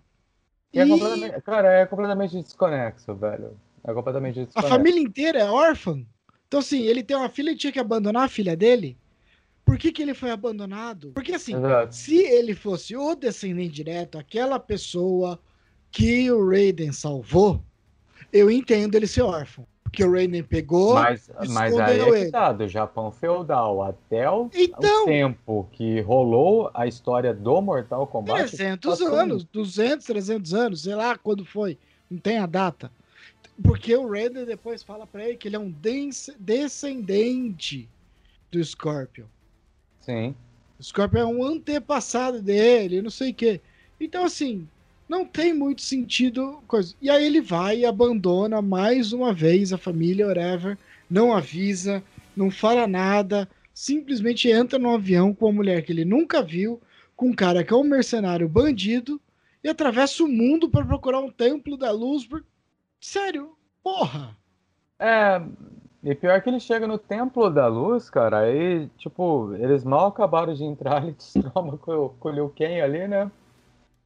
E 0.73 0.81
é 0.81 0.87
completamente- 0.89 1.41
Cara, 1.43 1.73
é 1.73 1.87
completamente 1.87 2.43
desconexo, 2.43 3.15
velho. 3.15 3.57
É 3.85 3.93
completamente 3.95 4.41
a 4.41 4.45
desconexo. 4.45 4.75
família 4.75 5.01
inteira 5.01 5.39
é 5.39 5.45
órfã. 5.49 6.05
Então, 6.49 6.59
assim, 6.59 6.83
ele 6.83 7.03
tem 7.05 7.17
uma 7.17 7.29
filha 7.29 7.51
e 7.53 7.57
tinha 7.57 7.73
que 7.73 7.79
abandonar 7.79 8.25
a 8.25 8.29
filha 8.29 8.57
dele. 8.57 8.97
Por 9.65 9.79
que, 9.79 9.93
que 9.93 10.03
ele 10.03 10.15
foi 10.15 10.31
abandonado? 10.31 11.13
Porque 11.15 11.33
assim, 11.33 11.55
Exato. 11.57 11.95
se 11.95 12.17
ele 12.19 12.55
fosse 12.55 12.97
o 12.97 13.15
descendente 13.15 13.73
direto, 13.73 14.19
aquela 14.19 14.59
pessoa 14.59 15.39
que 15.91 16.31
o 16.31 16.49
Raiden 16.49 16.93
salvou, 16.93 17.63
eu 18.33 18.51
entendo 18.51 18.95
ele 18.97 19.07
ser 19.07 19.23
órfão. 19.23 19.67
Porque 19.85 20.03
o 20.05 20.11
Raiden 20.11 20.43
pegou. 20.43 20.95
Mas, 20.95 21.31
mas 21.51 21.79
aí 21.79 22.01
é 22.01 22.09
ele. 22.09 22.25
que 22.27 22.31
tá, 22.33 22.51
do 22.51 22.67
Japão 22.67 23.11
feudal 23.13 23.83
até 23.83 24.29
o, 24.31 24.49
Então- 24.55 25.03
o 25.03 25.07
tempo 25.07 25.69
que 25.73 26.01
rolou 26.01 26.71
a 26.73 26.87
história 26.87 27.35
do 27.35 27.61
Mortal 27.61 28.07
Kombat. 28.07 28.49
300 28.57 28.91
passou 28.99 29.15
anos, 29.15 29.45
200, 29.45 30.07
300 30.07 30.55
anos, 30.55 30.83
sei 30.83 30.95
lá 30.95 31.17
quando 31.19 31.45
foi, 31.45 31.77
não 32.11 32.19
tem 32.19 32.39
a 32.39 32.47
data. 32.47 32.91
Porque 33.63 33.95
o 33.95 34.11
Raiden 34.11 34.47
depois 34.47 34.83
fala 34.83 35.07
pra 35.07 35.29
ele 35.29 35.37
que 35.37 35.47
ele 35.47 35.57
é 35.57 35.59
um 35.59 35.71
des- 35.71 36.31
descendente 36.39 37.87
do 38.51 38.65
Scorpion. 38.65 39.27
Sim. 40.03 40.35
O 40.79 40.83
Scorpion 40.83 41.21
é 41.21 41.27
um 41.27 41.45
antepassado 41.45 42.43
dele, 42.43 43.01
não 43.01 43.11
sei 43.11 43.31
o 43.31 43.35
quê. 43.35 43.61
Então, 44.01 44.25
assim, 44.25 44.67
não 45.09 45.25
tem 45.25 45.55
muito 45.55 45.83
sentido 45.83 46.63
coisa. 46.67 46.95
E 47.01 47.09
aí 47.09 47.25
ele 47.25 47.41
vai 47.41 47.79
e 47.79 47.87
abandona 47.87 48.61
mais 48.61 49.13
uma 49.13 49.33
vez 49.33 49.73
a 49.73 49.79
família, 49.79 50.27
whatever, 50.27 50.77
não 51.09 51.33
avisa, 51.33 52.03
não 52.37 52.51
fala 52.51 52.87
nada, 52.87 53.49
simplesmente 53.73 54.49
entra 54.49 54.79
no 54.79 54.91
avião 54.91 55.33
com 55.35 55.47
uma 55.47 55.53
mulher 55.53 55.83
que 55.83 55.93
ele 55.93 56.05
nunca 56.05 56.43
viu, 56.43 56.81
com 57.15 57.29
um 57.29 57.35
cara 57.35 57.63
que 57.63 57.73
é 57.73 57.77
um 57.77 57.85
mercenário 57.85 58.49
bandido, 58.49 59.21
e 59.63 59.69
atravessa 59.69 60.25
o 60.25 60.29
mundo 60.29 60.69
para 60.69 60.85
procurar 60.85 61.21
um 61.21 61.31
templo 61.31 61.77
da 61.77 61.93
luz. 61.93 62.27
por- 62.27 62.45
Sério, 63.01 63.57
porra! 63.83 64.37
É, 64.99 65.41
e 66.03 66.15
pior 66.15 66.41
que 66.43 66.49
ele 66.51 66.59
chega 66.61 66.87
no 66.87 66.99
Templo 66.99 67.49
da 67.51 67.67
Luz, 67.69 68.11
cara, 68.11 68.41
aí, 68.41 68.89
tipo, 68.99 69.55
eles 69.55 69.85
mal 69.85 70.07
acabaram 70.09 70.53
de 70.55 70.65
entrar, 70.65 71.03
ele 71.03 71.13
destroma 71.13 71.77
com, 71.83 72.09
com 72.19 72.29
o 72.29 72.33
Liu 72.33 72.53
Kang 72.57 72.81
ali, 72.81 73.07
né? 73.07 73.31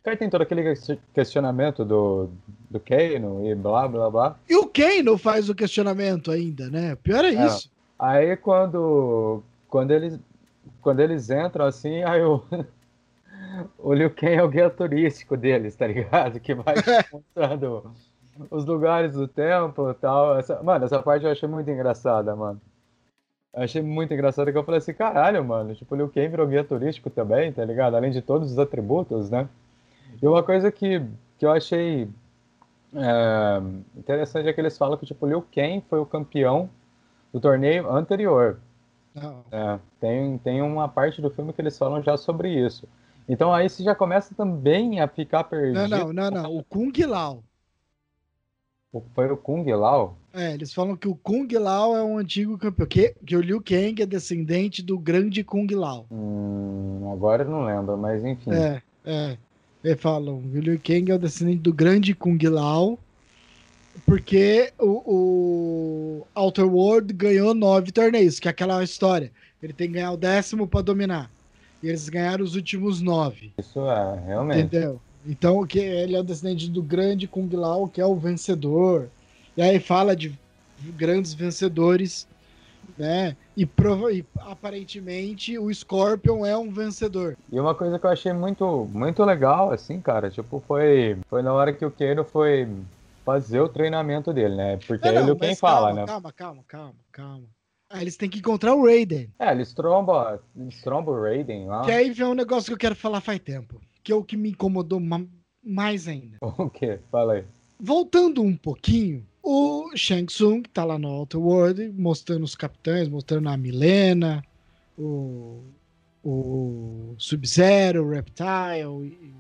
Aí 0.05 0.17
tem 0.17 0.31
todo 0.31 0.43
aquele 0.43 0.63
ques- 0.63 0.99
questionamento 1.13 1.85
do, 1.85 2.29
do 2.71 2.79
Kano 2.79 3.45
e 3.45 3.55
blá, 3.57 3.89
blá, 3.89 4.09
blá. 4.09 4.37
E 4.49 4.55
o 4.57 4.67
Kano 4.69 5.19
faz 5.19 5.49
o 5.49 5.55
questionamento 5.55 6.31
ainda, 6.31 6.71
né? 6.71 6.95
Pior 7.03 7.25
é 7.25 7.35
É. 7.35 7.47
isso. 7.47 7.69
Aí 7.99 8.37
quando, 8.37 9.43
quando, 9.69 9.91
eles, 9.91 10.21
quando 10.81 11.01
eles 11.01 11.29
entram 11.29 11.65
assim, 11.65 12.05
aí 12.05 12.23
o, 12.23 12.41
o 13.79 13.93
Liu 13.95 14.11
Kang 14.11 14.35
é 14.35 14.43
o 14.45 14.49
guia 14.49 14.71
turístico 14.71 15.37
deles, 15.37 15.75
tá 15.75 15.87
ligado? 15.89 16.39
Que 16.39 16.55
vai 16.55 16.75
mostrando 17.13 17.91
os 18.51 18.65
lugares 18.65 19.15
do 19.15 19.27
templo 19.29 19.91
e 19.91 19.95
tal. 19.95 20.39
Essa, 20.39 20.63
mano, 20.63 20.85
essa 20.85 21.03
parte 21.03 21.25
eu 21.25 21.31
achei 21.31 21.49
muito 21.49 21.71
engraçada, 21.71 22.35
mano. 22.35 22.61
Eu 23.55 23.63
achei 23.63 23.81
muito 23.83 24.13
engraçada 24.13 24.53
que 24.53 24.59
eu 24.59 24.65
falei 24.65 24.79
assim, 24.79 24.93
caralho, 24.93 25.43
mano, 25.45 25.75
tipo, 25.75 25.95
o 25.95 25.97
Liu 25.99 26.09
Kang 26.09 26.29
virou 26.29 26.47
guia 26.47 26.63
turístico 26.63 27.09
também, 27.09 27.53
tá 27.53 27.65
ligado? 27.65 27.97
Além 27.97 28.11
de 28.11 28.21
todos 28.21 28.53
os 28.53 28.59
atributos, 28.59 29.31
né? 29.31 29.49
E 30.23 30.27
uma 30.27 30.43
coisa 30.43 30.71
que, 30.71 31.01
que 31.39 31.47
eu 31.47 31.51
achei 31.51 32.09
é, 32.95 33.63
interessante 33.97 34.49
é 34.49 34.53
que 34.53 34.61
eles 34.61 34.77
falam 34.77 34.97
que, 34.99 35.07
tipo, 35.07 35.25
o 35.25 35.29
Liu 35.29 35.43
Kang 35.55 35.83
foi 35.89 35.99
o 35.99 36.07
campeão 36.07 36.69
do 37.33 37.41
torneio 37.41 37.91
anterior. 37.91 38.59
Não. 39.15 39.43
É, 39.51 39.79
tem, 40.01 40.37
tem 40.39 40.61
uma 40.61 40.89
parte 40.89 41.23
do 41.23 41.31
filme 41.31 41.53
que 41.53 41.61
eles 41.63 41.79
falam 41.79 42.03
já 42.03 42.17
sobre 42.17 42.51
isso. 42.51 42.87
Então 43.29 43.53
aí 43.53 43.69
você 43.69 43.83
já 43.83 43.95
começa 43.95 44.35
também 44.35 45.01
a 45.01 45.09
ficar 45.09 45.43
Não, 45.43 45.49
perdido. 45.49 45.89
não, 45.89 46.13
não, 46.13 46.31
não. 46.31 46.57
O 46.57 46.63
Kung 46.65 46.93
Lao. 47.07 47.43
Foi 49.15 49.31
o 49.31 49.37
Kung 49.37 49.65
Lao? 49.73 50.17
É, 50.33 50.55
eles 50.55 50.73
falam 50.73 50.97
que 50.97 51.09
o 51.09 51.15
Kung 51.15 51.49
Lao 51.59 51.97
é 51.97 52.03
um 52.03 52.19
antigo 52.19 52.57
campeão. 52.57 52.87
Que, 52.87 53.15
que 53.25 53.37
o 53.37 53.41
Liu 53.41 53.61
Kang 53.61 54.03
é 54.03 54.07
descendente 54.07 54.83
do 54.83 54.99
grande 54.99 55.43
Kung 55.43 55.67
Lao. 55.75 56.07
Hum, 56.11 57.11
agora 57.13 57.43
eu 57.43 57.51
não 57.51 57.65
lembro, 57.65 57.97
mas 57.97 58.25
enfim. 58.25 58.51
É, 58.53 58.83
é. 59.05 59.39
Eles 59.83 60.01
falam 60.01 60.43
que 60.43 60.59
o 60.59 60.61
Liu 60.61 60.81
Kang 60.83 61.11
é 61.11 61.15
o 61.15 61.19
descendente 61.19 61.61
do 61.61 61.73
grande 61.73 62.15
Kung 62.15 62.39
Lao. 62.49 62.99
Porque 64.05 64.73
o, 64.79 65.03
o 65.07 66.27
Outer 66.35 66.67
World 66.67 67.15
ganhou 67.15 67.55
nove 67.55 67.91
torneios, 67.91 68.39
que 68.39 68.47
é 68.47 68.51
aquela 68.51 68.85
história. 68.85 69.33
Ele 69.63 69.73
tem 69.73 69.89
que 69.89 69.95
ganhar 69.95 70.13
o 70.13 70.19
décimo 70.19 70.69
pra 70.69 70.83
dominar. 70.83 71.31
E 71.83 71.89
eles 71.89 72.09
ganharam 72.09 72.45
os 72.45 72.55
últimos 72.55 73.01
nove. 73.01 73.53
Isso 73.59 73.81
é, 73.81 74.21
realmente. 74.27 74.61
Entendeu? 74.67 75.01
Então, 75.27 75.67
que 75.67 75.79
ele 75.79 76.15
é 76.15 76.21
o 76.21 76.25
descendente 76.25 76.71
do 76.71 76.83
grande 76.83 77.27
Kung 77.27 77.49
Lao, 77.55 77.89
que 77.89 78.01
é 78.01 78.07
o 78.07 78.15
vencedor. 78.15 79.09
E 79.57 79.63
aí 79.63 79.81
fala 79.81 80.15
de 80.15 80.39
grandes 80.97 81.35
vencedores, 81.35 82.29
né? 82.97 83.37
E, 83.57 83.67
prova 83.67 84.13
e 84.13 84.25
aparentemente 84.39 85.59
o 85.59 85.73
Scorpion 85.73 86.45
é 86.45 86.57
um 86.57 86.71
vencedor. 86.71 87.37
E 87.51 87.59
uma 87.59 87.75
coisa 87.75 87.99
que 87.99 88.07
eu 88.07 88.11
achei 88.11 88.33
muito, 88.33 88.89
muito 88.93 89.25
legal, 89.25 89.73
assim, 89.73 90.01
cara, 90.01 90.31
tipo, 90.31 90.63
foi, 90.67 91.19
foi 91.29 91.43
na 91.43 91.53
hora 91.53 91.73
que 91.73 91.85
o 91.85 91.91
Keiro 91.91 92.25
foi 92.25 92.69
fazer 93.25 93.61
o 93.61 93.69
treinamento 93.69 94.33
dele, 94.33 94.55
né? 94.55 94.79
Porque 94.87 95.11
Não, 95.11 95.19
ele 95.19 95.27
não, 95.27 95.37
quem 95.37 95.49
mas 95.51 95.59
fala, 95.59 95.89
calma, 95.89 96.01
né? 96.01 96.07
calma, 96.07 96.33
calma, 96.33 96.65
calma, 96.69 96.95
calma. 97.11 97.45
Ah, 97.89 98.01
eles 98.01 98.17
têm 98.17 98.29
que 98.29 98.39
encontrar 98.39 98.75
o 98.75 98.85
Raiden. 98.85 99.33
É, 99.39 99.53
eles 99.53 99.73
trombam, 99.73 100.39
eles 100.57 100.81
trombam 100.83 101.15
o 101.15 101.23
Raiden 101.23 101.67
lá. 101.67 101.83
Que 101.85 101.93
aí 101.93 102.11
vem 102.11 102.27
um 102.27 102.35
negócio 102.35 102.67
que 102.67 102.73
eu 102.73 102.79
quero 102.79 102.97
falar 102.97 103.21
faz 103.21 103.39
tempo. 103.41 103.81
Que 104.07 104.13
é 104.13 104.15
o 104.15 104.23
que 104.23 104.37
me 104.37 104.51
incomodou 104.51 105.01
ma- 105.01 105.27
mais 105.65 106.07
ainda. 106.07 106.37
O 106.41 106.71
quê? 106.71 107.01
Fala 107.11 107.33
aí. 107.33 107.45
Voltando 107.79 108.41
um 108.41 108.57
pouquinho, 108.57 109.27
o 109.43 109.91
Shang 109.97 110.27
Tsung 110.27 110.63
tá 110.73 110.85
lá 110.85 110.97
no 110.97 111.09
Outer 111.09 111.41
World, 111.41 111.89
mostrando 111.93 112.45
os 112.45 112.55
capitães, 112.55 113.09
mostrando 113.09 113.49
a 113.49 113.57
Milena, 113.57 114.45
o, 114.97 115.61
o 116.25 117.15
Sub-Zero, 117.19 118.05
o 118.05 118.11
Reptile 118.11 119.03
e, 119.03 119.27
e 119.27 119.35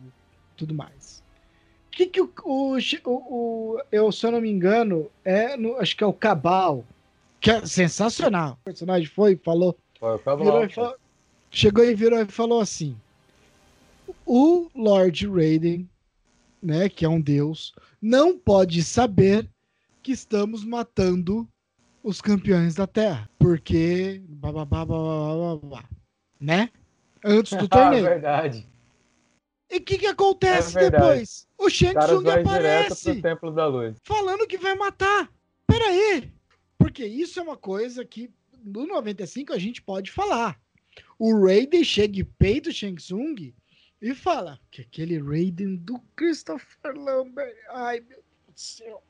tudo 0.57 0.75
mais. 0.75 1.23
O 1.87 1.91
que 1.93 2.07
que 2.09 2.21
o, 2.21 2.31
o, 2.45 2.77
o, 3.07 3.81
eu, 3.93 4.11
se 4.11 4.27
eu 4.27 4.33
não 4.33 4.41
me 4.41 4.51
engano, 4.51 5.09
é 5.25 5.57
no- 5.57 5.77
acho 5.77 5.97
que 5.97 6.03
é 6.03 6.07
o 6.09 6.12
Cabal, 6.12 6.85
que 7.41 7.53
é 7.53 7.64
sensacional. 7.64 8.59
O 8.62 8.64
personagem 8.64 9.07
foi 9.09 9.35
e 9.35 9.37
falou, 9.37 9.79
Foi 10.01 10.17
o 10.17 10.19
Cabal. 10.19 10.45
virou 10.45 10.64
e 10.64 10.69
falou- 10.69 10.97
chegou 11.53 11.85
e 11.85 11.95
virou 11.95 12.21
e 12.21 12.27
falou 12.27 12.61
assim: 12.61 12.97
o 14.27 14.68
Lord 14.74 15.27
Raiden 15.29 15.89
né, 16.66 16.89
que 16.89 17.05
é 17.05 17.09
um 17.09 17.20
deus, 17.20 17.72
não 18.03 18.37
pode 18.37 18.83
saber 18.83 19.49
que 20.03 20.12
estamos 20.12 20.64
matando 20.64 21.49
os 22.03 22.20
campeões 22.20 22.74
da 22.74 22.87
Terra, 22.87 23.31
porque 23.39 24.20
né? 26.41 26.70
Antes 27.24 27.57
do 27.57 27.66
torneio. 27.68 28.07
Ah, 28.07 28.11
verdade. 28.11 28.68
E 29.70 29.77
o 29.79 29.81
que, 29.81 29.99
que 29.99 30.07
acontece 30.07 30.79
é 30.79 30.91
depois? 30.91 31.49
O 31.59 31.68
Shang 31.68 31.99
Tsung 31.99 32.29
aparece 32.29 33.12
pro 33.12 33.22
Templo 33.22 33.53
da 33.53 33.66
Luz. 33.66 33.97
falando 34.05 34.47
que 34.47 34.59
vai 34.59 34.77
matar. 34.77 35.29
Pera 35.66 35.87
aí. 35.87 36.33
Porque 36.79 37.05
isso 37.05 37.41
é 37.41 37.43
uma 37.43 37.57
coisa 37.57 38.05
que 38.05 38.31
no 38.62 38.87
95 38.87 39.53
a 39.53 39.59
gente 39.59 39.83
pode 39.83 40.12
falar. 40.12 40.61
O 41.18 41.45
Raiden 41.45 41.83
chega 41.83 42.20
e 42.20 42.24
peita 42.24 42.70
o 42.70 42.72
Shang 42.72 42.95
Tsung 42.97 43.53
e 44.01 44.15
fala 44.15 44.59
que 44.71 44.83
aquele 44.83 45.19
Raiden 45.19 45.77
do 45.77 45.99
Christopher 46.15 46.95
Lambert. 46.95 47.55
Ai, 47.71 48.01
meu 48.01 48.09
Deus 48.09 48.25
do 48.49 48.61
céu. 48.61 49.03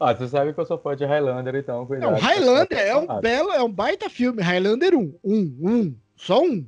Ah, 0.00 0.14
tu 0.14 0.26
sabe 0.26 0.52
que 0.52 0.60
eu 0.60 0.66
sou 0.66 0.78
fã 0.78 0.96
de 0.96 1.04
Highlander, 1.04 1.54
então. 1.54 1.86
Cuidado, 1.86 2.12
Não, 2.12 2.18
Highlander 2.18 2.78
é 2.78 2.96
um 2.96 3.20
belo, 3.20 3.50
é 3.52 3.62
um 3.62 3.72
baita 3.72 4.10
filme. 4.10 4.42
Highlander 4.42 4.94
1. 4.94 5.18
Um, 5.22 5.56
um. 5.60 5.96
Só 6.16 6.42
um. 6.42 6.66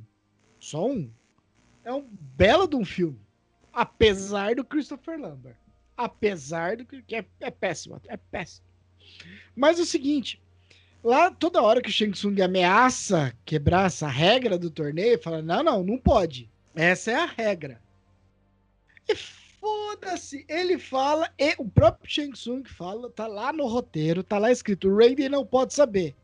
Só 0.59 0.87
um. 0.87 1.11
É 1.83 1.91
um 1.91 2.07
belo 2.09 2.67
de 2.67 2.75
um 2.75 2.85
filme. 2.85 3.19
Apesar 3.73 4.55
do 4.55 4.63
Christopher 4.63 5.19
Lambert. 5.19 5.57
Apesar 5.97 6.77
do 6.77 6.85
que 6.85 7.15
é, 7.15 7.25
é 7.41 7.51
péssimo. 7.51 8.01
É 8.07 8.17
péssimo. 8.17 8.65
Mas 9.55 9.77
é 9.77 9.81
o 9.81 9.85
seguinte. 9.85 10.41
Lá, 11.03 11.31
toda 11.31 11.61
hora 11.61 11.81
que 11.81 11.89
o 11.89 11.91
Shang 11.91 12.11
Tsung 12.11 12.39
ameaça 12.41 13.35
quebrar 13.43 13.87
essa 13.87 14.07
regra 14.07 14.57
do 14.57 14.69
torneio, 14.69 15.21
fala: 15.21 15.41
não, 15.41 15.63
não, 15.63 15.83
não 15.83 15.97
pode. 15.97 16.49
Essa 16.75 17.11
é 17.11 17.15
a 17.15 17.25
regra. 17.25 17.81
E 19.07 19.15
foda-se. 19.15 20.45
Ele 20.47 20.77
fala, 20.79 21.29
e 21.37 21.55
o 21.57 21.67
próprio 21.67 22.09
Shang 22.09 22.31
Tsung 22.31 22.63
fala, 22.65 23.09
tá 23.09 23.27
lá 23.27 23.51
no 23.53 23.67
roteiro, 23.67 24.23
tá 24.23 24.37
lá 24.37 24.51
escrito: 24.51 24.89
o 24.89 24.97
Raiden 24.97 25.29
não 25.29 25.45
pode 25.45 25.73
saber. 25.73 26.15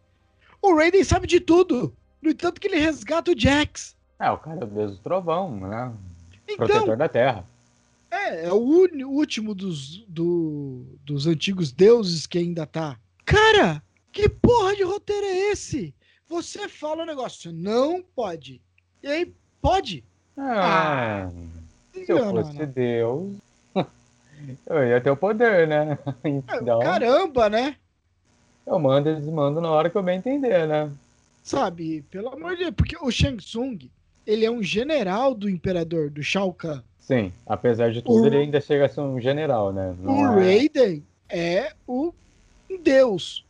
O 0.62 0.76
Raiden 0.76 1.04
sabe 1.04 1.28
de 1.28 1.40
tudo. 1.40 1.96
No 2.22 2.32
entanto, 2.32 2.60
que 2.60 2.68
ele 2.68 2.80
resgata 2.80 3.32
o 3.32 3.40
Jax. 3.40 3.96
É, 4.20 4.32
o 4.32 4.38
cara 4.38 4.62
é 4.62 4.64
o 4.64 4.68
deus 4.68 4.98
do 4.98 5.04
trovão, 5.04 5.56
né? 5.56 5.94
Então, 6.48 6.68
Protetor 6.68 6.98
da 6.98 7.08
terra. 7.08 7.46
É, 8.10 8.48
é 8.48 8.54
o 8.54 8.58
último 8.58 9.54
dos, 9.54 10.00
do, 10.08 10.86
dos 11.04 11.28
antigos 11.28 11.72
deuses 11.72 12.26
que 12.26 12.38
ainda 12.38 12.66
tá. 12.66 12.98
Cara, 13.26 13.84
que 14.12 14.28
porra 14.28 14.76
de 14.76 14.84
roteiro 14.84 15.26
é 15.26 15.52
esse? 15.52 15.94
Você 16.28 16.68
fala 16.68 17.02
o 17.02 17.04
um 17.04 17.06
negócio, 17.06 17.52
não 17.52 18.02
pode. 18.02 18.62
E 19.04 19.08
aí, 19.08 19.34
pode. 19.62 20.04
Ah, 20.38 21.30
se 21.92 22.12
eu 22.12 22.30
fosse. 22.30 22.66
Deus, 22.68 23.34
eu 24.68 24.88
ia 24.88 25.02
ter 25.02 25.10
o 25.10 25.18
poder, 25.18 25.68
né? 25.68 25.98
Então, 26.24 26.80
Caramba, 26.80 27.50
né? 27.50 27.76
Eu 28.66 28.78
mando 28.78 29.10
e 29.10 29.16
desmando 29.16 29.60
na 29.60 29.72
hora 29.72 29.90
que 29.90 29.98
eu 29.98 30.04
bem 30.04 30.18
entender, 30.18 30.68
né? 30.68 30.92
Sabe, 31.42 32.04
pelo 32.12 32.30
amor 32.30 32.52
de 32.52 32.64
Deus, 32.64 32.76
porque 32.76 32.98
o 32.98 33.10
Shang 33.10 33.38
Tsung, 33.38 33.90
ele 34.26 34.46
é 34.46 34.52
um 34.52 34.62
general 34.62 35.34
do 35.34 35.50
imperador, 35.50 36.10
do 36.10 36.22
Shao 36.22 36.54
Kahn. 36.54 36.82
Sim, 37.00 37.32
apesar 37.46 37.92
de 37.92 38.02
tudo, 38.02 38.24
o... 38.24 38.28
ele 38.28 38.38
ainda 38.38 38.60
chega 38.60 38.86
a 38.86 38.90
ser 38.90 39.00
um 39.00 39.20
general, 39.20 39.72
né? 39.72 39.96
Não 40.00 40.36
o 40.36 40.42
é... 40.42 40.44
Raiden 40.44 41.04
é 41.30 41.74
o 41.88 42.14
deus. 42.84 43.46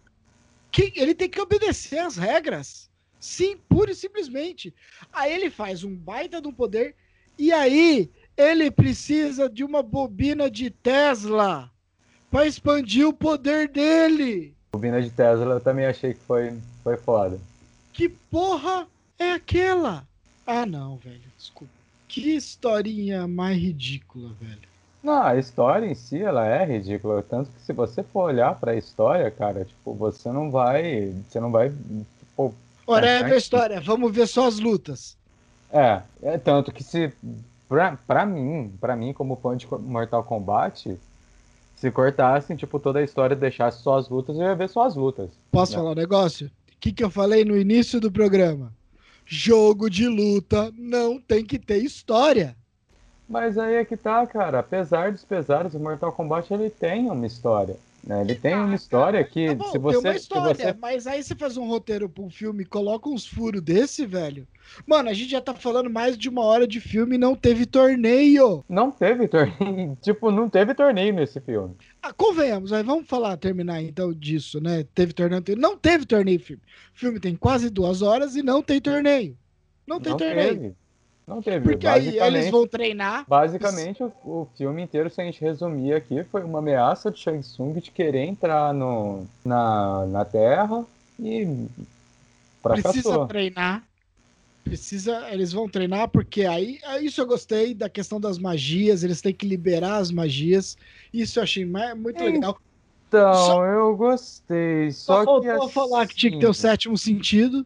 Que 0.72 0.94
ele 0.96 1.16
tem 1.16 1.28
que 1.28 1.42
obedecer 1.42 1.98
às 1.98 2.18
regras. 2.18 2.87
Sim, 3.28 3.58
pura 3.68 3.92
e 3.92 3.96
simplesmente. 3.96 4.74
Aí 5.12 5.34
ele 5.34 5.50
faz 5.50 5.84
um 5.84 5.94
baita 5.94 6.42
de 6.42 6.48
um 6.48 6.54
poder 6.54 6.96
e 7.38 7.52
aí 7.52 8.10
ele 8.38 8.72
precisa 8.72 9.50
de 9.50 9.66
uma 9.66 9.84
bobina 9.84 10.50
de 10.50 10.70
Tesla 10.70 11.70
para 12.32 12.48
expandir 12.48 13.06
o 13.06 13.12
poder 13.12 13.68
dele. 13.68 14.56
Bobina 14.72 15.02
de 15.02 15.10
Tesla 15.10 15.56
eu 15.56 15.60
também 15.60 15.86
achei 15.86 16.14
que 16.14 16.22
foi, 16.22 16.58
foi 16.82 16.96
foda. 16.96 17.38
Que 17.92 18.08
porra 18.08 18.88
é 19.20 19.34
aquela? 19.34 20.08
Ah, 20.46 20.66
não, 20.66 20.96
velho, 20.96 21.20
desculpa. 21.38 21.74
Que 22.08 22.34
historinha 22.34 23.28
mais 23.28 23.58
ridícula, 23.58 24.32
velho. 24.40 24.70
Não, 25.04 25.22
a 25.22 25.36
história 25.36 25.86
em 25.86 25.96
si, 25.96 26.22
ela 26.22 26.48
é 26.48 26.64
ridícula. 26.64 27.22
Tanto 27.22 27.52
que 27.52 27.62
se 27.62 27.74
você 27.74 28.04
for 28.04 28.24
olhar 28.24 28.58
pra 28.58 28.76
história, 28.76 29.30
cara, 29.30 29.66
tipo, 29.66 29.94
você 29.94 30.32
não 30.32 30.50
vai. 30.50 31.14
Você 31.28 31.42
não 31.42 31.52
vai. 31.52 31.74
Ora, 32.88 33.06
é 33.06 33.24
a 33.24 33.36
história, 33.36 33.82
vamos 33.82 34.16
ver 34.16 34.28
só 34.28 34.48
as 34.48 34.60
lutas. 34.60 35.18
É, 35.72 36.02
é 36.24 36.38
tanto 36.38 36.72
que 36.72 36.84
se. 36.84 37.12
Pra, 37.68 37.98
pra 38.08 38.26
mim, 38.26 38.72
pra 38.80 38.96
mim, 38.96 39.12
como 39.12 39.36
fã 39.36 39.58
de 39.58 39.68
Mortal 39.70 40.24
Kombat, 40.24 40.98
se 41.76 41.92
cortassem, 41.92 42.56
tipo, 42.56 42.80
toda 42.80 43.00
a 43.00 43.04
história 43.04 43.36
e 43.36 43.38
deixasse 43.38 43.84
só 43.84 43.98
as 43.98 44.08
lutas, 44.08 44.38
eu 44.38 44.44
ia 44.44 44.56
ver 44.56 44.70
só 44.70 44.86
as 44.86 44.96
lutas. 44.96 45.30
Posso 45.52 45.74
né? 45.74 45.80
falar 45.80 45.92
um 45.92 45.96
negócio? 45.96 46.48
O 46.48 46.80
que, 46.80 46.94
que 46.94 47.04
eu 47.04 47.10
falei 47.10 47.44
no 47.44 47.58
início 47.58 48.00
do 48.00 48.10
programa? 48.10 48.72
Jogo 49.26 49.90
de 49.90 50.08
luta 50.08 50.72
não 50.78 51.20
tem 51.20 51.44
que 51.44 51.60
ter 51.60 51.80
história. 51.80 52.56
Mas 53.28 53.58
aí 53.58 53.76
é 53.76 53.84
que 53.84 53.98
tá, 53.98 54.26
cara. 54.26 54.60
Apesar 54.60 55.12
dos 55.12 55.26
pesares, 55.26 55.74
o 55.74 55.80
Mortal 55.80 56.14
Kombat 56.14 56.54
ele 56.54 56.70
tem 56.70 57.10
uma 57.10 57.28
história. 57.28 57.76
Né? 58.08 58.22
Ele 58.22 58.36
tem 58.36 58.56
uma 58.56 58.74
história 58.74 59.22
que, 59.22 59.48
tá 59.48 59.56
bom, 59.56 59.66
se 59.66 59.78
você. 59.78 60.02
Tem 60.02 60.12
uma 60.12 60.16
história, 60.16 60.56
você... 60.56 60.78
mas 60.80 61.06
aí 61.06 61.22
você 61.22 61.36
faz 61.36 61.58
um 61.58 61.68
roteiro 61.68 62.08
pra 62.08 62.24
um 62.24 62.30
filme 62.30 62.64
e 62.64 62.66
coloca 62.66 63.10
uns 63.10 63.28
furos 63.28 63.62
desse, 63.62 64.06
velho. 64.06 64.48
Mano, 64.86 65.10
a 65.10 65.14
gente 65.14 65.30
já 65.30 65.42
tá 65.42 65.54
falando 65.54 65.90
mais 65.90 66.18
de 66.18 66.30
uma 66.30 66.42
hora 66.44 66.66
de 66.66 66.80
filme 66.80 67.16
e 67.16 67.18
não 67.18 67.36
teve 67.36 67.66
torneio. 67.66 68.64
Não 68.70 68.92
teve 68.92 69.28
torneio. 69.28 69.98
tipo, 70.02 70.32
não 70.32 70.50
teve 70.50 70.74
torneio 70.74 71.14
nesse 71.14 71.42
filme. 71.42 71.76
Ah, 72.02 72.14
convenhamos, 72.14 72.72
aí 72.72 72.82
vamos 72.82 73.08
falar, 73.08 73.36
terminar 73.36 73.82
então 73.82 74.14
disso, 74.14 74.62
né? 74.62 74.86
Teve 74.96 75.12
torneio. 75.12 75.44
Não 75.58 75.78
teve 75.78 76.06
torneio 76.06 76.40
filme. 76.40 76.64
O 76.96 76.98
filme 76.98 77.20
tem 77.20 77.36
quase 77.36 77.70
duas 77.70 78.02
horas 78.02 78.38
e 78.38 78.42
não 78.42 78.64
tem 78.64 78.80
torneio. 78.80 79.38
Não 79.86 80.00
tem 80.00 80.12
não 80.12 80.18
torneio. 80.18 80.54
Teve. 80.54 80.76
Não 81.28 81.42
teve. 81.42 81.72
Porque 81.72 81.86
aí 81.86 82.18
eles 82.18 82.50
vão 82.50 82.66
treinar. 82.66 83.26
Basicamente, 83.28 84.02
o, 84.02 84.14
o, 84.24 84.48
filme 84.58 84.82
inteiro, 84.82 85.10
se 85.10 85.20
a 85.20 85.26
gente 85.26 85.42
resumir 85.42 85.94
aqui, 85.94 86.24
foi 86.24 86.42
uma 86.42 86.60
ameaça 86.60 87.12
de 87.12 87.20
Shang 87.20 87.42
Tsung 87.42 87.74
de 87.82 87.92
querer 87.92 88.24
entrar 88.24 88.74
no, 88.74 89.26
na, 89.44 90.06
na 90.06 90.24
Terra 90.24 90.86
e 91.20 91.68
fracassou. 92.64 92.92
Precisa 92.94 93.26
treinar. 93.28 93.84
Precisa, 94.64 95.30
eles 95.32 95.52
vão 95.52 95.68
treinar 95.68 96.10
porque 96.10 96.46
aí, 96.46 96.80
isso 97.02 97.22
eu 97.22 97.26
gostei 97.26 97.74
da 97.74 97.90
questão 97.90 98.20
das 98.20 98.38
magias, 98.38 99.02
eles 99.04 99.22
têm 99.22 99.34
que 99.34 99.48
liberar 99.48 99.98
as 99.98 100.12
magias. 100.12 100.78
Isso 101.14 101.40
eu 101.40 101.44
achei 101.44 101.66
muito 101.66 102.24
legal. 102.24 102.58
Então, 103.08 103.34
só, 103.34 103.66
eu 103.66 103.96
gostei. 103.96 104.92
Só, 104.92 105.24
só 105.24 105.42
que 105.42 105.48
assim... 105.50 105.70
falar 105.72 106.08
que 106.08 106.16
tinha 106.16 106.32
que 106.32 106.40
ter 106.40 106.48
o 106.48 106.52
assim 106.52 106.62
sétimo 106.62 106.98
sentido. 106.98 107.66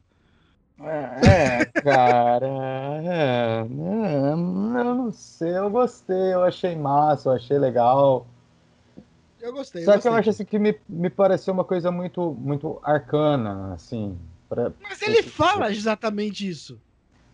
É, 0.84 1.66
cara. 1.82 2.48
É, 3.04 3.62
eu 3.62 4.96
não 4.96 5.12
sei, 5.12 5.58
eu 5.58 5.70
gostei, 5.70 6.34
eu 6.34 6.44
achei 6.44 6.76
massa, 6.76 7.30
eu 7.30 7.34
achei 7.34 7.58
legal. 7.58 8.26
Eu 9.40 9.54
gostei. 9.54 9.84
Só 9.84 9.96
eu 9.96 10.00
que 10.00 10.08
eu 10.08 10.14
acho 10.14 10.30
assim 10.30 10.46
que 10.46 10.58
me, 10.58 10.76
me 10.88 11.10
pareceu 11.10 11.54
uma 11.54 11.64
coisa 11.64 11.92
muito, 11.92 12.36
muito 12.40 12.80
arcana, 12.84 13.74
assim. 13.74 14.18
Pra, 14.50 14.72
mas 14.82 15.02
ele 15.02 15.24
pra... 15.24 15.32
fala 15.32 15.72
exatamente 15.72 16.48
isso. 16.48 16.80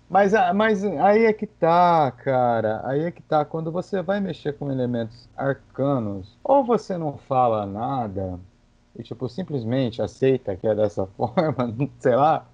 Mas, 0.10 0.32
mas 0.56 0.86
aí 0.86 1.26
é 1.26 1.34
que 1.34 1.46
tá, 1.46 2.12
cara. 2.12 2.82
Aí 2.86 3.02
é 3.02 3.12
que 3.12 3.22
tá. 3.22 3.44
Quando 3.44 3.72
você 3.72 4.02
vai 4.02 4.20
mexer 4.20 4.54
com 4.54 4.72
elementos 4.72 5.28
arcanos, 5.36 6.38
ou 6.44 6.64
você 6.64 6.98
não 6.98 7.18
fala 7.18 7.66
nada, 7.66 8.40
e 8.98 9.04
tipo, 9.04 9.28
simplesmente 9.28 10.02
aceita 10.02 10.56
que 10.56 10.68
é 10.68 10.76
dessa 10.76 11.06
forma, 11.18 11.76
sei 12.00 12.16
lá 12.16 12.46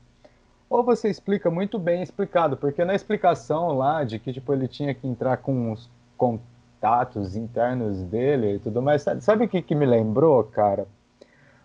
ou 0.73 0.83
você 0.83 1.07
explica 1.07 1.51
muito 1.51 1.77
bem 1.77 2.01
explicado, 2.01 2.57
porque 2.57 2.83
na 2.83 2.95
explicação 2.95 3.77
lá 3.77 4.03
de 4.03 4.17
que 4.17 4.33
tipo, 4.33 4.51
ele 4.51 4.67
tinha 4.67 4.91
que 4.91 5.07
entrar 5.07 5.37
com 5.37 5.71
os 5.71 5.87
contatos 6.17 7.35
internos 7.35 8.01
dele 8.01 8.55
e 8.55 8.59
tudo 8.59 8.81
mais, 8.81 9.05
sabe 9.21 9.45
o 9.45 9.47
que, 9.47 9.61
que 9.61 9.75
me 9.75 9.85
lembrou, 9.85 10.43
cara? 10.43 10.87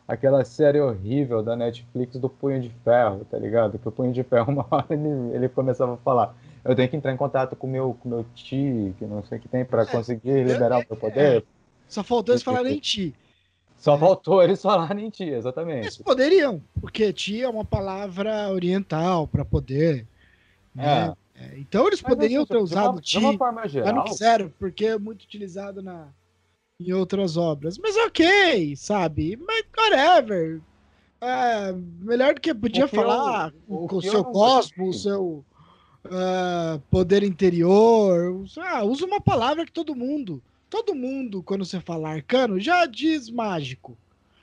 Aquela 0.07 0.45
série 0.45 0.79
horrível 0.79 1.43
da 1.43 1.57
Netflix 1.57 2.17
do 2.19 2.29
Punho 2.29 2.61
de 2.61 2.69
Ferro, 2.85 3.25
tá 3.31 3.39
ligado? 3.39 3.79
Que 3.79 3.89
o 3.89 3.93
Punho 3.93 4.13
de 4.13 4.23
Ferro, 4.23 4.53
uma 4.53 4.67
hora 4.71 4.87
ele, 4.91 5.35
ele 5.35 5.49
começava 5.49 5.95
a 5.95 5.99
falar: 5.99 6.35
Eu 6.63 6.77
tenho 6.77 6.89
que 6.89 6.97
entrar 6.97 7.13
em 7.13 7.17
contato 7.17 7.57
com 7.57 7.67
meu, 7.67 7.91
o 7.91 7.95
com 7.95 8.11
meu 8.11 8.27
ti, 8.35 8.95
que 8.99 9.07
não 9.07 9.23
sei 9.25 9.39
o 9.39 9.41
que 9.41 9.49
tem, 9.49 9.65
para 9.65 9.83
é, 9.83 9.87
conseguir 9.87 10.45
liberar 10.45 10.81
o 10.81 10.87
meu 10.89 10.99
poder. 10.99 11.39
É. 11.39 11.43
Só 11.89 12.05
faltou 12.05 12.35
eles 12.35 12.43
falarem 12.43 12.79
ti. 12.79 13.15
Só 13.79 13.95
é. 13.95 13.99
faltou 13.99 14.43
eles 14.43 14.61
falarem 14.63 15.09
ti, 15.09 15.25
exatamente. 15.25 15.85
Eles 15.85 15.97
poderiam, 15.97 16.63
porque 16.81 17.13
ti 17.13 17.43
é 17.43 17.49
uma 17.49 17.65
palavra 17.65 18.51
oriental 18.51 19.27
para 19.27 19.45
poder. 19.45 20.07
Né? 20.75 21.15
É. 21.15 21.29
É, 21.41 21.57
então 21.57 21.87
eles 21.87 22.03
mas, 22.03 22.13
poderiam 22.13 22.45
ter 22.45 22.57
usado 22.57 22.95
uma, 22.95 23.01
ti, 23.01 23.13
geral, 23.13 23.37
mas 23.53 23.73
não 23.73 24.05
quiseram, 24.05 24.53
porque 24.59 24.87
é 24.87 24.99
muito 24.99 25.23
utilizado 25.23 25.81
na, 25.81 26.09
em 26.81 26.93
outras 26.93 27.37
obras. 27.37 27.79
Mas 27.79 27.97
ok, 27.97 28.75
sabe? 28.77 29.37
Mas 29.37 29.65
whatever. 29.77 30.61
É, 31.21 31.73
melhor 32.01 32.35
do 32.35 32.41
que 32.41 32.55
podia 32.55 32.85
o 32.85 32.89
falar 32.89 33.53
eu, 33.69 33.87
com 33.89 33.97
o 33.97 34.03
seu 34.03 34.25
cosmo, 34.25 34.89
o 34.89 34.93
seu 34.93 35.45
uh, 36.07 36.81
poder 36.91 37.23
interior. 37.23 38.45
Ah, 38.59 38.85
usa 38.85 39.07
uma 39.07 39.21
palavra 39.21 39.65
que 39.65 39.73
todo 39.73 39.97
mundo 39.97 40.43
todo 40.69 40.95
mundo, 40.95 41.43
quando 41.43 41.65
você 41.65 41.81
fala 41.81 42.11
arcano, 42.11 42.61
já 42.61 42.87
diz 42.87 43.31
mágico, 43.31 43.97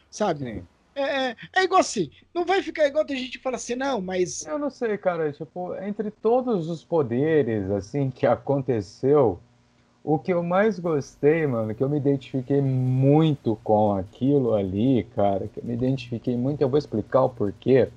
sabe? 0.10 0.64
É, 0.96 1.02
é, 1.30 1.36
é 1.56 1.64
igual 1.64 1.82
assim, 1.82 2.10
não 2.34 2.46
vai 2.46 2.62
ficar 2.64 2.88
igual 2.88 3.06
tem 3.06 3.18
gente 3.18 3.38
que 3.38 3.44
fala 3.44 3.58
assim, 3.58 3.76
não, 3.76 4.00
mas 4.00 4.46
Eu 4.46 4.58
não 4.58 4.70
sei, 4.70 4.98
cara, 4.98 5.32
tipo, 5.32 5.76
entre 5.76 6.10
todos 6.10 6.70
os 6.70 6.84
poderes, 6.84 7.70
assim, 7.70 8.10
que 8.10 8.26
aconteceu, 8.26 9.40
o 10.04 10.18
que 10.18 10.32
eu 10.32 10.42
mais 10.44 10.80
gostei, 10.80 11.46
mano, 11.48 11.74
que 11.74 11.84
eu 11.84 11.90
me 11.90 11.98
identifiquei 11.98 12.62
muito 12.62 13.60
com 13.64 13.94
aquilo 13.94 14.54
ali, 14.54 15.04
cara, 15.16 15.48
que 15.48 15.60
eu 15.60 15.66
me 15.66 15.74
identifiquei 15.74 16.38
muito, 16.38 16.62
eu 16.62 16.70
vou 16.70 16.78
explicar 16.78 17.24
o 17.24 17.30
porquê. 17.30 17.90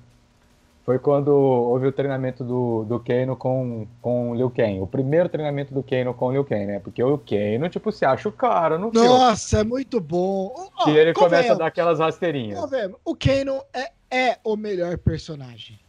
Foi 0.89 0.97
quando 0.97 1.27
houve 1.27 1.85
o 1.85 1.91
treinamento 1.91 2.43
do, 2.43 2.83
do 2.83 2.99
Kano 2.99 3.35
com, 3.35 3.85
com 4.01 4.31
o 4.31 4.33
Liu 4.35 4.49
Kang. 4.49 4.79
O 4.79 4.87
primeiro 4.87 5.29
treinamento 5.29 5.71
do 5.71 5.83
Kano 5.83 6.15
com 6.15 6.25
o 6.25 6.31
Liu 6.31 6.43
Kang, 6.43 6.65
né? 6.65 6.79
Porque 6.79 7.03
o 7.03 7.15
Kano, 7.15 7.69
tipo, 7.69 7.91
se 7.91 8.03
acha 8.05 8.27
o 8.27 8.31
cara 8.31 8.75
no 8.75 8.89
filme. 8.89 9.07
nossa, 9.07 9.59
é 9.59 9.63
muito 9.63 10.01
bom. 10.01 10.51
Ó, 10.79 10.89
E 10.89 10.97
ele 10.97 11.13
começa 11.13 11.53
a 11.53 11.55
dar 11.55 11.67
aquelas 11.67 11.99
rasteirinhas. 11.99 12.59
convenhamos, 12.59 12.97
O 13.05 13.15
Kano 13.15 13.61
é, 13.71 13.91
é 14.31 14.39
o 14.43 14.55
melhor 14.55 14.97
personagem. 14.97 15.79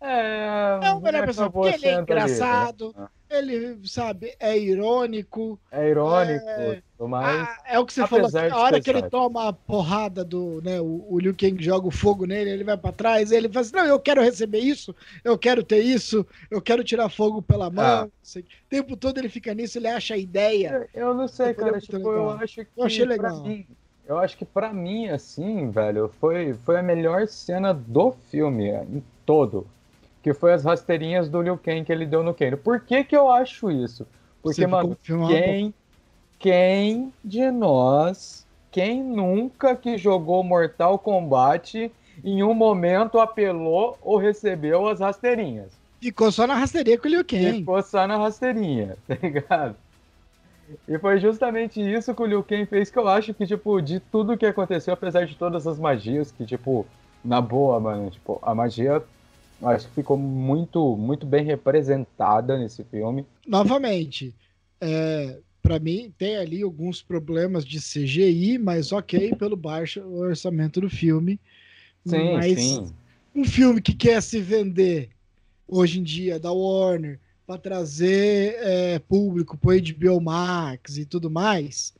É, 0.00 0.80
É 0.82 0.92
o 0.92 1.00
melhor 1.00 1.22
acabou 1.22 1.26
personagem, 1.26 1.52
porque 1.52 1.68
ele 1.68 1.74
é 1.74 1.78
sendo 1.78 1.94
ali, 1.94 2.02
engraçado, 2.02 2.94
né? 2.98 3.06
Ele, 3.30 3.78
sabe, 3.84 4.34
é 4.40 4.58
irônico. 4.58 5.58
É 5.70 5.88
irônico, 5.88 6.44
É. 6.48 6.82
mas 6.98 7.48
Ah, 7.48 7.62
é 7.66 7.78
o 7.78 7.86
que 7.86 7.92
você 7.92 8.06
falou, 8.06 8.26
assim, 8.26 8.38
a 8.38 8.56
hora 8.58 8.80
que 8.80 8.90
ele 8.90 9.02
toma 9.08 9.48
a 9.48 9.52
porrada 9.52 10.24
do, 10.24 10.60
né, 10.62 10.80
o, 10.80 11.06
o 11.08 11.18
Liu 11.18 11.34
Kang 11.34 11.62
joga 11.62 11.86
o 11.86 11.90
fogo 11.92 12.26
nele, 12.26 12.50
ele 12.50 12.64
vai 12.64 12.76
pra 12.76 12.90
trás, 12.92 13.30
ele 13.30 13.48
fala 13.48 13.60
assim, 13.60 13.76
não, 13.76 13.86
eu 13.86 14.00
quero 14.00 14.20
receber 14.22 14.58
isso, 14.58 14.94
eu 15.22 15.38
quero 15.38 15.62
ter 15.62 15.80
isso, 15.80 16.26
eu 16.50 16.60
quero 16.60 16.82
tirar 16.82 17.08
fogo 17.08 17.40
pela 17.40 17.70
mão, 17.70 17.84
Ah. 17.84 18.08
sei. 18.22 18.42
o 18.42 18.46
tempo 18.68 18.96
todo 18.96 19.18
ele 19.18 19.28
fica 19.28 19.54
nisso, 19.54 19.78
ele 19.78 19.86
acha 19.88 20.14
a 20.14 20.18
ideia. 20.18 20.88
Eu, 20.92 21.08
eu 21.08 21.14
não 21.14 21.28
sei, 21.28 21.46
é 21.46 21.54
cara. 21.54 21.80
Tipo, 21.80 21.96
eu 21.96 22.10
legal. 22.26 22.30
acho 22.42 22.54
que. 22.64 22.66
Eu 22.76 22.84
achei 22.84 23.06
pra 23.06 23.14
legal. 23.14 23.42
mim- 23.44 23.66
eu 24.06 24.18
acho 24.18 24.36
que 24.36 24.44
pra 24.44 24.72
mim, 24.72 25.08
assim, 25.08 25.70
velho, 25.70 26.10
foi, 26.20 26.52
foi 26.64 26.78
a 26.78 26.82
melhor 26.82 27.28
cena 27.28 27.72
do 27.72 28.10
filme, 28.28 28.68
em 28.68 29.04
todo. 29.24 29.68
Que 30.22 30.34
foi 30.34 30.52
as 30.52 30.64
rasteirinhas 30.64 31.28
do 31.28 31.40
Liu 31.40 31.56
Kang 31.56 31.84
que 31.84 31.92
ele 31.92 32.04
deu 32.04 32.22
no 32.22 32.34
Kano. 32.34 32.58
Por 32.58 32.80
que 32.80 33.04
que 33.04 33.16
eu 33.16 33.30
acho 33.30 33.70
isso? 33.70 34.06
Porque, 34.42 34.62
Você 34.62 34.66
mano, 34.66 34.96
quem, 35.02 35.74
quem 36.38 37.12
de 37.24 37.50
nós, 37.50 38.46
quem 38.70 39.02
nunca 39.02 39.76
que 39.76 39.98
jogou 39.98 40.42
Mortal 40.42 40.98
Kombat 40.98 41.90
em 42.22 42.42
um 42.42 42.54
momento 42.54 43.18
apelou 43.18 43.96
ou 44.02 44.16
recebeu 44.16 44.88
as 44.88 45.00
rasteirinhas? 45.00 45.80
Ficou 46.00 46.32
só 46.32 46.46
na 46.46 46.54
rasteirinha 46.54 46.98
com 46.98 47.08
o 47.08 47.10
Liu 47.10 47.24
Kang. 47.24 47.58
Ficou 47.58 47.82
só 47.82 48.06
na 48.06 48.16
rasteirinha, 48.16 48.96
tá 49.06 49.16
ligado? 49.22 49.76
E 50.88 50.98
foi 50.98 51.18
justamente 51.18 51.80
isso 51.80 52.14
que 52.14 52.22
o 52.22 52.26
Liu 52.26 52.42
Kang 52.42 52.64
fez 52.66 52.90
que 52.90 52.98
eu 52.98 53.08
acho 53.08 53.34
que, 53.34 53.46
tipo, 53.46 53.80
de 53.82 54.00
tudo 54.00 54.36
que 54.36 54.46
aconteceu, 54.46 54.94
apesar 54.94 55.26
de 55.26 55.36
todas 55.36 55.66
as 55.66 55.78
magias, 55.78 56.32
que, 56.32 56.46
tipo, 56.46 56.86
na 57.24 57.40
boa, 57.40 57.78
mano, 57.80 58.10
tipo, 58.10 58.38
a 58.42 58.54
magia 58.54 59.02
acho 59.62 59.88
que 59.88 59.94
ficou 59.94 60.16
muito, 60.16 60.96
muito 60.96 61.26
bem 61.26 61.44
representada 61.44 62.58
nesse 62.58 62.82
filme. 62.84 63.24
Novamente, 63.46 64.34
é, 64.80 65.38
para 65.62 65.78
mim 65.78 66.12
tem 66.16 66.36
ali 66.36 66.62
alguns 66.62 67.02
problemas 67.02 67.64
de 67.64 67.78
CGI, 67.78 68.58
mas 68.58 68.92
ok, 68.92 69.34
pelo 69.36 69.56
baixo 69.56 70.00
orçamento 70.06 70.80
do 70.80 70.88
filme. 70.88 71.38
Sim, 72.04 72.32
mas 72.32 72.58
sim. 72.58 72.92
um 73.34 73.44
filme 73.44 73.80
que 73.80 73.94
quer 73.94 74.22
se 74.22 74.40
vender 74.40 75.10
hoje 75.68 76.00
em 76.00 76.02
dia 76.02 76.38
da 76.38 76.50
Warner 76.50 77.20
para 77.46 77.58
trazer 77.58 78.56
é, 78.60 78.98
público 78.98 79.58
para 79.58 79.76
HBO 79.76 80.20
Max 80.20 80.96
e 80.96 81.04
tudo 81.04 81.28
mais, 81.28 81.92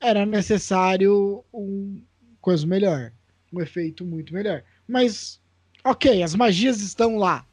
era 0.00 0.24
necessário 0.24 1.44
um 1.52 2.00
coisa 2.40 2.66
melhor, 2.66 3.12
um 3.52 3.60
efeito 3.60 4.04
muito 4.04 4.32
melhor. 4.32 4.64
Mas 4.86 5.41
ok, 5.84 6.22
as 6.22 6.34
magias 6.34 6.80
estão 6.80 7.16
lá. 7.16 7.44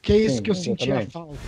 Que 0.00 0.12
é 0.12 0.16
isso 0.18 0.36
Sim, 0.36 0.42
que 0.42 0.50
eu 0.50 0.54
sentia 0.54 1.00
exatamente. 1.02 1.12
falta. 1.12 1.38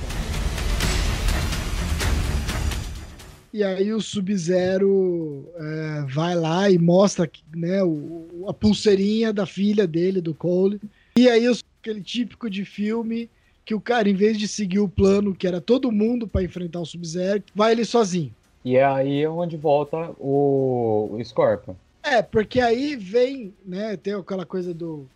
E 3.53 3.65
aí 3.65 3.93
o 3.93 4.01
Sub-Zero 4.01 5.45
é, 5.57 6.05
vai 6.09 6.37
lá 6.37 6.71
e 6.71 6.79
mostra 6.79 7.29
né, 7.55 7.83
o- 7.83 8.45
a 8.49 8.53
pulseirinha 8.55 9.33
da 9.33 9.45
filha 9.45 9.87
dele, 9.89 10.21
do 10.21 10.33
Cole. 10.33 10.81
E 11.17 11.29
aí 11.29 11.47
aquele 11.81 12.01
típico 12.01 12.49
de 12.49 12.65
filme 12.65 13.29
que 13.65 13.75
o 13.75 13.81
cara, 13.81 14.09
em 14.09 14.15
vez 14.15 14.39
de 14.39 14.47
seguir 14.47 14.79
o 14.79 14.89
plano, 14.89 15.35
que 15.35 15.47
era 15.49 15.61
todo 15.61 15.91
mundo 15.91 16.29
para 16.29 16.43
enfrentar 16.45 16.81
o 16.81 16.87
Sub-Zero, 16.87 17.43
vai 17.55 17.73
ele 17.73 17.85
sozinho. 17.85 18.33
E 18.65 18.77
é 18.77 18.85
aí 18.85 19.27
onde 19.27 19.57
volta 19.57 20.11
o, 20.19 21.09
o 21.13 21.25
Scorpion. 21.25 21.75
É, 22.03 22.23
porque 22.23 22.61
aí 22.61 22.95
vem, 22.97 23.53
né, 23.67 23.97
tem 23.97 24.15
aquela 24.15 24.47
coisa 24.47 24.73
do 24.73 25.07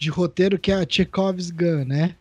de 0.00 0.08
roteiro 0.08 0.58
que 0.58 0.72
é 0.72 0.76
a 0.76 0.86
Chekhov's 0.88 1.50
Gun, 1.50 1.84
né? 1.84 2.16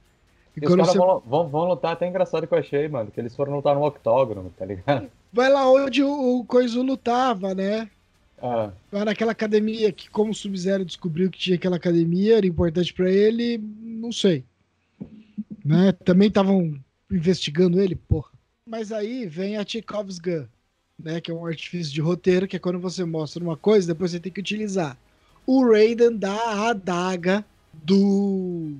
E 0.56 0.60
E 0.60 0.68
os 0.68 0.76
caras 0.76 0.92
você 0.92 0.98
vão, 0.98 1.48
vão, 1.48 1.70
lutar 1.70 1.94
até 1.94 2.06
engraçado 2.08 2.46
que 2.46 2.54
eu 2.54 2.58
achei, 2.58 2.90
mano, 2.90 3.10
que 3.10 3.20
eles 3.20 3.34
foram 3.34 3.56
lutar 3.56 3.74
no 3.74 3.86
octógono, 3.86 4.54
tá 4.58 4.66
ligado? 4.66 5.10
vai 5.32 5.50
lá 5.50 5.68
onde 5.72 6.04
o, 6.04 6.40
o 6.40 6.44
Coiso 6.44 6.82
lutava, 6.82 7.56
né? 7.56 7.90
Ah, 8.42 8.72
Vai 8.92 9.06
naquela 9.06 9.32
academia 9.32 9.92
que, 9.92 10.10
como 10.10 10.32
o 10.32 10.36
Sub-Zero 10.36 10.84
descobriu 10.84 11.30
que 11.30 11.40
tinha 11.40 11.56
aquela 11.56 11.78
academia, 11.78 12.38
era 12.38 12.46
importante 12.46 12.94
pra 12.94 13.10
ele, 13.10 13.58
não 13.58 14.12
sei. 14.12 14.44
Né? 15.64 15.94
Também 16.04 16.28
estavam 16.28 16.78
investigando 17.10 17.82
ele, 17.82 17.96
porra. 17.96 18.30
Mas 18.66 18.92
aí 18.92 19.26
vem 19.26 19.58
a 19.58 19.66
Chekhov's 19.66 20.20
Gun, 20.20 20.46
né? 20.98 21.22
Que 21.22 21.32
é 21.32 21.34
um 21.34 21.46
artifício 21.46 21.94
de 21.94 22.02
roteiro, 22.02 22.48
que 22.48 22.58
é 22.58 22.60
quando 22.60 22.80
você 22.80 23.06
mostra 23.06 23.44
uma 23.44 23.56
coisa, 23.56 23.88
depois 23.88 24.12
você 24.12 24.20
tem 24.20 24.32
que 24.32 24.42
utilizar. 24.42 24.98
O 25.46 25.66
Raiden 25.66 26.18
dá 26.18 26.36
a 26.36 26.70
adaga 26.70 27.46
do, 27.84 28.72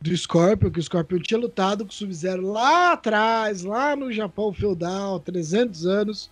do 0.00 0.16
Scorpion, 0.16 0.70
que 0.70 0.78
o 0.78 0.82
Scorpion 0.82 1.18
tinha 1.18 1.38
lutado 1.38 1.84
com 1.84 1.90
o 1.90 1.94
Sub-Zero 1.94 2.42
lá 2.42 2.92
atrás, 2.92 3.62
lá 3.62 3.94
no 3.94 4.12
Japão 4.12 4.52
feudal, 4.52 5.20
300 5.20 5.86
anos, 5.86 6.30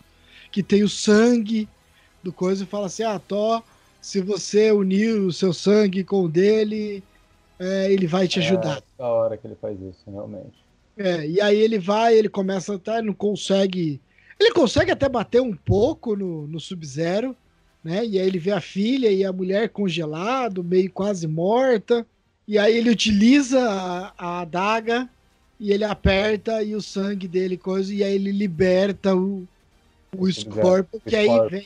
que 0.50 0.62
tem 0.62 0.82
o 0.82 0.88
sangue 0.88 1.68
do 2.22 2.32
coisa 2.32 2.64
e 2.64 2.66
fala 2.66 2.86
assim: 2.86 3.02
ah, 3.02 3.18
Thor, 3.18 3.62
se 4.00 4.20
você 4.20 4.72
unir 4.72 5.14
o 5.20 5.32
seu 5.32 5.52
sangue 5.52 6.04
com 6.04 6.24
o 6.24 6.28
dele, 6.28 7.02
é, 7.58 7.92
ele 7.92 8.06
vai 8.06 8.26
te 8.26 8.38
ajudar. 8.38 8.78
É 8.78 8.82
da 8.98 9.08
hora 9.08 9.36
que 9.36 9.46
ele 9.46 9.56
faz 9.60 9.78
isso, 9.80 10.10
realmente. 10.10 10.60
É, 10.96 11.26
e 11.26 11.40
aí 11.40 11.58
ele 11.58 11.78
vai, 11.78 12.14
ele 12.16 12.28
começa 12.28 12.74
a 12.74 12.78
tá, 12.78 13.02
não 13.02 13.14
consegue. 13.14 14.00
Ele 14.38 14.52
consegue 14.52 14.90
até 14.90 15.08
bater 15.08 15.40
um 15.40 15.54
pouco 15.54 16.16
no, 16.16 16.46
no 16.46 16.58
Sub-Zero, 16.58 17.36
né? 17.82 18.04
E 18.04 18.18
aí 18.18 18.26
ele 18.26 18.38
vê 18.38 18.52
a 18.52 18.60
filha 18.60 19.10
e 19.10 19.24
a 19.24 19.32
mulher 19.32 19.68
congelado, 19.70 20.62
meio 20.62 20.90
quase 20.90 21.26
morta. 21.26 22.06
E 22.46 22.58
aí 22.58 22.76
ele 22.76 22.90
utiliza 22.90 23.60
a, 23.60 24.12
a 24.16 24.40
adaga 24.40 25.08
e 25.58 25.72
ele 25.72 25.84
aperta 25.84 26.62
e 26.62 26.74
o 26.74 26.80
sangue 26.80 27.28
dele 27.28 27.56
coisa, 27.56 27.92
e 27.94 28.02
aí 28.02 28.14
ele 28.14 28.32
liberta 28.32 29.14
o, 29.14 29.46
o 30.16 30.32
Scorpion, 30.32 31.00
que 31.06 31.14
aí 31.14 31.28
vem. 31.50 31.64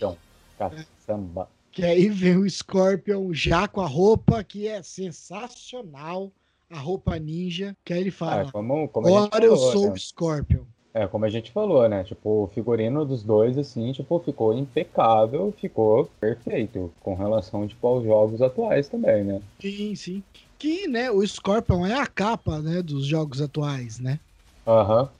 Caçamba. 0.58 1.48
que 1.70 1.84
aí 1.84 2.08
vem 2.08 2.36
o 2.36 2.48
Scorpion 2.48 3.32
já 3.32 3.66
com 3.68 3.80
a 3.80 3.86
roupa 3.86 4.42
que 4.44 4.66
é 4.66 4.82
sensacional, 4.82 6.32
a 6.70 6.78
roupa 6.78 7.18
ninja, 7.18 7.76
que 7.84 7.92
aí 7.92 8.00
ele 8.00 8.10
Ah, 8.10 8.12
fala: 8.12 8.52
como, 8.52 8.88
como 8.88 9.08
gente 9.08 9.26
Agora 9.26 9.44
eu 9.44 9.56
falou, 9.56 9.72
sou 9.72 9.86
né? 9.86 9.92
o 9.92 9.98
Scorpion. 9.98 10.64
É, 10.97 11.09
como 11.09 11.24
a 11.24 11.28
gente 11.28 11.51
falou, 11.51 11.88
né? 11.88 12.05
Tipo, 12.05 12.45
o 12.45 12.47
figurino 12.55 13.05
dos 13.05 13.24
dois, 13.24 13.59
assim, 13.59 13.90
tipo, 13.92 14.20
ficou 14.20 14.57
impecável, 14.57 15.53
ficou 15.61 16.09
perfeito 16.20 16.92
com 17.01 17.16
relação, 17.16 17.66
tipo, 17.66 17.84
aos 17.84 18.05
jogos 18.05 18.40
atuais 18.40 18.88
também, 18.88 19.24
né? 19.24 19.42
Sim, 19.61 19.97
sim. 19.97 20.22
Que, 20.57 20.86
né, 20.86 21.11
o 21.11 21.26
Scorpion 21.26 21.84
é 21.84 21.99
a 21.99 22.07
capa, 22.07 22.61
né, 22.61 22.80
dos 22.80 23.07
jogos 23.07 23.42
atuais, 23.42 23.99
né? 23.99 24.20
Aham. 24.64 25.11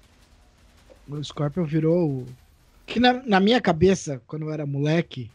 O 1.09 1.23
Scorpion 1.25 1.65
virou. 1.65 2.25
Que 2.87 3.01
na, 3.01 3.15
na 3.27 3.41
minha 3.41 3.61
cabeça, 3.61 4.23
quando 4.29 4.43
eu 4.43 4.53
era 4.53 4.65
moleque, 4.65 5.29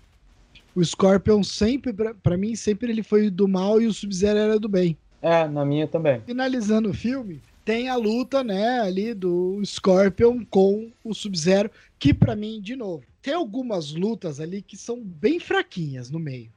o 0.74 0.84
Scorpion 0.84 1.44
sempre, 1.44 1.92
pra, 1.92 2.14
pra 2.14 2.38
mim, 2.38 2.56
sempre 2.56 2.90
ele 2.90 3.04
foi 3.04 3.30
do 3.30 3.46
mal 3.46 3.82
e 3.82 3.88
o 3.88 3.94
Sub-Zero 3.94 4.40
era 4.40 4.58
do 4.58 4.70
bem. 4.70 4.98
É, 5.22 5.46
na 5.50 5.66
minha 5.66 5.86
também. 5.86 6.22
finalizando 6.22 6.92
o 6.92 6.94
filme, 6.94 7.42
tem 7.64 7.90
a 7.90 7.96
luta, 7.96 8.44
né, 8.44 8.80
ali 8.80 9.14
do 9.14 9.62
Scorpion 9.64 10.44
com 10.46 10.92
o 11.04 11.14
Sub-Zero, 11.14 11.70
que 11.98 12.14
pra 12.14 12.36
mim, 12.36 12.62
de 12.62 12.76
novo, 12.76 13.04
tem 13.22 13.34
algumas 13.34 13.92
lutas 13.92 14.40
ali 14.40 14.62
que 14.62 14.78
são 14.78 15.02
bem 15.02 15.40
fraquinhas 15.40 16.10
no 16.10 16.20
meio. 16.20 16.52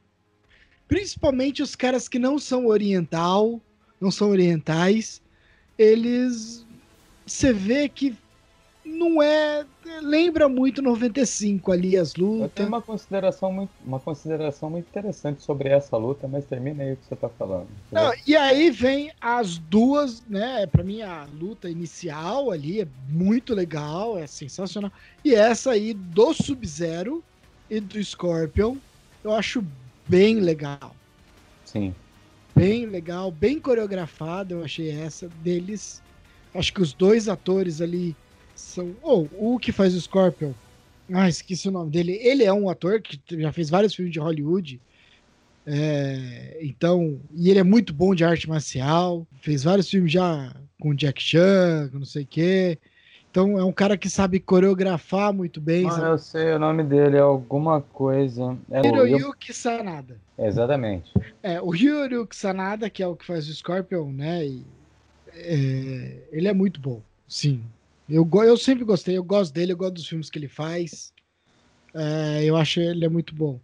Principalmente 0.87 1.61
os 1.61 1.75
caras 1.75 2.07
que 2.07 2.19
não 2.19 2.37
são 2.39 2.67
oriental, 2.67 3.61
não 3.99 4.11
são 4.11 4.29
orientais, 4.29 5.21
eles 5.77 6.65
você 7.25 7.53
vê 7.53 7.87
que 7.87 8.15
não 8.85 9.21
é. 9.21 9.65
Lembra 10.01 10.49
muito 10.49 10.81
95 10.81 11.71
ali 11.71 11.97
as 11.97 12.15
lutas. 12.15 12.41
Eu 12.41 12.49
tenho 12.49 12.67
uma 12.67 12.81
consideração 12.81 13.51
muito, 13.51 13.71
uma 13.85 13.99
consideração 13.99 14.69
muito 14.69 14.87
interessante 14.87 15.41
sobre 15.43 15.69
essa 15.69 15.95
luta, 15.97 16.27
mas 16.27 16.45
termina 16.45 16.83
aí 16.83 16.93
o 16.93 16.97
que 16.97 17.05
você 17.05 17.15
tá 17.15 17.29
falando. 17.29 17.67
Não, 17.91 18.13
e 18.25 18.35
aí 18.35 18.71
vem 18.71 19.11
as 19.21 19.57
duas, 19.57 20.23
né? 20.27 20.65
Pra 20.67 20.83
mim, 20.83 21.01
a 21.01 21.27
luta 21.39 21.69
inicial 21.69 22.51
ali 22.51 22.81
é 22.81 22.87
muito 23.09 23.53
legal, 23.53 24.17
é 24.17 24.27
sensacional. 24.27 24.91
E 25.23 25.33
essa 25.33 25.71
aí 25.71 25.93
do 25.93 26.33
Sub-Zero 26.33 27.23
e 27.69 27.79
do 27.79 28.03
Scorpion, 28.03 28.75
eu 29.23 29.33
acho 29.33 29.63
bem 30.07 30.39
legal. 30.39 30.95
Sim. 31.65 31.93
Bem 32.55 32.85
legal, 32.85 33.31
bem 33.31 33.59
coreografada, 33.59 34.53
eu 34.53 34.63
achei 34.63 34.91
essa 34.91 35.27
deles. 35.43 36.01
Acho 36.53 36.71
que 36.71 36.81
os 36.81 36.93
dois 36.93 37.27
atores 37.27 37.81
ali 37.81 38.15
são. 38.63 38.95
Oh, 39.01 39.27
o 39.37 39.59
que 39.59 39.71
faz 39.71 39.93
o 39.93 40.01
Scorpion. 40.01 40.53
Ah, 41.11 41.27
esqueci 41.27 41.67
o 41.67 41.71
nome 41.71 41.91
dele. 41.91 42.13
Ele 42.21 42.43
é 42.43 42.53
um 42.53 42.69
ator 42.69 43.01
que 43.01 43.19
já 43.39 43.51
fez 43.51 43.69
vários 43.69 43.93
filmes 43.93 44.13
de 44.13 44.19
Hollywood. 44.19 44.79
É, 45.65 46.59
então, 46.61 47.19
e 47.33 47.49
ele 47.49 47.59
é 47.59 47.63
muito 47.63 47.93
bom 47.93 48.15
de 48.15 48.23
arte 48.23 48.47
marcial. 48.47 49.27
Fez 49.41 49.63
vários 49.63 49.89
filmes 49.89 50.11
já 50.11 50.53
com 50.79 50.93
Jack 50.93 51.21
Chan, 51.21 51.89
não 51.93 52.05
sei 52.05 52.23
o 52.23 52.27
quê. 52.27 52.79
Então 53.29 53.57
é 53.57 53.63
um 53.63 53.71
cara 53.71 53.97
que 53.97 54.09
sabe 54.09 54.39
coreografar 54.39 55.33
muito 55.33 55.59
bem. 55.59 55.87
Ah, 55.89 56.09
eu 56.11 56.17
sei, 56.17 56.53
o 56.53 56.59
nome 56.59 56.83
dele 56.83 57.17
é 57.17 57.21
alguma 57.21 57.81
coisa. 57.81 58.57
É 58.69 58.85
Hiroyuki 58.85 59.53
Sanada. 59.53 60.17
Exatamente. 60.37 61.11
É, 61.41 61.59
o 61.61 61.73
Hiroyuki 61.73 62.35
Sanada, 62.35 62.89
que 62.89 63.01
é 63.01 63.07
o 63.07 63.15
que 63.15 63.25
faz 63.25 63.47
o 63.47 63.53
Scorpion, 63.53 64.11
né? 64.11 64.45
E, 64.45 64.63
é, 65.33 66.27
ele 66.31 66.47
é 66.47 66.53
muito 66.53 66.79
bom, 66.79 67.01
sim. 67.27 67.63
Eu, 68.09 68.27
eu 68.43 68.57
sempre 68.57 68.83
gostei, 68.83 69.17
eu 69.17 69.23
gosto 69.23 69.53
dele, 69.53 69.71
eu 69.71 69.77
gosto 69.77 69.93
dos 69.93 70.07
filmes 70.07 70.29
que 70.29 70.37
ele 70.37 70.47
faz. 70.47 71.13
É, 71.93 72.43
eu 72.43 72.55
acho 72.55 72.79
ele 72.79 73.05
é 73.05 73.09
muito 73.09 73.33
bom. 73.33 73.59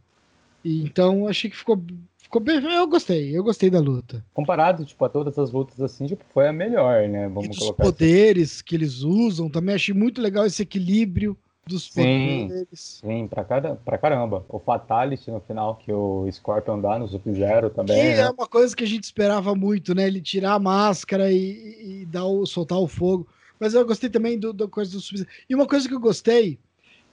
E, 0.63 0.83
então, 0.83 1.27
achei 1.27 1.49
que 1.49 1.57
ficou, 1.57 1.81
ficou 2.17 2.41
bem. 2.41 2.63
Eu 2.63 2.87
gostei, 2.87 3.35
eu 3.35 3.43
gostei 3.43 3.69
da 3.69 3.79
luta. 3.79 4.23
Comparado 4.33 4.85
tipo, 4.85 5.03
a 5.03 5.09
todas 5.09 5.37
as 5.37 5.51
lutas 5.51 5.79
assim, 5.81 6.05
tipo, 6.05 6.23
foi 6.33 6.47
a 6.47 6.53
melhor, 6.53 7.07
né? 7.07 7.27
Vamos 7.27 7.55
e 7.55 7.59
colocar 7.59 7.83
poderes 7.83 8.55
assim. 8.55 8.63
que 8.65 8.75
eles 8.75 9.01
usam, 9.01 9.49
também 9.49 9.75
achei 9.75 9.93
muito 9.93 10.21
legal 10.21 10.45
esse 10.45 10.61
equilíbrio 10.61 11.37
dos 11.65 11.83
sim, 11.83 12.47
poderes. 12.47 12.99
Sim, 13.01 13.27
pra, 13.27 13.43
cada, 13.43 13.75
pra 13.75 13.97
caramba. 13.97 14.43
O 14.49 14.59
Fatality 14.59 15.29
no 15.29 15.39
final, 15.41 15.75
que 15.75 15.91
o 15.91 16.27
Scorpion 16.31 16.81
dá 16.81 16.97
no 16.97 17.07
Sub-Zero 17.07 17.69
também. 17.69 17.95
Que 17.95 18.07
né? 18.07 18.21
é 18.21 18.29
uma 18.29 18.47
coisa 18.47 18.75
que 18.75 18.83
a 18.83 18.87
gente 18.87 19.03
esperava 19.03 19.53
muito, 19.55 19.93
né? 19.93 20.07
Ele 20.07 20.21
tirar 20.21 20.53
a 20.53 20.59
máscara 20.59 21.31
e, 21.31 22.01
e 22.01 22.05
dar 22.05 22.25
o, 22.25 22.45
soltar 22.45 22.79
o 22.79 22.87
fogo. 22.87 23.27
Mas 23.59 23.73
eu 23.73 23.85
gostei 23.85 24.09
também 24.09 24.39
do, 24.39 24.53
do 24.53 24.69
coisa 24.69 24.91
do 24.91 25.01
Sub-Zero. 25.01 25.29
E 25.49 25.55
uma 25.55 25.67
coisa 25.67 25.87
que 25.87 25.93
eu 25.93 25.99
gostei, 25.99 26.57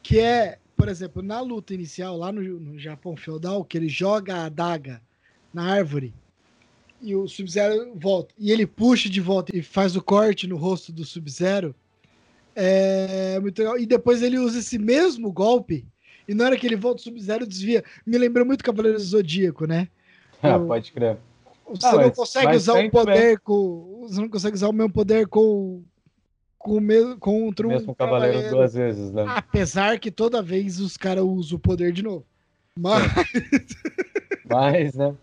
que 0.02 0.20
é, 0.20 0.58
por 0.76 0.88
exemplo, 0.88 1.22
na 1.22 1.40
luta 1.40 1.74
inicial, 1.74 2.16
lá 2.16 2.30
no, 2.30 2.42
no 2.42 2.78
Japão 2.78 3.16
feudal, 3.16 3.64
que 3.64 3.76
ele 3.76 3.88
joga 3.88 4.36
a 4.36 4.44
adaga 4.44 5.02
na 5.52 5.64
árvore 5.64 6.14
e 7.00 7.14
o 7.14 7.28
Sub-Zero 7.28 7.92
volta. 7.94 8.34
E 8.38 8.50
ele 8.50 8.66
puxa 8.66 9.08
de 9.08 9.20
volta 9.20 9.56
e 9.56 9.62
faz 9.62 9.96
o 9.96 10.02
corte 10.02 10.46
no 10.46 10.56
rosto 10.56 10.92
do 10.92 11.04
Sub-Zero. 11.04 11.74
É 12.54 13.38
muito 13.40 13.58
legal. 13.58 13.78
E 13.78 13.84
depois 13.84 14.22
ele 14.22 14.38
usa 14.38 14.60
esse 14.60 14.78
mesmo 14.78 15.30
golpe. 15.32 15.86
E 16.26 16.34
na 16.34 16.44
hora 16.44 16.56
que 16.56 16.66
ele 16.66 16.76
volta, 16.76 17.00
o 17.00 17.04
Sub-Zero 17.04 17.46
desvia. 17.46 17.84
Me 18.04 18.16
lembrou 18.16 18.46
muito 18.46 18.64
Cavaleiro 18.64 18.98
do 18.98 19.04
Zodíaco, 19.04 19.66
né? 19.66 19.88
Ah, 20.42 20.58
pode 20.58 20.92
crer. 20.92 21.16
Você 21.68 21.86
ah, 21.86 21.92
não 21.92 21.98
mas, 21.98 22.14
consegue 22.14 22.46
mas 22.46 22.62
usar 22.62 22.84
o 22.84 22.90
poder 22.90 23.40
com. 23.40 24.02
Você 24.02 24.20
não 24.20 24.28
consegue 24.28 24.54
usar 24.54 24.68
o 24.68 24.72
mesmo 24.72 24.92
poder 24.92 25.26
com 25.26 25.82
com 26.66 26.78
o 26.78 27.18
contra 27.18 27.66
um 27.66 27.70
mesmo 27.70 27.94
cavaleiro, 27.94 28.34
cavaleiro, 28.34 28.56
duas 28.56 28.74
vezes, 28.74 29.12
né? 29.12 29.24
Apesar 29.28 29.98
que 29.98 30.10
toda 30.10 30.42
vez 30.42 30.80
os 30.80 30.96
caras 30.96 31.24
usam 31.24 31.56
o 31.56 31.60
poder 31.60 31.92
de 31.92 32.02
novo. 32.02 32.24
Mas. 32.78 33.02
Mas, 34.44 34.94
né? 34.94 35.14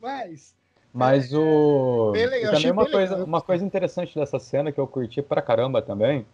Mas. 0.00 0.54
Mas 0.92 1.32
é, 1.32 1.38
o. 1.38 2.10
Bem 2.12 2.26
legal, 2.26 2.52
também 2.52 2.70
uma 2.70 2.88
coisa, 2.88 3.12
legal. 3.12 3.26
uma 3.26 3.40
coisa 3.40 3.64
interessante 3.64 4.14
dessa 4.14 4.38
cena 4.38 4.70
que 4.72 4.78
eu 4.80 4.86
curti 4.86 5.22
pra 5.22 5.42
caramba 5.42 5.80
também 5.80 6.26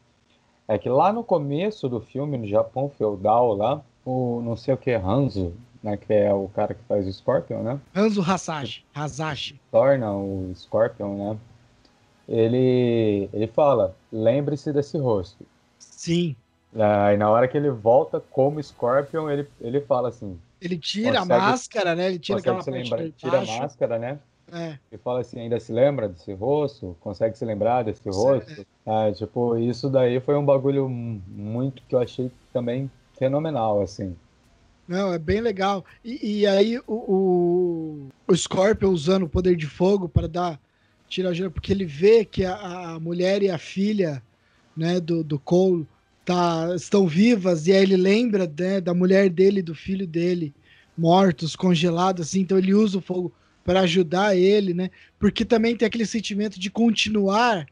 é 0.68 0.78
que 0.78 0.88
lá 0.88 1.12
no 1.12 1.22
começo 1.22 1.88
do 1.88 2.00
filme, 2.00 2.36
no 2.36 2.46
Japão 2.46 2.90
feudal, 2.90 3.54
lá, 3.54 3.82
o 4.04 4.40
não 4.44 4.56
sei 4.56 4.74
o 4.74 4.76
que, 4.76 4.92
Hanzo, 4.92 5.54
né, 5.82 5.96
que 5.96 6.12
é 6.12 6.32
o 6.32 6.48
cara 6.48 6.74
que 6.74 6.82
faz 6.88 7.06
o 7.06 7.12
Scorpion, 7.12 7.62
né? 7.62 7.80
Hanzo 7.94 8.20
Hasashi. 8.20 8.84
Hasashi. 8.92 9.60
Torna 9.70 10.12
o 10.12 10.52
Scorpion, 10.54 11.14
né? 11.14 11.38
Ele, 12.28 13.28
ele 13.32 13.46
fala: 13.46 13.94
lembre-se 14.12 14.72
desse 14.72 14.98
rosto. 14.98 15.44
Sim. 15.78 16.36
Aí 16.74 17.16
na 17.16 17.30
hora 17.30 17.48
que 17.48 17.56
ele 17.56 17.70
volta 17.70 18.20
como 18.30 18.62
Scorpion, 18.62 19.30
ele, 19.30 19.48
ele 19.60 19.80
fala 19.80 20.08
assim. 20.08 20.38
Ele 20.60 20.78
tira 20.78 21.20
consegue, 21.20 21.32
a 21.32 21.38
máscara, 21.38 21.94
né? 21.94 22.06
Ele 22.08 22.18
tira 22.18 22.38
aquela 22.38 22.62
lembra, 22.66 23.10
Tira 23.10 23.40
a 23.40 23.44
máscara, 23.44 23.98
né? 23.98 24.18
É. 24.52 24.78
E 24.92 24.96
fala 24.98 25.20
assim, 25.20 25.40
ainda 25.40 25.58
se 25.58 25.72
lembra 25.72 26.08
desse 26.08 26.32
rosto? 26.32 26.96
Consegue 27.00 27.36
se 27.36 27.44
lembrar 27.44 27.82
desse 27.82 28.08
rosto? 28.08 28.66
É. 28.86 29.12
tipo, 29.12 29.56
isso 29.56 29.88
daí 29.90 30.20
foi 30.20 30.36
um 30.36 30.44
bagulho 30.44 30.88
muito 30.88 31.82
que 31.88 31.94
eu 31.94 31.98
achei 31.98 32.30
também 32.52 32.90
fenomenal, 33.18 33.82
assim. 33.82 34.14
Não, 34.86 35.12
é 35.12 35.18
bem 35.18 35.40
legal. 35.40 35.84
E, 36.04 36.40
e 36.40 36.46
aí 36.46 36.78
o, 36.86 36.94
o, 36.94 38.08
o 38.28 38.36
Scorpion 38.36 38.90
usando 38.90 39.24
o 39.24 39.28
poder 39.28 39.56
de 39.56 39.66
fogo 39.66 40.08
para 40.08 40.28
dar 40.28 40.60
tira 41.08 41.30
a 41.30 41.50
porque 41.50 41.72
ele 41.72 41.84
vê 41.84 42.24
que 42.24 42.44
a, 42.44 42.94
a, 42.94 43.00
mulher 43.00 43.42
e 43.42 43.50
a 43.50 43.58
filha 43.58 44.22
né, 44.76 45.00
do, 45.00 45.22
do 45.22 45.38
Cole 45.38 45.86
tá, 46.24 46.74
estão 46.74 47.06
vivas, 47.06 47.66
e 47.66 47.72
aí 47.72 47.82
ele 47.82 47.96
lembra 47.96 48.50
né, 48.58 48.80
da 48.80 48.92
mulher 48.92 49.30
dele 49.30 49.60
e 49.60 49.62
do 49.62 49.74
filho 49.74 50.06
dele 50.06 50.52
mortos, 50.96 51.54
congelados, 51.54 52.26
assim, 52.26 52.40
então 52.40 52.58
ele 52.58 52.74
usa 52.74 52.98
o 52.98 53.02
fogo 53.02 53.32
para 53.62 53.80
ajudar 53.80 54.36
ele, 54.36 54.72
né? 54.72 54.90
Porque 55.18 55.44
também 55.44 55.76
tem 55.76 55.86
aquele 55.86 56.06
sentimento 56.06 56.58
de 56.58 56.70
continuar 56.70 57.66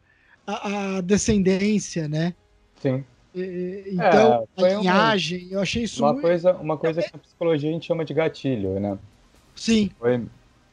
a, 0.46 0.96
a 0.96 1.00
descendência, 1.00 2.08
né? 2.08 2.34
Sim. 2.80 3.04
E, 3.34 3.84
então, 3.92 4.46
é, 4.56 4.74
a 4.74 4.78
linhagem, 4.78 5.46
uma, 5.46 5.54
eu 5.54 5.60
achei 5.60 5.84
isso 5.84 6.02
uma 6.02 6.12
muito... 6.12 6.22
coisa, 6.22 6.52
uma 6.54 6.76
coisa 6.76 7.02
que 7.02 7.12
na 7.12 7.18
psicologia 7.18 7.70
a 7.70 7.72
gente 7.72 7.86
chama 7.86 8.04
de 8.04 8.12
gatilho, 8.12 8.78
né? 8.78 8.98
Sim. 9.54 9.90
Foi, 9.98 10.22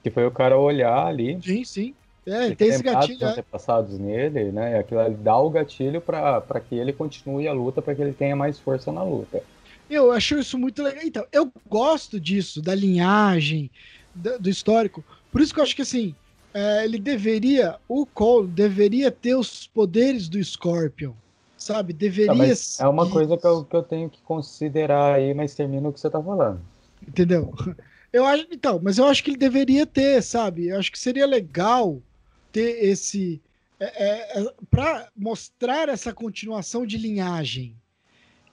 que 0.04 0.10
foi 0.10 0.26
o 0.26 0.32
cara 0.32 0.58
olhar 0.58 1.06
ali. 1.06 1.40
Sim, 1.42 1.64
sim. 1.64 1.96
É, 2.32 2.46
ele 2.46 2.56
tem 2.56 2.70
esse 2.70 2.82
gatilho. 2.82 3.26
É. 3.26 3.42
passados 3.42 4.00
nele, 4.00 4.52
né? 4.52 4.80
Aquilo 4.80 5.02
dá 5.18 5.38
o 5.38 5.50
gatilho 5.50 6.00
para 6.00 6.62
que 6.62 6.76
ele 6.76 6.94
continue 6.94 7.46
a 7.48 7.54
luta, 7.54 7.82
para 7.82 7.94
que 7.94 8.02
ele 8.02 8.14
tenha 8.14 8.36
mais 8.36 8.58
força 8.58 8.90
na 8.92 9.04
luta. 9.04 9.44
Eu 9.90 10.12
acho 10.14 10.40
isso 10.40 10.58
muito 10.58 10.82
legal. 10.82 11.04
Então, 11.04 11.26
eu 11.34 11.52
gosto 11.70 12.20
disso, 12.20 12.62
da 12.62 12.74
linhagem, 12.74 13.70
do, 14.16 14.40
do 14.40 14.50
histórico. 14.50 15.04
Por 15.30 15.42
isso 15.42 15.54
que 15.54 15.60
eu 15.60 15.64
acho 15.64 15.76
que 15.76 15.82
assim, 15.82 16.16
é, 16.54 16.86
ele 16.86 16.98
deveria, 16.98 17.76
o 17.86 18.06
Cole 18.06 18.48
deveria 18.48 19.12
ter 19.12 19.36
os 19.36 19.68
poderes 19.68 20.30
do 20.30 20.42
Scorpion, 20.42 21.12
sabe? 21.58 21.92
Deveria. 21.92 22.56
Tá, 22.56 22.86
é 22.86 22.88
uma 22.88 23.10
coisa 23.10 23.36
que 23.36 23.46
eu, 23.46 23.66
que 23.66 23.76
eu 23.76 23.84
tenho 23.84 24.10
que 24.10 24.22
considerar 24.22 25.16
aí, 25.16 25.34
mas 25.34 25.54
termina 25.54 25.90
o 25.90 25.92
que 25.92 26.00
você 26.00 26.10
tá 26.10 26.24
falando. 26.24 26.62
Entendeu? 27.06 27.54
Eu 28.14 28.26
acho, 28.26 28.46
então, 28.52 28.78
mas 28.84 28.98
eu 28.98 29.06
acho 29.06 29.24
que 29.24 29.30
ele 29.30 29.38
deveria 29.38 29.86
ter, 29.86 30.22
sabe? 30.22 30.68
Eu 30.68 30.78
acho 30.78 30.92
que 30.92 31.00
seria 31.00 31.26
legal 31.26 32.02
ter 32.52 32.84
esse. 32.84 33.42
É, 33.80 33.86
é, 33.86 34.42
é 34.42 34.54
para 34.70 35.10
mostrar 35.16 35.90
essa 35.90 36.14
continuação 36.14 36.86
de 36.86 36.98
linhagem, 36.98 37.76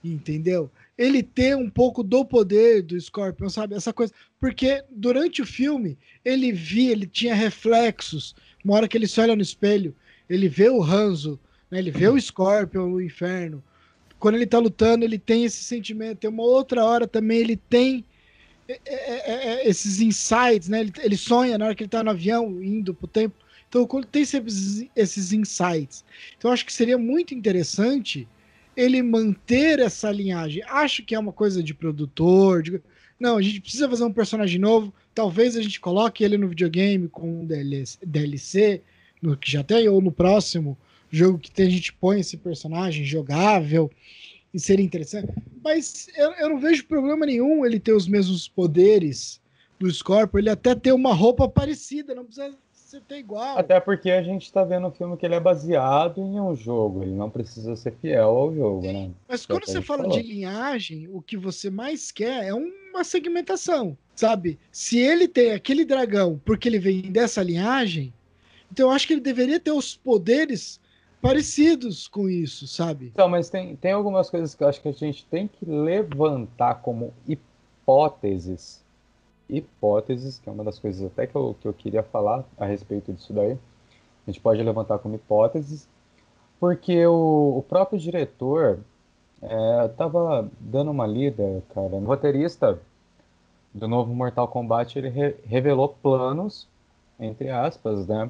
entendeu? 0.03 0.71
Ele 0.97 1.21
ter 1.21 1.55
um 1.55 1.69
pouco 1.69 2.03
do 2.03 2.25
poder 2.25 2.81
do 2.81 2.99
Scorpion, 2.99 3.49
sabe? 3.49 3.75
Essa 3.75 3.93
coisa. 3.93 4.13
Porque 4.39 4.83
durante 4.89 5.41
o 5.41 5.45
filme, 5.45 5.97
ele 6.25 6.51
via, 6.51 6.91
ele 6.91 7.07
tinha 7.07 7.35
reflexos. 7.35 8.35
Uma 8.63 8.75
hora 8.75 8.87
que 8.87 8.97
ele 8.97 9.07
se 9.07 9.21
olha 9.21 9.35
no 9.35 9.41
espelho, 9.41 9.95
ele 10.29 10.49
vê 10.49 10.69
o 10.69 10.83
Hanzo, 10.83 11.39
né? 11.69 11.79
ele 11.79 11.91
vê 11.91 12.07
o 12.07 12.19
Scorpion 12.19 12.87
no 12.87 13.01
inferno. 13.01 13.63
Quando 14.19 14.35
ele 14.35 14.45
tá 14.45 14.59
lutando, 14.59 15.05
ele 15.05 15.17
tem 15.17 15.45
esse 15.45 15.63
sentimento. 15.63 16.19
Tem 16.19 16.29
uma 16.29 16.43
outra 16.43 16.83
hora 16.83 17.07
também, 17.07 17.39
ele 17.39 17.55
tem 17.55 18.03
é, 18.67 19.61
é, 19.65 19.67
esses 19.67 19.99
insights, 19.99 20.69
né? 20.69 20.81
Ele, 20.81 20.93
ele, 20.99 21.17
sonha 21.17 21.57
na 21.57 21.65
hora 21.65 21.75
que 21.75 21.83
ele 21.83 21.89
tá 21.89 22.03
no 22.03 22.11
avião, 22.11 22.61
indo 22.61 22.93
pro 22.93 23.07
tempo. 23.07 23.35
Então, 23.69 23.85
quando 23.85 24.05
tem 24.05 24.23
esses, 24.23 24.87
esses 24.95 25.31
insights. 25.31 26.03
Então, 26.37 26.51
acho 26.51 26.65
que 26.65 26.73
seria 26.73 26.97
muito 26.97 27.35
interessante 27.35 28.27
ele 28.75 29.01
manter 29.03 29.79
essa 29.79 30.11
linhagem. 30.11 30.63
Acho 30.67 31.03
que 31.03 31.13
é 31.13 31.19
uma 31.19 31.31
coisa 31.31 31.61
de 31.61 31.73
produtor. 31.73 32.63
De... 32.63 32.81
Não, 33.19 33.37
a 33.37 33.41
gente 33.41 33.61
precisa 33.61 33.87
fazer 33.87 34.03
um 34.03 34.11
personagem 34.11 34.59
novo. 34.59 34.91
Talvez 35.13 35.55
a 35.55 35.61
gente 35.61 35.79
coloque 35.79 36.23
ele 36.23 36.37
no 36.37 36.47
videogame 36.47 37.07
com 37.07 37.41
um 37.41 37.45
DLC, 37.45 38.81
no 39.21 39.37
que 39.37 39.51
já 39.51 39.63
tem, 39.63 39.87
ou 39.87 40.01
no 40.01 40.11
próximo 40.11 40.77
jogo 41.11 41.39
que 41.39 41.51
tem, 41.51 41.67
a 41.67 41.71
gente 41.71 41.93
põe 41.93 42.19
esse 42.19 42.37
personagem 42.37 43.03
jogável 43.03 43.91
e 44.53 44.59
seria 44.59 44.85
interessante. 44.85 45.27
Mas 45.63 46.07
eu, 46.15 46.31
eu 46.33 46.49
não 46.49 46.59
vejo 46.59 46.85
problema 46.85 47.25
nenhum 47.25 47.65
ele 47.65 47.79
ter 47.79 47.93
os 47.93 48.07
mesmos 48.07 48.47
poderes 48.47 49.41
do 49.79 49.89
Scorpion, 49.91 50.39
ele 50.39 50.49
até 50.49 50.75
ter 50.75 50.91
uma 50.91 51.13
roupa 51.13 51.47
parecida, 51.47 52.15
não 52.15 52.25
precisa 52.25 52.55
você 52.89 53.17
igual. 53.17 53.57
Até 53.57 53.79
porque 53.79 54.09
a 54.09 54.23
gente 54.23 54.51
tá 54.51 54.63
vendo 54.63 54.87
um 54.87 54.91
filme 54.91 55.15
que 55.15 55.25
ele 55.25 55.35
é 55.35 55.39
baseado 55.39 56.21
em 56.21 56.39
um 56.39 56.55
jogo, 56.55 57.03
ele 57.03 57.11
não 57.11 57.29
precisa 57.29 57.75
ser 57.75 57.93
fiel 58.01 58.29
ao 58.29 58.53
jogo, 58.53 58.81
né? 58.81 59.11
Mas 59.27 59.45
quando 59.45 59.65
você 59.65 59.81
fala 59.81 60.03
falou. 60.03 60.17
de 60.17 60.27
linhagem, 60.27 61.07
o 61.11 61.21
que 61.21 61.37
você 61.37 61.69
mais 61.69 62.11
quer 62.11 62.45
é 62.45 62.53
uma 62.53 63.03
segmentação, 63.03 63.95
sabe? 64.15 64.57
Se 64.71 64.97
ele 64.97 65.27
tem 65.27 65.51
aquele 65.51 65.85
dragão 65.85 66.41
porque 66.43 66.67
ele 66.67 66.79
vem 66.79 67.01
dessa 67.03 67.43
linhagem, 67.43 68.11
então 68.71 68.87
eu 68.87 68.91
acho 68.91 69.05
que 69.05 69.13
ele 69.13 69.21
deveria 69.21 69.59
ter 69.59 69.71
os 69.71 69.95
poderes 69.95 70.79
parecidos 71.21 72.07
com 72.07 72.27
isso, 72.27 72.67
sabe? 72.67 73.11
Então, 73.13 73.29
mas 73.29 73.49
tem, 73.49 73.75
tem 73.75 73.91
algumas 73.91 74.29
coisas 74.29 74.55
que 74.55 74.63
eu 74.63 74.67
acho 74.67 74.81
que 74.81 74.87
a 74.87 74.93
gente 74.93 75.25
tem 75.25 75.47
que 75.47 75.65
levantar 75.65 76.75
como 76.75 77.13
hipóteses. 77.27 78.83
Hipóteses, 79.49 80.39
que 80.39 80.49
é 80.49 80.51
uma 80.51 80.63
das 80.63 80.79
coisas 80.79 81.05
até 81.05 81.25
que 81.27 81.35
eu, 81.35 81.55
que 81.59 81.67
eu 81.67 81.73
queria 81.73 82.03
falar 82.03 82.43
a 82.57 82.65
respeito 82.65 83.11
disso 83.13 83.33
daí. 83.33 83.53
A 84.27 84.31
gente 84.31 84.39
pode 84.39 84.61
levantar 84.61 84.99
como 84.99 85.15
hipóteses, 85.15 85.87
porque 86.59 87.05
o, 87.05 87.57
o 87.57 87.65
próprio 87.67 87.99
diretor 87.99 88.79
estava 89.41 90.45
é, 90.45 90.49
dando 90.59 90.91
uma 90.91 91.07
lida, 91.07 91.63
cara. 91.73 91.95
O 91.95 92.05
roteirista 92.05 92.79
do 93.73 93.87
novo 93.87 94.13
Mortal 94.13 94.47
Kombat 94.47 94.97
ele 94.97 95.09
re 95.09 95.35
revelou 95.45 95.89
planos, 96.01 96.67
entre 97.19 97.49
aspas, 97.49 98.07
né? 98.07 98.29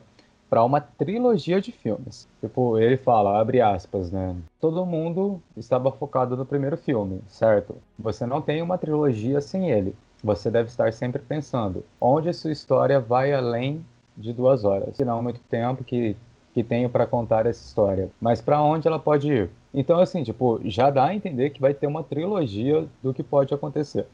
para 0.50 0.64
uma 0.64 0.82
trilogia 0.82 1.62
de 1.62 1.72
filmes. 1.72 2.28
Tipo, 2.42 2.80
ele 2.80 2.98
fala, 2.98 3.40
abre 3.40 3.62
aspas, 3.62 4.12
né? 4.12 4.36
Todo 4.60 4.86
mundo 4.86 5.40
estava 5.56 5.92
focado 5.92 6.36
no 6.36 6.46
primeiro 6.46 6.76
filme, 6.76 7.22
certo? 7.28 7.76
Você 7.98 8.26
não 8.26 8.42
tem 8.42 8.62
uma 8.62 8.78
trilogia 8.78 9.40
sem 9.42 9.70
ele. 9.70 9.96
Você 10.24 10.52
deve 10.52 10.70
estar 10.70 10.92
sempre 10.92 11.22
pensando 11.22 11.86
onde 12.00 12.34
sua 12.34 12.52
história 12.52 13.00
vai 13.00 13.34
além 13.34 13.86
de 14.18 14.34
duas 14.34 14.66
horas. 14.66 14.96
Se 14.96 15.06
não 15.06 15.24
muito 15.24 15.40
tempo 15.50 15.84
que, 15.84 16.16
que 16.54 16.64
tenho 16.64 16.90
para 16.90 17.08
contar 17.08 17.46
essa 17.46 17.66
história. 17.66 18.10
Mas 18.20 18.42
para 18.42 18.62
onde 18.62 18.88
ela 18.88 19.00
pode 19.00 19.32
ir? 19.32 19.50
Então, 19.74 20.00
assim, 20.00 20.24
tipo, 20.24 20.60
já 20.66 20.90
dá 20.90 21.06
a 21.06 21.16
entender 21.16 21.52
que 21.52 21.62
vai 21.62 21.74
ter 21.74 21.88
uma 21.88 22.04
trilogia 22.04 22.86
do 23.02 23.14
que 23.14 23.24
pode 23.24 23.54
acontecer. 23.54 24.06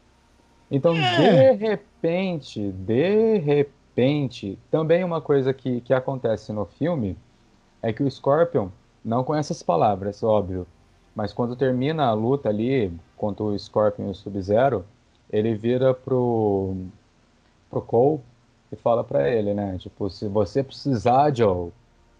Então, 0.70 0.94
é. 0.94 1.16
de 1.16 1.52
repente, 1.52 2.72
de 2.72 3.38
repente, 3.38 4.58
também 4.70 5.02
uma 5.02 5.20
coisa 5.20 5.52
que, 5.52 5.80
que 5.80 5.94
acontece 5.94 6.52
no 6.52 6.66
filme 6.66 7.16
é 7.82 7.92
que 7.92 8.02
o 8.02 8.10
Scorpion 8.10 8.68
não 9.04 9.24
conhece 9.24 9.52
as 9.52 9.62
palavras, 9.62 10.22
óbvio. 10.22 10.66
Mas 11.14 11.32
quando 11.32 11.56
termina 11.56 12.06
a 12.06 12.12
luta 12.12 12.48
ali 12.48 12.92
contra 13.16 13.44
o 13.44 13.58
Scorpion 13.58 14.08
e 14.08 14.10
o 14.10 14.14
Sub-Zero, 14.14 14.84
ele 15.30 15.54
vira 15.54 15.92
pro, 15.92 16.76
pro 17.70 17.80
Cole 17.80 18.20
e 18.72 18.76
fala 18.76 19.04
para 19.04 19.30
ele, 19.30 19.54
né? 19.54 19.76
Tipo, 19.78 20.08
se 20.10 20.28
você 20.28 20.62
precisar, 20.62 21.34
Joe, 21.34 21.70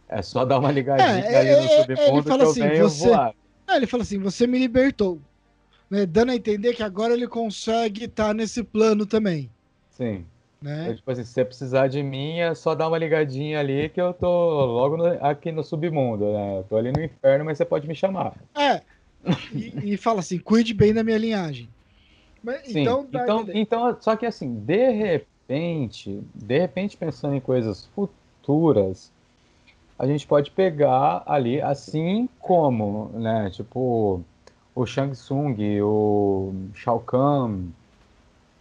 é 0.09 0.23
só 0.23 0.45
dar 0.45 0.59
uma 0.59 0.71
ligadinha 0.71 1.09
é, 1.09 1.39
ali 1.39 1.51
no 1.51 1.57
é, 1.57 1.65
é, 1.65 1.97
submundo 1.97 2.23
que 2.25 2.31
eu 2.31 2.51
assim, 2.51 2.69
venho 2.69 2.89
você... 2.89 3.09
voar. 3.09 3.35
É, 3.69 3.77
ele 3.77 3.87
fala 3.87 4.03
assim, 4.03 4.19
você 4.19 4.47
me 4.47 4.59
libertou. 4.59 5.19
Né? 5.91 6.07
Dando 6.07 6.31
a 6.31 6.37
entender 6.37 6.75
que 6.75 6.83
agora 6.83 7.15
ele 7.15 7.27
consegue 7.27 8.05
estar 8.05 8.29
tá 8.29 8.35
nesse 8.35 8.63
plano 8.63 9.07
também. 9.07 9.51
Sim. 9.91 10.25
Né? 10.61 10.91
Eu, 10.91 10.97
tipo 10.97 11.11
assim, 11.11 11.25
se 11.25 11.33
você 11.33 11.45
precisar 11.45 11.89
de 11.89 12.03
mim, 12.03 12.39
é 12.39 12.55
só 12.55 12.75
dar 12.75 12.89
uma 12.89 12.99
ligadinha 12.99 13.61
ali 13.61 13.89
que 13.89 14.01
eu 14.01 14.13
tô 14.15 14.27
logo 14.67 14.97
no, 14.97 15.05
aqui 15.25 15.53
no 15.53 15.63
submundo, 15.63 16.33
né? 16.33 16.59
Eu 16.59 16.65
tô 16.65 16.77
ali 16.77 16.93
no 16.93 17.03
inferno, 17.03 17.45
mas 17.45 17.59
você 17.59 17.65
pode 17.65 17.87
me 17.87 17.95
chamar. 17.95 18.35
É. 18.55 18.81
E, 19.53 19.93
e 19.93 19.97
fala 19.97 20.21
assim, 20.21 20.39
cuide 20.39 20.73
bem 20.73 20.95
da 20.95 21.03
minha 21.03 21.19
linhagem. 21.19 21.69
Mas, 22.43 22.67
Sim, 22.67 22.83
então, 22.83 23.07
então, 23.13 23.47
então, 23.53 23.97
só 24.01 24.17
que 24.17 24.27
assim, 24.27 24.55
de 24.55 24.91
repente, 24.91 26.23
de 26.35 26.59
repente 26.59 26.97
pensando 26.97 27.35
em 27.35 27.41
coisas 27.41 27.87
futuras, 27.95 29.11
a 29.99 30.07
gente 30.07 30.27
pode 30.27 30.51
pegar 30.51 31.23
ali, 31.27 31.61
assim 31.61 32.29
como, 32.39 33.11
né, 33.15 33.51
tipo, 33.51 34.23
o 34.75 34.87
Shang 34.87 35.13
Tsung, 35.13 35.57
o 35.83 36.53
Shao 36.75 37.01
Kahn, 37.01 37.69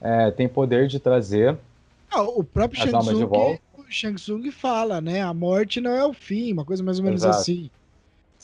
é, 0.02 0.32
tem 0.32 0.48
poder 0.48 0.88
de 0.88 1.00
trazer 1.00 1.58
ah, 2.12 2.22
o 2.24 2.44
próprio 2.44 2.80
Shang 2.80 3.00
Tsung, 3.00 3.60
Shang 3.90 4.16
Tsung 4.16 4.52
fala, 4.52 5.02
né? 5.02 5.22
A 5.22 5.34
morte 5.34 5.80
não 5.82 5.92
é 5.92 6.06
o 6.06 6.14
fim, 6.14 6.54
uma 6.54 6.66
coisa 6.66 6.84
mais 6.84 7.00
ou 7.00 7.06
menos 7.06 7.24
Exato. 7.24 7.40
assim. 7.40 7.70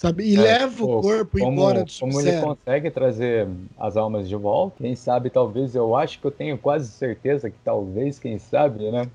Sabe? 0.02 0.24
E 0.24 0.36
é, 0.36 0.41
leva 0.41 0.84
o 0.84 0.99
corpo 0.99 1.38
como, 1.38 1.52
embora 1.52 1.84
do 1.84 1.91
Como 1.99 2.20
ele 2.20 2.41
consegue 2.41 2.89
trazer 2.89 3.47
as 3.80 3.95
almas 3.95 4.28
de 4.28 4.36
volta, 4.36 4.78
quem 4.80 4.95
sabe, 4.95 5.30
talvez, 5.30 5.76
eu 5.76 5.95
acho 5.95 6.20
que 6.20 6.26
eu 6.26 6.32
tenho 6.32 6.58
quase 6.58 6.91
certeza 6.91 7.52
que 7.52 7.58
talvez, 7.64 8.18
quem 8.18 8.39
sabe, 8.39 8.89
né? 8.89 9.08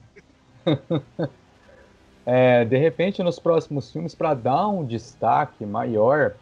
é, 2.25 2.65
de 2.65 2.77
repente, 2.77 3.21
nos 3.21 3.37
próximos 3.41 3.91
filmes, 3.91 4.15
para 4.15 4.33
dar 4.33 4.69
um 4.69 4.85
destaque 4.85 5.67
maior, 5.67 6.35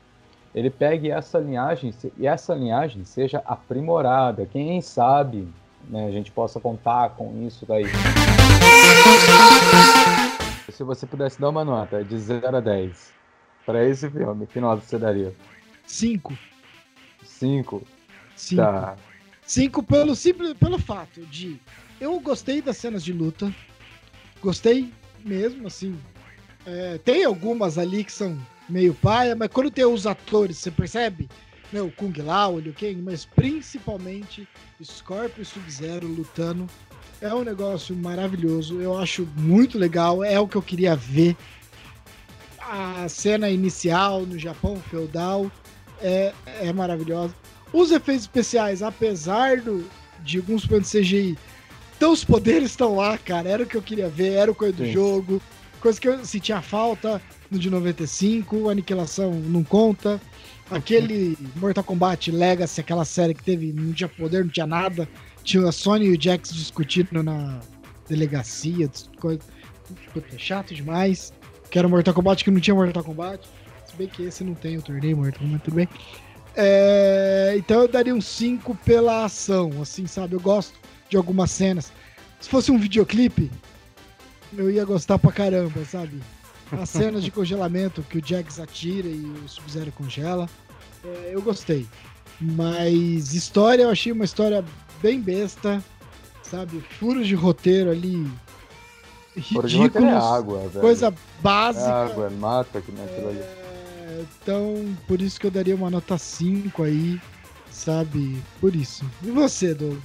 ele 0.54 0.68
pegue 0.68 1.10
essa 1.10 1.38
linhagem 1.38 1.94
e 2.18 2.26
essa 2.26 2.54
linhagem 2.54 3.02
seja 3.02 3.42
aprimorada. 3.46 4.44
Quem 4.44 4.78
sabe 4.82 5.48
né, 5.88 6.06
a 6.06 6.10
gente 6.10 6.30
possa 6.30 6.60
contar 6.60 7.14
com 7.16 7.46
isso 7.46 7.64
daí. 7.64 7.86
Se 10.70 10.84
você 10.84 11.06
pudesse 11.06 11.40
dar 11.40 11.48
uma 11.48 11.64
nota 11.64 12.04
de 12.04 12.18
0 12.18 12.58
a 12.58 12.60
10 12.60 13.13
para 13.64 13.88
esse 13.88 14.08
filme, 14.10 14.46
que 14.46 14.60
nota 14.60 14.82
você 14.84 14.98
daria? 14.98 15.34
5. 15.86 16.36
5? 17.24 17.82
5. 18.36 18.62
Tá. 18.62 18.96
5 19.46 19.82
pelo 19.82 20.14
simples 20.16 20.54
pelo 20.54 20.78
fato 20.78 21.20
de 21.26 21.60
eu 22.00 22.18
gostei 22.20 22.60
das 22.60 22.76
cenas 22.76 23.04
de 23.04 23.12
luta. 23.12 23.54
Gostei 24.40 24.92
mesmo, 25.24 25.66
assim. 25.66 25.96
É, 26.66 26.98
tem 26.98 27.24
algumas 27.24 27.78
ali 27.78 28.04
que 28.04 28.12
são 28.12 28.38
meio 28.68 28.94
paia, 28.94 29.36
mas 29.36 29.48
quando 29.48 29.70
tem 29.70 29.84
os 29.84 30.06
atores, 30.06 30.58
você 30.58 30.70
percebe 30.70 31.28
né, 31.72 31.80
o 31.80 31.90
Kung 31.90 32.12
Lao, 32.22 32.54
o 32.54 32.60
Liu 32.60 32.74
Kang, 32.74 32.96
mas 33.02 33.24
principalmente 33.24 34.48
Scorpio 34.82 35.42
e 35.42 35.44
Sub-Zero 35.44 36.06
lutando. 36.06 36.66
É 37.20 37.32
um 37.32 37.42
negócio 37.42 37.94
maravilhoso, 37.94 38.80
eu 38.80 38.98
acho 38.98 39.26
muito 39.36 39.78
legal, 39.78 40.22
é 40.22 40.38
o 40.38 40.48
que 40.48 40.56
eu 40.56 40.62
queria 40.62 40.94
ver. 40.94 41.36
A 42.68 43.08
cena 43.08 43.50
inicial 43.50 44.22
no 44.22 44.38
Japão 44.38 44.76
feudal 44.90 45.50
é, 46.00 46.32
é 46.60 46.72
maravilhosa. 46.72 47.34
Os 47.72 47.90
efeitos 47.90 48.24
especiais, 48.24 48.82
apesar 48.82 49.60
do, 49.60 49.84
de 50.22 50.38
alguns 50.38 50.66
pontos 50.66 50.90
CGI, 50.90 51.36
então 51.96 52.12
os 52.12 52.24
poderes 52.24 52.70
estão 52.70 52.96
lá, 52.96 53.16
cara. 53.18 53.48
Era 53.48 53.62
o 53.62 53.66
que 53.66 53.76
eu 53.76 53.82
queria 53.82 54.08
ver, 54.08 54.32
era 54.32 54.50
o 54.50 54.54
coisa 54.54 54.74
do 54.74 54.84
Sim. 54.84 54.92
jogo. 54.92 55.42
Coisa 55.80 56.00
que 56.00 56.08
eu 56.08 56.24
sentia 56.24 56.62
falta 56.62 57.20
no 57.50 57.58
de 57.58 57.70
95, 57.70 58.68
Aniquilação 58.68 59.32
não 59.32 59.62
conta. 59.62 60.20
Aquele 60.70 61.36
Mortal 61.56 61.84
Kombat 61.84 62.30
Legacy, 62.30 62.80
aquela 62.80 63.04
série 63.04 63.34
que 63.34 63.42
teve, 63.42 63.72
não 63.72 63.92
tinha 63.92 64.08
poder, 64.08 64.44
não 64.44 64.50
tinha 64.50 64.66
nada. 64.66 65.08
Tinha 65.42 65.68
a 65.68 65.72
Sony 65.72 66.06
e 66.06 66.16
o 66.16 66.20
Jax 66.20 66.52
discutindo 66.52 67.22
na 67.22 67.60
delegacia, 68.08 68.90
coisa. 69.18 69.40
chato 70.38 70.74
demais. 70.74 71.32
Que 71.70 71.78
era 71.78 71.88
Mortal 71.88 72.14
Kombat 72.14 72.44
que 72.44 72.50
não 72.50 72.60
tinha 72.60 72.74
Mortal 72.74 73.04
Kombat. 73.04 73.48
Se 73.86 73.96
bem 73.96 74.08
que 74.08 74.22
esse 74.22 74.44
não 74.44 74.54
tem 74.54 74.76
o 74.76 74.82
torneio 74.82 75.16
Mortal 75.16 75.40
Kombat, 75.40 75.64
tudo 75.64 75.74
bem. 75.74 75.88
É, 76.56 77.54
então 77.56 77.82
eu 77.82 77.88
daria 77.88 78.14
um 78.14 78.20
5 78.20 78.74
pela 78.84 79.24
ação, 79.24 79.70
assim, 79.82 80.06
sabe? 80.06 80.34
Eu 80.34 80.40
gosto 80.40 80.74
de 81.08 81.16
algumas 81.16 81.50
cenas. 81.50 81.92
Se 82.40 82.48
fosse 82.48 82.70
um 82.70 82.78
videoclipe, 82.78 83.50
eu 84.56 84.70
ia 84.70 84.84
gostar 84.84 85.18
pra 85.18 85.32
caramba, 85.32 85.84
sabe? 85.84 86.20
As 86.70 86.90
cenas 86.90 87.24
de 87.24 87.30
congelamento 87.32 88.02
que 88.02 88.18
o 88.18 88.24
Jax 88.24 88.60
atira 88.60 89.08
e 89.08 89.24
o 89.44 89.48
Sub-Zero 89.48 89.90
congela. 89.92 90.48
É, 91.04 91.30
eu 91.32 91.42
gostei. 91.42 91.86
Mas 92.40 93.34
história, 93.34 93.82
eu 93.84 93.90
achei 93.90 94.12
uma 94.12 94.24
história 94.24 94.64
bem 95.02 95.20
besta, 95.20 95.82
sabe? 96.42 96.80
Furos 96.98 97.26
de 97.26 97.34
roteiro 97.34 97.90
ali. 97.90 98.26
Ridículos. 99.36 100.08
É 100.08 100.16
água, 100.16 100.58
velho. 100.60 100.80
Coisa 100.80 101.14
básica. 101.40 101.86
É 101.86 101.90
água, 101.90 102.30
mata 102.30 102.78
aqui 102.78 102.92
naquilo 102.92 103.28
ali. 103.28 103.40
É, 103.40 104.24
então, 104.42 104.96
por 105.06 105.20
isso 105.20 105.40
que 105.40 105.46
eu 105.46 105.50
daria 105.50 105.74
uma 105.74 105.90
nota 105.90 106.16
5 106.16 106.82
aí, 106.82 107.20
sabe? 107.70 108.40
Por 108.60 108.74
isso. 108.74 109.04
E 109.22 109.30
você, 109.30 109.74
Doug? 109.74 109.98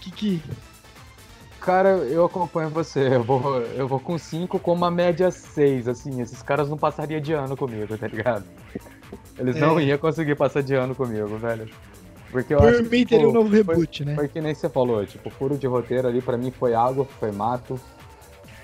Que 0.00 0.10
que 0.10 0.42
Cara, 1.66 1.88
eu 1.88 2.24
acompanho 2.24 2.70
você. 2.70 3.16
Eu 3.16 3.24
vou, 3.24 3.60
eu 3.60 3.88
vou 3.88 3.98
com 3.98 4.16
5 4.16 4.56
com 4.60 4.72
uma 4.72 4.88
média 4.88 5.32
6, 5.32 5.88
assim. 5.88 6.20
Esses 6.20 6.40
caras 6.40 6.68
não 6.68 6.78
passariam 6.78 7.20
de 7.20 7.32
ano 7.32 7.56
comigo, 7.56 7.98
tá 7.98 8.06
ligado? 8.06 8.44
Eles 9.36 9.56
é. 9.56 9.60
não 9.60 9.80
iam 9.80 9.98
conseguir 9.98 10.36
passar 10.36 10.62
de 10.62 10.74
ano 10.74 10.94
comigo, 10.94 11.36
velho. 11.38 11.68
Porque 12.30 12.54
eu 12.54 12.58
Por 12.58 12.68
acho 12.68 12.84
mim 12.84 13.04
teria 13.04 13.28
um 13.28 13.32
novo 13.32 13.48
reboot, 13.48 13.98
foi, 13.98 14.06
né? 14.06 14.14
Foi 14.14 14.28
que 14.28 14.40
nem 14.40 14.54
você 14.54 14.68
falou, 14.68 15.04
tipo, 15.06 15.28
furo 15.28 15.58
de 15.58 15.66
roteiro 15.66 16.06
ali 16.06 16.22
pra 16.22 16.36
mim 16.36 16.52
foi 16.52 16.72
água, 16.72 17.04
foi 17.04 17.32
mato. 17.32 17.80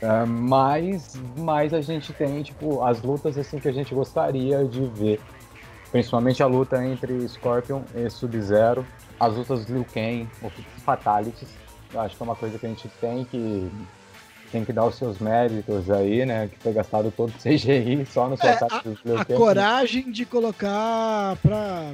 Uh, 0.03 0.27
mas, 0.27 1.15
mas 1.39 1.73
a 1.73 1.81
gente 1.81 2.13
tem, 2.13 2.43
tipo, 2.43 2.83
as 2.83 3.01
lutas 3.03 3.39
assim 3.39 3.59
que 3.59 3.69
a 3.69 3.73
gente 3.73 3.95
gostaria 3.95 4.65
de 4.65 4.85
ver. 4.87 5.21
Principalmente 5.91 6.43
a 6.43 6.47
luta 6.47 6.85
entre 6.85 7.29
Scorpion 7.29 7.83
e 7.95 8.11
Sub-Zero. 8.11 8.85
As 9.21 9.37
lutas 9.37 9.65
Liu 9.67 9.87
Kang, 9.93 10.27
Fatalities 10.85 11.63
eu 11.93 12.01
acho 12.01 12.17
que 12.17 12.23
é 12.23 12.25
uma 12.25 12.37
coisa 12.37 12.59
que 12.59 12.67
a 12.67 12.69
gente 12.69 12.89
tem 13.01 13.25
que, 13.25 13.71
tem 14.51 14.65
que 14.65 14.73
dar 14.73 14.87
os 14.87 14.95
seus 14.97 15.19
méritos 15.19 15.91
aí, 15.91 16.25
né? 16.25 16.49
Que 16.49 16.59
foi 16.59 16.73
gastado 16.73 17.13
todo 17.15 17.31
o 17.31 17.33
CGI 17.39 18.07
só 18.07 18.29
no 18.29 18.37
seu 18.37 18.49
É, 18.49 18.53
ataque 18.55 18.89
dos 18.89 19.21
A 19.21 19.25
coragem 19.25 20.11
de 20.11 20.25
colocar 20.25 21.37
pra 21.43 21.93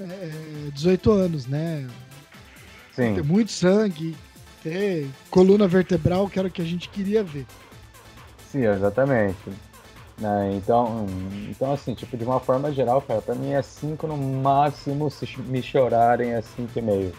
é, 0.00 0.30
18 0.72 1.12
anos, 1.12 1.46
né? 1.46 1.86
Sim, 2.92 3.20
muito 3.22 3.52
sangue, 3.52 4.16
ter 4.66 5.08
coluna 5.30 5.68
vertebral, 5.68 6.28
que 6.28 6.38
era 6.38 6.48
o 6.48 6.50
que 6.50 6.60
a 6.60 6.64
gente 6.64 6.88
queria 6.88 7.22
ver. 7.22 7.46
sim, 8.50 8.64
exatamente. 8.64 9.38
Né, 10.18 10.54
então, 10.54 11.06
então, 11.50 11.72
assim, 11.72 11.94
tipo, 11.94 12.16
de 12.16 12.24
uma 12.24 12.40
forma 12.40 12.72
geral, 12.72 13.02
cara, 13.02 13.20
pra 13.20 13.34
mim 13.34 13.52
é 13.52 13.60
5 13.60 14.06
no 14.06 14.16
máximo, 14.16 15.10
se 15.10 15.28
me 15.42 15.62
chorarem 15.62 16.32
é 16.32 16.40
5,5. 16.40 17.12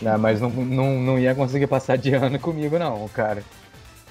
Né, 0.00 0.16
mas 0.16 0.40
não, 0.40 0.48
não, 0.50 0.98
não 0.98 1.18
ia 1.18 1.34
conseguir 1.34 1.66
passar 1.66 1.96
de 1.98 2.14
ano 2.14 2.38
comigo, 2.38 2.78
não, 2.78 3.06
cara. 3.08 3.44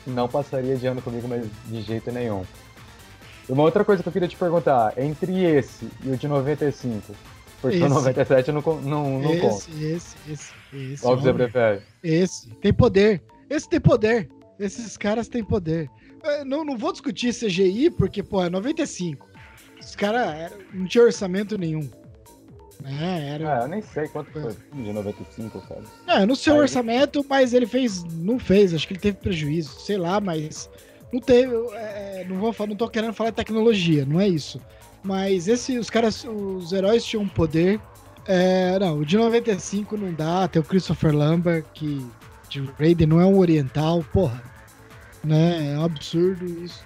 Não 0.05 0.27
passaria 0.27 0.75
de 0.75 0.85
ano 0.85 1.01
comigo, 1.01 1.27
mas 1.27 1.45
de 1.65 1.81
jeito 1.81 2.11
nenhum. 2.11 2.45
Uma 3.49 3.63
outra 3.63 3.83
coisa 3.83 4.03
que 4.03 4.07
eu 4.07 4.13
queria 4.13 4.27
te 4.27 4.37
perguntar, 4.37 4.93
entre 4.97 5.43
esse 5.43 5.89
e 6.03 6.11
o 6.11 6.17
de 6.17 6.27
95, 6.27 7.13
porque 7.63 7.77
o 7.77 7.85
Esse. 7.85 7.93
97 7.95 8.47
eu 8.49 8.53
não, 8.53 8.61
con- 8.61 8.81
não, 8.81 9.19
não 9.21 9.39
conto. 9.39 9.55
esse, 9.55 9.71
esse, 9.85 10.15
esse, 10.29 10.53
esse. 10.73 11.01
Qual 11.01 11.15
que 11.17 11.23
você 11.23 11.33
prefere? 11.33 11.81
Esse. 12.03 12.49
Tem 12.55 12.73
poder. 12.73 13.23
Esse 13.49 13.69
tem 13.69 13.79
poder. 13.79 14.29
Esses 14.59 14.97
caras 14.97 15.27
têm 15.29 15.43
poder. 15.43 15.89
Eu 16.23 16.43
não, 16.45 16.63
não 16.65 16.77
vou 16.77 16.91
discutir 16.91 17.33
CGI, 17.33 17.89
porque, 17.89 18.21
pô, 18.21 18.43
é 18.43 18.49
95. 18.49 19.27
Os 19.79 19.95
caras 19.95 20.51
não 20.73 20.85
tinha 20.85 21.03
orçamento 21.05 21.57
nenhum. 21.57 21.89
É, 22.85 23.29
era. 23.35 23.59
Ah, 23.59 23.61
eu 23.63 23.67
nem 23.69 23.81
sei 23.81 24.07
quanto 24.09 24.29
foi 24.31 24.41
o 24.43 24.83
de 24.83 24.91
95, 24.91 25.61
cara. 25.61 25.81
Não, 26.05 26.19
eu 26.19 26.27
não 26.27 26.35
sei 26.35 26.51
o 26.51 26.57
orçamento, 26.57 27.25
mas 27.29 27.53
ele 27.53 27.65
fez. 27.65 28.03
Não 28.03 28.37
fez, 28.37 28.73
acho 28.73 28.85
que 28.87 28.93
ele 28.93 28.99
teve 28.99 29.17
prejuízo, 29.17 29.79
sei 29.79 29.97
lá, 29.97 30.19
mas. 30.19 30.69
Não 31.11 31.19
teve. 31.21 31.53
é, 31.75 32.25
não, 32.27 32.37
vou, 32.37 32.51
falar- 32.51 32.69
não 32.69 32.75
tô 32.75 32.89
querendo 32.89 33.13
falar 33.13 33.29
de 33.29 33.35
tecnologia, 33.37 34.05
não 34.05 34.19
é 34.19 34.27
isso. 34.27 34.59
Mas 35.03 35.47
esse, 35.47 35.77
os 35.77 35.89
caras, 35.89 36.23
os 36.23 36.71
heróis 36.71 37.03
tinham 37.03 37.27
poder. 37.27 37.79
É, 38.25 38.79
não, 38.79 38.99
o 38.99 39.05
de 39.05 39.17
95 39.17 39.97
não 39.97 40.13
dá. 40.13 40.47
Tem 40.47 40.61
o 40.61 40.65
Christopher 40.65 41.13
Lambert, 41.13 41.65
que 41.73 42.05
de 42.49 42.61
Raiden 42.79 43.07
não 43.07 43.19
é 43.19 43.25
um 43.25 43.37
oriental, 43.37 44.03
porra. 44.13 44.41
Né? 45.23 45.73
É 45.73 45.79
um 45.79 45.83
absurdo 45.83 46.45
isso. 46.45 46.85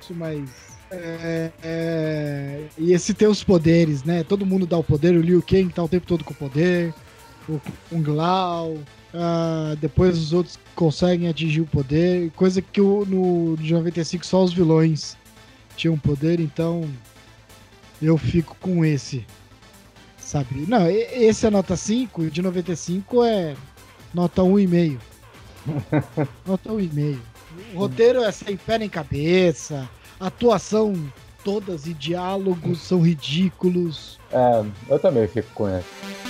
isso 0.00 0.14
mas. 0.14 0.78
é, 0.90 1.52
é, 1.62 2.64
e 2.78 2.92
esse 2.92 3.12
tem 3.12 3.28
os 3.28 3.44
poderes, 3.44 4.04
né? 4.04 4.24
Todo 4.24 4.46
mundo 4.46 4.66
dá 4.66 4.78
o 4.78 4.84
poder, 4.84 5.14
o 5.14 5.20
Liu 5.20 5.42
Kang 5.42 5.70
tá 5.72 5.84
o 5.84 5.88
tempo 5.88 6.06
todo 6.06 6.24
com 6.24 6.32
o 6.32 6.36
poder 6.36 6.94
o 7.48 7.60
Kung 7.88 8.04
Lao, 8.10 8.78
ah, 9.14 9.74
depois 9.80 10.18
os 10.18 10.32
outros 10.32 10.58
conseguem 10.74 11.28
atingir 11.28 11.62
o 11.62 11.66
poder, 11.66 12.30
coisa 12.32 12.60
que 12.60 12.80
o, 12.80 13.04
no 13.06 13.56
de 13.56 13.72
95 13.72 14.26
só 14.26 14.44
os 14.44 14.52
vilões 14.52 15.16
tinham 15.76 15.98
poder, 15.98 16.40
então 16.40 16.84
eu 18.00 18.16
fico 18.16 18.56
com 18.60 18.84
esse. 18.84 19.24
Sabe? 20.18 20.66
Não, 20.68 20.88
esse 20.88 21.46
é 21.46 21.50
nota 21.50 21.76
5, 21.76 22.24
e 22.24 22.30
de 22.30 22.42
95 22.42 23.24
é 23.24 23.54
nota 24.12 24.42
1,5. 24.42 24.98
nota 26.46 26.70
1,5. 26.70 27.18
O 27.74 27.78
roteiro 27.78 28.22
é 28.22 28.30
sem 28.30 28.56
pé 28.56 28.78
nem 28.78 28.88
cabeça, 28.88 29.88
atuação 30.20 30.94
todas 31.42 31.86
e 31.86 31.94
diálogos 31.94 32.80
são 32.80 33.00
ridículos. 33.00 34.18
É, 34.30 34.64
eu 34.88 34.98
também 34.98 35.26
fico 35.26 35.48
com 35.54 35.68
esse. 35.68 36.27